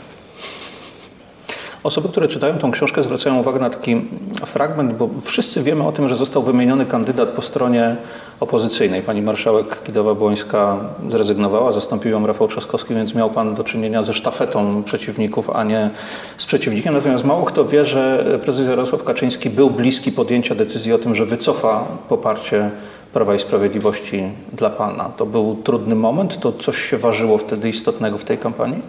Osoby, 1.86 2.09
które 2.09 2.27
czytają 2.27 2.57
tą 2.57 2.71
książkę, 2.71 3.03
zwracają 3.03 3.39
uwagę 3.39 3.59
na 3.59 3.69
taki 3.69 4.01
fragment, 4.45 4.93
bo 4.93 5.09
wszyscy 5.21 5.63
wiemy 5.63 5.88
o 5.88 5.91
tym, 5.91 6.09
że 6.09 6.15
został 6.15 6.43
wymieniony 6.43 6.86
kandydat 6.86 7.29
po 7.29 7.41
stronie 7.41 7.95
opozycyjnej. 8.39 9.01
Pani 9.01 9.21
marszałek 9.21 9.83
Kidawa-Błońska 9.88 10.77
zrezygnowała, 11.09 11.71
zastąpił 11.71 12.11
ją 12.11 12.27
Rafał 12.27 12.47
Trzaskowski, 12.47 12.95
więc 12.95 13.15
miał 13.15 13.29
pan 13.29 13.55
do 13.55 13.63
czynienia 13.63 14.03
ze 14.03 14.13
sztafetą 14.13 14.83
przeciwników, 14.83 15.49
a 15.49 15.63
nie 15.63 15.89
z 16.38 16.45
przeciwnikiem. 16.45 16.93
Natomiast 16.93 17.25
mało 17.25 17.43
kto 17.43 17.65
wie, 17.65 17.86
że 17.86 18.25
prezes 18.41 18.67
Jarosław 18.67 19.03
Kaczyński 19.03 19.49
był 19.49 19.69
bliski 19.69 20.11
podjęcia 20.11 20.55
decyzji 20.55 20.93
o 20.93 20.97
tym, 20.97 21.15
że 21.15 21.25
wycofa 21.25 21.86
poparcie 22.09 22.71
Prawa 23.13 23.36
i 23.36 23.39
Sprawiedliwości 23.39 24.23
dla 24.53 24.69
pana. 24.69 25.09
To 25.17 25.25
był 25.25 25.55
trudny 25.63 25.95
moment? 25.95 26.39
To 26.39 26.51
coś 26.51 26.77
się 26.77 26.97
ważyło 26.97 27.38
wtedy 27.38 27.69
istotnego 27.69 28.17
w 28.17 28.23
tej 28.23 28.38
kampanii? 28.38 28.81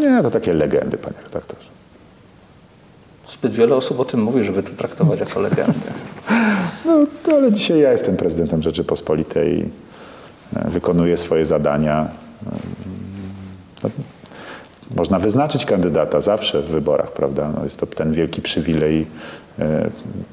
Nie, 0.00 0.22
to 0.22 0.30
takie 0.30 0.54
legendy, 0.54 0.98
panie 0.98 1.16
redaktorze. 1.24 1.77
Zbyt 3.28 3.52
wiele 3.52 3.76
osób 3.76 4.00
o 4.00 4.04
tym 4.04 4.22
mówi, 4.22 4.44
żeby 4.44 4.62
to 4.62 4.72
traktować 4.72 5.20
jako 5.20 5.40
legendę. 5.40 5.90
No, 6.84 7.34
ale 7.34 7.52
dzisiaj 7.52 7.80
ja 7.80 7.92
jestem 7.92 8.16
prezydentem 8.16 8.62
Rzeczypospolitej, 8.62 9.70
e, 10.56 10.70
wykonuję 10.70 11.16
swoje 11.16 11.46
zadania. 11.46 12.08
No, 13.82 13.90
można 14.94 15.18
wyznaczyć 15.18 15.66
kandydata 15.66 16.20
zawsze 16.20 16.62
w 16.62 16.66
wyborach, 16.66 17.12
prawda? 17.12 17.52
No, 17.56 17.64
jest 17.64 17.76
to 17.76 17.86
ten 17.86 18.12
wielki 18.12 18.42
przywilej 18.42 19.06
e, 19.58 19.90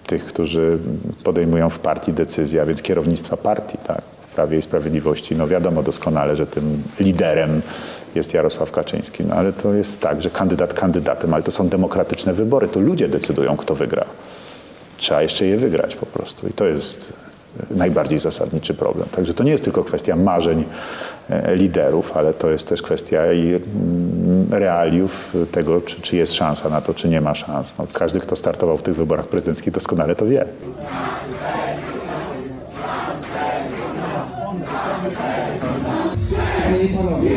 tych, 0.07 0.25
którzy 0.25 0.77
podejmują 1.23 1.69
w 1.69 1.79
partii 1.79 2.13
decyzje, 2.13 2.61
a 2.61 2.65
więc 2.65 2.81
kierownictwa 2.81 3.37
partii, 3.37 3.77
tak? 3.87 4.01
Prawie 4.35 4.57
i 4.57 4.61
Sprawiedliwości. 4.61 5.35
No 5.35 5.47
wiadomo 5.47 5.83
doskonale, 5.83 6.35
że 6.35 6.47
tym 6.47 6.83
liderem 6.99 7.61
jest 8.15 8.33
Jarosław 8.33 8.71
Kaczyński, 8.71 9.23
no 9.23 9.35
ale 9.35 9.53
to 9.53 9.73
jest 9.73 9.99
tak, 9.99 10.21
że 10.21 10.29
kandydat 10.29 10.73
kandydatem, 10.73 11.33
ale 11.33 11.43
to 11.43 11.51
są 11.51 11.67
demokratyczne 11.67 12.33
wybory, 12.33 12.67
to 12.67 12.79
ludzie 12.79 13.07
decydują, 13.07 13.57
kto 13.57 13.75
wygra. 13.75 14.05
Trzeba 14.97 15.21
jeszcze 15.21 15.45
je 15.45 15.57
wygrać 15.57 15.95
po 15.95 16.05
prostu. 16.05 16.47
I 16.47 16.53
to 16.53 16.65
jest 16.65 17.13
najbardziej 17.71 18.19
zasadniczy 18.19 18.73
problem. 18.73 19.07
Także 19.15 19.33
to 19.33 19.43
nie 19.43 19.51
jest 19.51 19.63
tylko 19.63 19.83
kwestia 19.83 20.15
marzeń 20.15 20.63
e, 21.29 21.55
liderów, 21.55 22.17
ale 22.17 22.33
to 22.33 22.49
jest 22.49 22.67
też 22.67 22.81
kwestia 22.81 23.33
i 23.33 23.47
mm, 23.47 24.47
realiów 24.51 25.33
tego, 25.51 25.81
czy, 25.81 26.01
czy 26.01 26.15
jest 26.15 26.33
szansa 26.33 26.69
na 26.69 26.81
to, 26.81 26.93
czy 26.93 27.09
nie 27.09 27.21
ma 27.21 27.35
szans. 27.35 27.77
No, 27.77 27.87
każdy, 27.93 28.19
kto 28.19 28.35
startował 28.35 28.77
w 28.77 28.83
tych 28.83 28.95
wyborach 28.95 29.27
prezydenckich, 29.27 29.73
doskonale 29.73 30.15
to 30.15 30.25
wie. 30.25 30.45
Panie 36.75 36.87
i 36.87 36.97
panowie. 36.97 37.29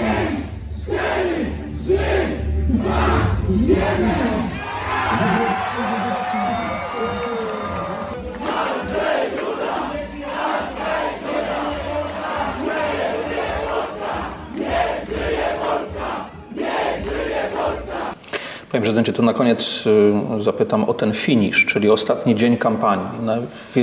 Panie 18.70 18.82
prezydencie, 18.82 19.12
to 19.12 19.22
na 19.22 19.32
koniec 19.32 19.84
y, 20.38 20.42
zapytam 20.42 20.84
o 20.84 20.94
ten 20.94 21.12
finisz, 21.12 21.66
czyli 21.66 21.90
ostatni 21.90 22.34
dzień 22.34 22.56
kampanii. 22.56 23.06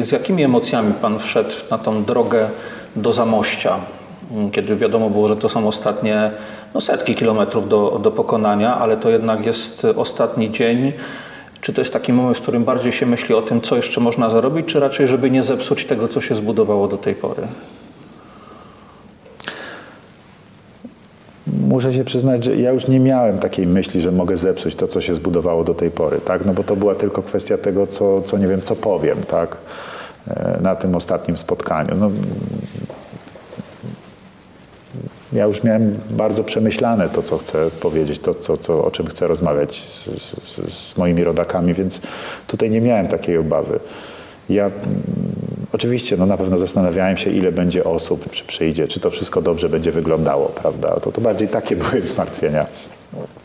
Z 0.01 0.11
jakimi 0.11 0.43
emocjami 0.43 0.93
pan 0.93 1.19
wszedł 1.19 1.53
na 1.71 1.77
tą 1.77 2.03
drogę 2.03 2.49
do 2.95 3.13
Zamościa? 3.13 3.79
M, 4.31 4.51
kiedy 4.51 4.75
wiadomo 4.75 5.09
było, 5.09 5.27
że 5.27 5.37
to 5.37 5.49
są 5.49 5.67
ostatnie 5.67 6.31
no, 6.73 6.81
setki 6.81 7.15
kilometrów 7.15 7.69
do, 7.69 7.99
do 8.03 8.11
pokonania, 8.11 8.77
ale 8.77 8.97
to 8.97 9.09
jednak 9.09 9.45
jest 9.45 9.85
ostatni 9.95 10.51
dzień. 10.51 10.93
Czy 11.61 11.73
to 11.73 11.81
jest 11.81 11.93
taki 11.93 12.13
moment, 12.13 12.37
w 12.37 12.41
którym 12.41 12.63
bardziej 12.63 12.91
się 12.91 13.05
myśli 13.05 13.35
o 13.35 13.41
tym, 13.41 13.61
co 13.61 13.75
jeszcze 13.75 14.01
można 14.01 14.29
zarobić, 14.29 14.65
czy 14.65 14.79
raczej, 14.79 15.07
żeby 15.07 15.31
nie 15.31 15.43
zepsuć 15.43 15.85
tego, 15.85 16.07
co 16.07 16.21
się 16.21 16.35
zbudowało 16.35 16.87
do 16.87 16.97
tej 16.97 17.15
pory? 17.15 17.47
Muszę 21.67 21.93
się 21.93 22.03
przyznać, 22.03 22.43
że 22.43 22.55
ja 22.55 22.71
już 22.71 22.87
nie 22.87 22.99
miałem 22.99 23.39
takiej 23.39 23.67
myśli, 23.67 24.01
że 24.01 24.11
mogę 24.11 24.37
zepsuć 24.37 24.75
to, 24.75 24.87
co 24.87 25.01
się 25.01 25.15
zbudowało 25.15 25.63
do 25.63 25.73
tej 25.73 25.91
pory, 25.91 26.19
tak? 26.21 26.45
No 26.45 26.53
bo 26.53 26.63
to 26.63 26.75
była 26.75 26.95
tylko 26.95 27.21
kwestia 27.21 27.57
tego, 27.57 27.87
co, 27.87 28.21
co 28.21 28.37
nie 28.37 28.47
wiem, 28.47 28.61
co 28.61 28.75
powiem, 28.75 29.17
tak? 29.23 29.57
E, 30.27 30.59
Na 30.61 30.75
tym 30.75 30.95
ostatnim 30.95 31.37
spotkaniu. 31.37 31.95
No, 31.99 32.11
ja 35.35 35.45
już 35.45 35.63
miałem 35.63 35.99
bardzo 36.09 36.43
przemyślane 36.43 37.09
to, 37.09 37.23
co 37.23 37.37
chcę 37.37 37.71
powiedzieć, 37.71 38.19
to, 38.19 38.35
co, 38.35 38.57
co, 38.57 38.85
o 38.85 38.91
czym 38.91 39.07
chcę 39.07 39.27
rozmawiać 39.27 39.83
z, 39.87 40.05
z, 40.05 40.73
z 40.73 40.97
moimi 40.97 41.23
rodakami, 41.23 41.73
więc 41.73 42.01
tutaj 42.47 42.69
nie 42.69 42.81
miałem 42.81 43.07
takiej 43.07 43.37
obawy. 43.37 43.79
Ja 44.49 44.65
mm, 44.65 44.75
oczywiście 45.73 46.17
no, 46.17 46.25
na 46.25 46.37
pewno 46.37 46.57
zastanawiałem 46.57 47.17
się, 47.17 47.31
ile 47.31 47.51
będzie 47.51 47.83
osób, 47.83 48.31
czy 48.31 48.45
przyjdzie, 48.45 48.87
czy 48.87 48.99
to 48.99 49.09
wszystko 49.09 49.41
dobrze 49.41 49.69
będzie 49.69 49.91
wyglądało, 49.91 50.45
prawda? 50.45 50.99
To, 50.99 51.11
to 51.11 51.21
bardziej 51.21 51.47
takie 51.47 51.75
były 51.83 52.01
zmartwienia. 52.01 52.65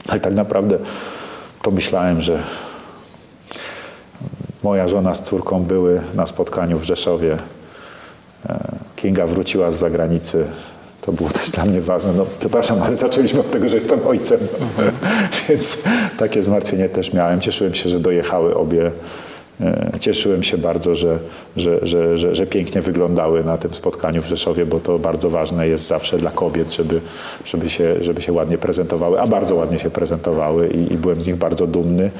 Ale 0.09 0.21
tak 0.21 0.35
naprawdę 0.35 0.79
to 1.63 1.71
myślałem, 1.71 2.23
że 2.23 2.43
moja 4.63 4.89
żona 4.89 5.15
z 5.15 5.23
córką 5.23 5.63
były 5.63 6.01
na 6.15 6.27
spotkaniu 6.27 6.79
w 6.79 6.85
Rzeszowie. 6.85 7.39
E, 8.49 8.73
Kinga 8.97 9.27
wróciła 9.27 9.73
z 9.73 9.77
zagranicy. 9.77 10.47
To 11.11 11.17
było 11.17 11.31
też 11.31 11.51
dla 11.51 11.65
mnie 11.65 11.81
ważne. 11.81 12.13
No, 12.17 12.27
przepraszam, 12.41 12.83
ale 12.83 12.97
zaczęliśmy 12.97 13.41
od 13.41 13.51
tego, 13.51 13.69
że 13.69 13.77
jestem 13.77 14.01
ojcem. 14.07 14.39
Więc 15.49 15.83
takie 16.19 16.43
zmartwienie 16.43 16.89
też 16.89 17.13
miałem. 17.13 17.41
Cieszyłem 17.41 17.75
się, 17.75 17.91
że 17.91 18.01
dojechały 18.01 18.55
obie. 18.55 18.91
E, 19.61 19.91
Cieszyłem 20.01 20.43
się 20.43 20.59
bardzo, 20.59 20.95
że, 20.95 21.19
że, 21.57 21.79
że, 21.83 22.19
że, 22.19 22.35
że 22.35 22.47
pięknie 22.47 22.83
wyglądały 22.83 23.45
na 23.45 23.59
tym 23.59 23.75
spotkaniu 23.75 24.23
w 24.23 24.27
Rzeszowie, 24.27 24.67
bo 24.67 24.81
to 24.81 24.99
bardzo 24.99 25.31
ważne 25.31 25.69
jest 25.69 25.87
zawsze 25.87 26.19
dla 26.19 26.31
kobiet, 26.31 26.73
żeby, 26.73 27.01
żeby, 27.45 27.71
się, 27.71 27.95
żeby 28.01 28.23
się 28.23 28.33
ładnie 28.33 28.59
prezentowały, 28.59 29.21
a 29.21 29.27
bardzo 29.27 29.55
ładnie 29.55 29.79
się 29.79 29.91
prezentowały 29.91 30.69
i, 30.69 30.93
i 30.93 30.97
byłem 30.97 31.23
z 31.23 31.27
nich 31.27 31.37
bardzo 31.37 31.67
dumny. 31.67 32.11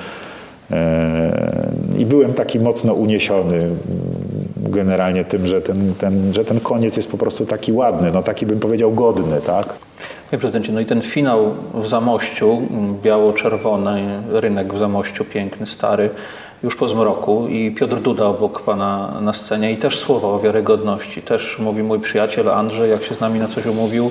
E, 0.71 1.71
I 1.99 2.07
byłem 2.07 2.33
taki 2.33 2.61
mocno 2.61 2.95
uniesiony 2.95 3.71
generalnie 4.71 5.25
tym, 5.25 5.47
że 5.47 5.61
ten, 5.61 5.95
ten, 5.95 6.35
że 6.35 6.45
ten 6.45 6.61
koniec 6.61 6.97
jest 6.97 7.11
po 7.11 7.19
prostu 7.19 7.45
taki 7.45 7.73
ładny, 7.73 8.11
no 8.15 8.23
taki 8.23 8.47
bym 8.47 8.61
powiedział 8.61 8.93
godny, 8.93 9.41
tak? 9.41 9.67
Panie 10.31 10.41
prezydencie, 10.41 10.73
no 10.73 10.81
i 10.81 10.87
ten 10.87 11.03
finał 11.03 11.55
w 11.75 11.87
Zamościu, 11.89 12.63
m, 12.71 12.97
biało-czerwony 13.03 14.23
rynek 14.33 14.75
w 14.75 14.79
Zamościu, 14.79 15.25
piękny, 15.25 15.67
stary, 15.67 16.11
już 16.63 16.77
po 16.77 16.89
zmroku 16.89 17.49
i 17.49 17.71
Piotr 17.71 17.97
Duda 17.97 18.25
obok 18.25 18.63
pana 18.63 19.21
na 19.21 19.33
scenie 19.33 19.73
i 19.73 19.77
też 19.77 19.99
słowa 19.99 20.29
o 20.29 20.39
wiarygodności. 20.39 21.23
Też 21.23 21.59
mówi 21.59 21.83
mój 21.83 22.01
przyjaciel 22.01 22.51
Andrzej, 22.51 22.91
jak 22.91 23.03
się 23.03 23.15
z 23.15 23.21
nami 23.21 23.39
na 23.39 23.49
coś 23.49 23.67
umówił, 23.67 24.11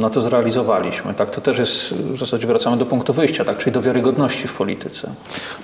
no 0.00 0.10
to 0.10 0.20
zrealizowaliśmy. 0.20 1.14
Tak, 1.14 1.30
to 1.30 1.40
też 1.40 1.58
jest, 1.58 1.94
w 1.94 2.18
zasadzie 2.18 2.46
wracamy 2.46 2.76
do 2.76 2.86
punktu 2.86 3.12
wyjścia, 3.12 3.44
tak, 3.44 3.58
czyli 3.58 3.72
do 3.72 3.82
wiarygodności 3.82 4.48
w 4.48 4.54
polityce. 4.54 5.10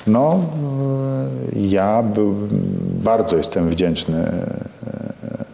No, 0.06 0.40
y, 1.54 1.58
ja 1.58 2.02
był, 2.02 2.34
bardzo 3.00 3.36
jestem 3.36 3.70
wdzięczny 3.70 4.28
y, 4.28 5.44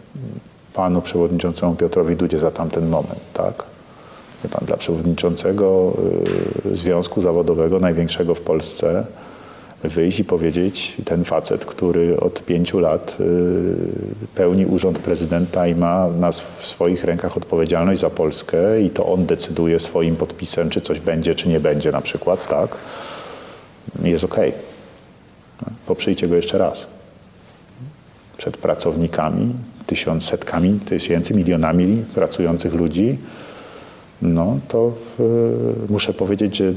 panu 0.73 1.01
przewodniczącemu 1.01 1.75
Piotrowi 1.75 2.15
Dudzie 2.15 2.39
za 2.39 2.51
tamten 2.51 2.89
moment, 2.89 3.19
tak? 3.33 3.63
Wie 4.43 4.49
pan, 4.49 4.65
dla 4.65 4.77
przewodniczącego 4.77 5.93
y, 6.65 6.75
związku 6.75 7.21
zawodowego 7.21 7.79
największego 7.79 8.35
w 8.35 8.41
Polsce 8.41 9.05
wyjść 9.83 10.19
i 10.19 10.25
powiedzieć, 10.25 10.97
ten 11.05 11.23
facet, 11.23 11.65
który 11.65 12.19
od 12.19 12.45
pięciu 12.45 12.79
lat 12.79 13.17
y, 13.19 13.25
pełni 14.35 14.65
urząd 14.65 14.99
prezydenta 14.99 15.67
i 15.67 15.75
ma 15.75 16.07
na 16.07 16.27
sw- 16.27 16.61
w 16.61 16.65
swoich 16.65 17.03
rękach 17.03 17.37
odpowiedzialność 17.37 18.01
za 18.01 18.09
Polskę 18.09 18.81
i 18.81 18.89
to 18.89 19.05
on 19.05 19.25
decyduje 19.25 19.79
swoim 19.79 20.15
podpisem, 20.15 20.69
czy 20.69 20.81
coś 20.81 20.99
będzie, 20.99 21.35
czy 21.35 21.49
nie 21.49 21.59
będzie 21.59 21.91
na 21.91 22.01
przykład, 22.01 22.47
tak? 22.47 22.77
Jest 24.03 24.23
okej. 24.23 24.53
Poprzyjcie 25.87 26.27
go 26.27 26.35
jeszcze 26.35 26.57
raz. 26.57 26.96
Przed 28.37 28.57
pracownikami, 28.57 29.49
tysiąc, 29.87 30.23
setkami 30.23 30.79
tysięcy, 30.79 31.33
milionami 31.33 32.03
pracujących 32.15 32.73
ludzi, 32.73 33.17
no 34.21 34.59
to 34.67 34.93
y, 35.19 35.23
muszę 35.89 36.13
powiedzieć, 36.13 36.57
że 36.57 36.73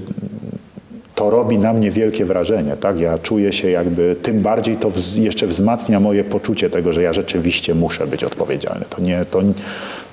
to 1.14 1.30
robi 1.30 1.58
na 1.58 1.72
mnie 1.72 1.90
wielkie 1.90 2.24
wrażenie. 2.24 2.76
Tak? 2.76 3.00
Ja 3.00 3.18
czuję 3.18 3.52
się 3.52 3.70
jakby, 3.70 4.16
tym 4.22 4.42
bardziej 4.42 4.76
to 4.76 4.90
wz, 4.90 5.16
jeszcze 5.16 5.46
wzmacnia 5.46 6.00
moje 6.00 6.24
poczucie 6.24 6.70
tego, 6.70 6.92
że 6.92 7.02
ja 7.02 7.12
rzeczywiście 7.12 7.74
muszę 7.74 8.06
być 8.06 8.24
odpowiedzialny. 8.24 8.84
To, 8.90 9.00
nie, 9.00 9.24
to, 9.24 9.42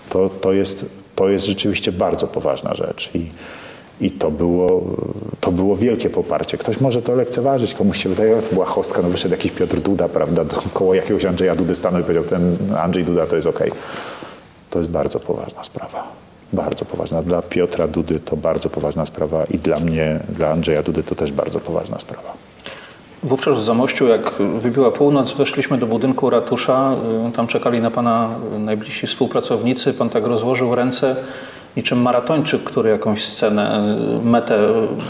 to, 0.09 0.29
to, 0.29 0.53
jest, 0.53 0.85
to 1.15 1.29
jest 1.29 1.45
rzeczywiście 1.45 1.91
bardzo 1.91 2.27
poważna 2.27 2.75
rzecz. 2.75 3.09
I, 3.13 3.25
i 4.01 4.11
to 4.11 4.31
było, 4.31 4.81
to 5.41 5.51
było 5.51 5.75
wielkie 5.75 6.09
poparcie. 6.09 6.57
Ktoś 6.57 6.81
może 6.81 7.01
to 7.01 7.15
lekceważyć, 7.15 7.73
komuś 7.73 8.03
się 8.03 8.09
wydaje, 8.09 8.41
to 8.41 8.53
była 8.53 8.65
chostka, 8.65 9.01
no 9.01 9.09
wyszedł 9.09 9.35
jakiś 9.35 9.51
Piotr 9.51 9.79
Duda, 9.79 10.09
prawda, 10.09 10.45
koło 10.73 10.93
jakiegoś 10.93 11.25
Andrzeja 11.25 11.55
Dudy 11.55 11.75
stanął 11.75 12.01
i 12.01 12.03
powiedział, 12.03 12.23
ten 12.23 12.57
Andrzej 12.77 13.03
Duda 13.03 13.25
to 13.25 13.35
jest 13.35 13.47
okej. 13.47 13.71
To 14.69 14.79
jest 14.79 14.91
bardzo 14.91 15.19
poważna 15.19 15.63
sprawa. 15.63 16.03
Bardzo 16.53 16.85
poważna. 16.85 17.21
Dla 17.21 17.41
Piotra 17.41 17.87
Dudy 17.87 18.19
to 18.19 18.37
bardzo 18.37 18.69
poważna 18.69 19.05
sprawa 19.05 19.45
i 19.45 19.57
dla 19.57 19.79
mnie, 19.79 20.19
dla 20.29 20.49
Andrzeja 20.49 20.83
Dudy 20.83 21.03
to 21.03 21.15
też 21.15 21.31
bardzo 21.31 21.59
poważna 21.59 21.99
sprawa. 21.99 22.33
Wówczas 23.23 23.57
w 23.57 23.63
Zamościu, 23.63 24.07
jak 24.07 24.31
wybiła 24.57 24.91
północ, 24.91 25.33
weszliśmy 25.33 25.77
do 25.77 25.87
budynku 25.87 26.29
ratusza. 26.29 26.95
Tam 27.35 27.47
czekali 27.47 27.81
na 27.81 27.91
pana 27.91 28.29
najbliżsi 28.59 29.07
współpracownicy. 29.07 29.93
Pan 29.93 30.09
tak 30.09 30.25
rozłożył 30.25 30.75
ręce, 30.75 31.15
niczym 31.77 32.01
maratończyk, 32.01 32.63
który 32.63 32.89
jakąś 32.89 33.25
scenę, 33.25 33.95
y, 34.21 34.25
metę 34.25 34.59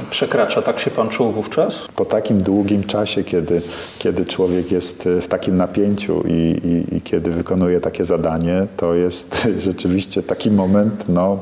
przekracza. 0.10 0.62
Tak 0.62 0.80
się 0.80 0.92
pan 0.92 1.10
czuł 1.10 1.32
wówczas? 1.32 1.88
Po 1.96 2.06
takim 2.06 2.42
długim 2.42 2.84
czasie, 2.84 3.24
kiedy, 3.24 3.62
kiedy 4.00 4.26
człowiek 4.26 4.72
jest 4.72 5.10
w 5.22 5.28
takim 5.28 5.58
napięciu 5.58 6.24
i, 6.28 6.34
i, 6.34 6.96
i 6.96 7.02
kiedy 7.02 7.32
wykonuje 7.32 7.80
takie 7.80 8.06
zadanie, 8.06 8.68
to 8.78 8.94
jest 8.94 9.48
rzeczywiście 9.68 10.24
taki 10.24 10.52
moment, 10.52 11.06
no, 11.10 11.40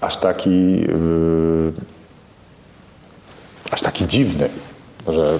aż 0.00 0.16
taki, 0.16 0.72
yy, 0.72 1.72
aż 3.70 3.80
taki 3.80 4.06
dziwny, 4.06 4.48
że 5.08 5.38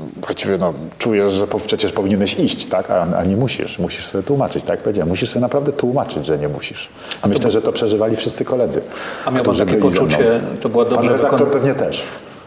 właściwie 0.00 0.58
no, 0.58 0.72
czujesz, 0.98 1.32
że 1.32 1.46
po, 1.46 1.58
przecież 1.58 1.92
powinieneś 1.92 2.34
iść, 2.34 2.66
tak? 2.66 2.90
A, 2.90 3.02
a 3.16 3.24
nie 3.24 3.36
musisz. 3.36 3.78
Musisz 3.78 4.06
sobie 4.06 4.24
tłumaczyć, 4.24 4.64
tak 4.64 4.78
powiedziałem. 4.80 5.08
Musisz 5.08 5.30
sobie 5.30 5.40
naprawdę 5.40 5.72
tłumaczyć, 5.72 6.26
że 6.26 6.38
nie 6.38 6.48
musisz. 6.48 6.88
Myślę, 7.26 7.50
że 7.50 7.62
to 7.62 7.72
przeżywali 7.72 8.16
wszyscy 8.16 8.44
koledzy. 8.44 8.80
A 9.26 9.30
miał 9.30 9.44
pan 9.44 9.56
takie 9.56 9.76
poczucie, 9.76 10.40
to 10.60 10.68
była 10.68 10.84
Pan 10.84 10.94
dobrze 10.94 11.12
redaktor 11.12 11.38
wykonana... 11.38 11.60
pewnie 11.60 11.86
też. 11.86 12.02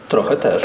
Trochę 0.09 0.37
też, 0.37 0.61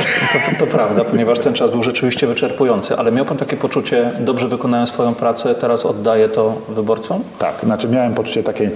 to, 0.59 0.65
to 0.65 0.73
prawda, 0.73 1.05
ponieważ 1.05 1.39
ten 1.39 1.55
czas 1.55 1.71
był 1.71 1.83
rzeczywiście 1.83 2.27
wyczerpujący. 2.27 2.97
Ale 2.97 3.13
miał 3.13 3.25
pan 3.25 3.37
takie 3.37 3.57
poczucie, 3.57 4.11
dobrze 4.21 4.49
wykonałem 4.49 4.87
swoją 4.87 5.15
pracę, 5.15 5.55
teraz 5.55 5.87
oddaję 5.87 6.29
to 6.29 6.55
wyborcom? 6.69 7.23
Tak, 7.39 7.61
znaczy 7.65 7.89
miałem 7.89 8.15
poczucie 8.15 8.43
takiej. 8.43 8.71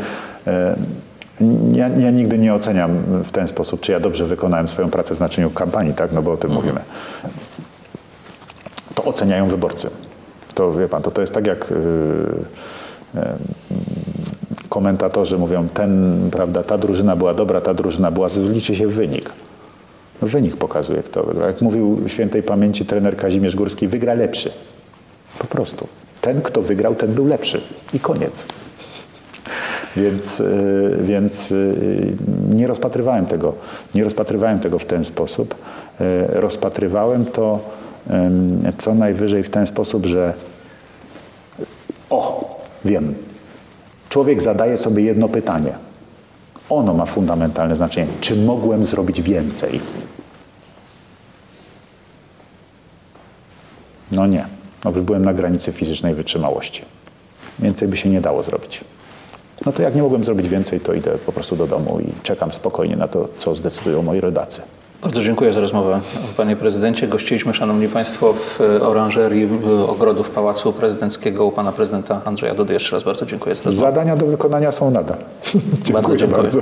E, 0.46 0.76
ja, 1.72 1.88
ja 1.88 2.10
nigdy 2.10 2.38
nie 2.38 2.54
oceniam 2.54 2.90
w 3.24 3.30
ten 3.30 3.48
sposób, 3.48 3.80
czy 3.80 3.92
ja 3.92 4.00
dobrze 4.00 4.26
wykonałem 4.26 4.68
swoją 4.68 4.90
pracę 4.90 5.14
w 5.14 5.16
znaczeniu 5.18 5.50
kampanii, 5.50 5.94
tak? 5.94 6.12
No 6.12 6.22
bo 6.22 6.32
o 6.32 6.36
tym 6.36 6.50
mówimy. 6.50 6.80
Oceniają 9.08 9.48
wyborcy. 9.48 9.90
To 10.54 10.72
wie 10.72 10.88
pan, 10.88 11.02
to, 11.02 11.10
to 11.10 11.20
jest 11.20 11.34
tak 11.34 11.46
jak. 11.46 11.70
Yy, 11.70 11.76
yy, 13.14 13.22
komentatorzy 14.68 15.38
mówią, 15.38 15.68
ten, 15.74 16.20
prawda, 16.32 16.62
ta 16.62 16.78
drużyna 16.78 17.16
była 17.16 17.34
dobra, 17.34 17.60
ta 17.60 17.74
drużyna 17.74 18.10
była, 18.10 18.28
liczy 18.52 18.76
się 18.76 18.86
wynik. 18.86 19.32
No 20.22 20.28
wynik 20.28 20.56
pokazuje, 20.56 21.02
kto 21.02 21.22
wygra. 21.22 21.46
Jak 21.46 21.60
mówił 21.60 21.98
świętej 22.06 22.42
pamięci 22.42 22.86
trener 22.86 23.16
Kazimierz 23.16 23.56
Górski, 23.56 23.88
wygra 23.88 24.14
lepszy. 24.14 24.50
Po 25.38 25.46
prostu. 25.46 25.88
Ten, 26.20 26.42
kto 26.42 26.62
wygrał, 26.62 26.94
ten 26.94 27.12
był 27.12 27.26
lepszy. 27.26 27.60
I 27.94 28.00
koniec. 28.00 28.46
Więc, 29.96 30.40
y, 30.40 30.98
więc 31.00 31.52
y, 31.52 32.16
nie 32.50 32.66
rozpatrywałem 32.66 33.26
tego, 33.26 33.54
nie 33.94 34.04
rozpatrywałem 34.04 34.60
tego 34.60 34.78
w 34.78 34.84
ten 34.84 35.04
sposób. 35.04 35.54
Y, 36.00 36.40
Rozpatrywałem 36.40 37.24
to 37.24 37.60
co 38.78 38.94
najwyżej 38.94 39.42
w 39.42 39.50
ten 39.50 39.66
sposób, 39.66 40.06
że 40.06 40.34
o, 42.10 42.50
wiem, 42.84 43.14
człowiek 44.08 44.42
zadaje 44.42 44.78
sobie 44.78 45.02
jedno 45.02 45.28
pytanie. 45.28 45.72
Ono 46.68 46.94
ma 46.94 47.06
fundamentalne 47.06 47.76
znaczenie. 47.76 48.06
Czy 48.20 48.36
mogłem 48.36 48.84
zrobić 48.84 49.22
więcej? 49.22 49.80
No 54.12 54.26
nie. 54.26 54.44
No, 54.84 54.92
byłem 54.92 55.24
na 55.24 55.34
granicy 55.34 55.72
fizycznej 55.72 56.14
wytrzymałości. 56.14 56.82
Więcej 57.58 57.88
by 57.88 57.96
się 57.96 58.08
nie 58.08 58.20
dało 58.20 58.42
zrobić. 58.42 58.84
No 59.66 59.72
to 59.72 59.82
jak 59.82 59.94
nie 59.94 60.02
mogłem 60.02 60.24
zrobić 60.24 60.48
więcej, 60.48 60.80
to 60.80 60.92
idę 60.94 61.18
po 61.26 61.32
prostu 61.32 61.56
do 61.56 61.66
domu 61.66 62.00
i 62.00 62.22
czekam 62.22 62.52
spokojnie 62.52 62.96
na 62.96 63.08
to, 63.08 63.28
co 63.38 63.54
zdecydują 63.54 64.02
moi 64.02 64.20
rodacy. 64.20 64.62
Bardzo 65.02 65.22
dziękuję 65.22 65.52
za 65.52 65.60
rozmowę, 65.60 66.00
panie 66.36 66.56
prezydencie. 66.56 67.08
Gościliśmy, 67.08 67.54
szanowni 67.54 67.88
państwo, 67.88 68.32
w 68.32 68.60
e, 68.60 68.82
oranżerii 68.82 69.48
e, 69.66 69.88
ogrodów 69.88 70.30
Pałacu 70.30 70.72
Prezydenckiego 70.72 71.44
u 71.44 71.52
pana 71.52 71.72
prezydenta 71.72 72.20
Andrzeja 72.24 72.54
Dudy. 72.54 72.72
Jeszcze 72.72 72.96
raz 72.96 73.04
bardzo 73.04 73.26
dziękuję 73.26 73.54
za 73.54 73.62
rozmowę. 73.62 73.86
Zadania 73.90 74.16
do 74.16 74.26
wykonania 74.26 74.72
są 74.72 74.90
nadal. 74.90 75.16
Bardzo 75.92 76.16
dziękuję. 76.16 76.42
bardzo. 76.42 76.58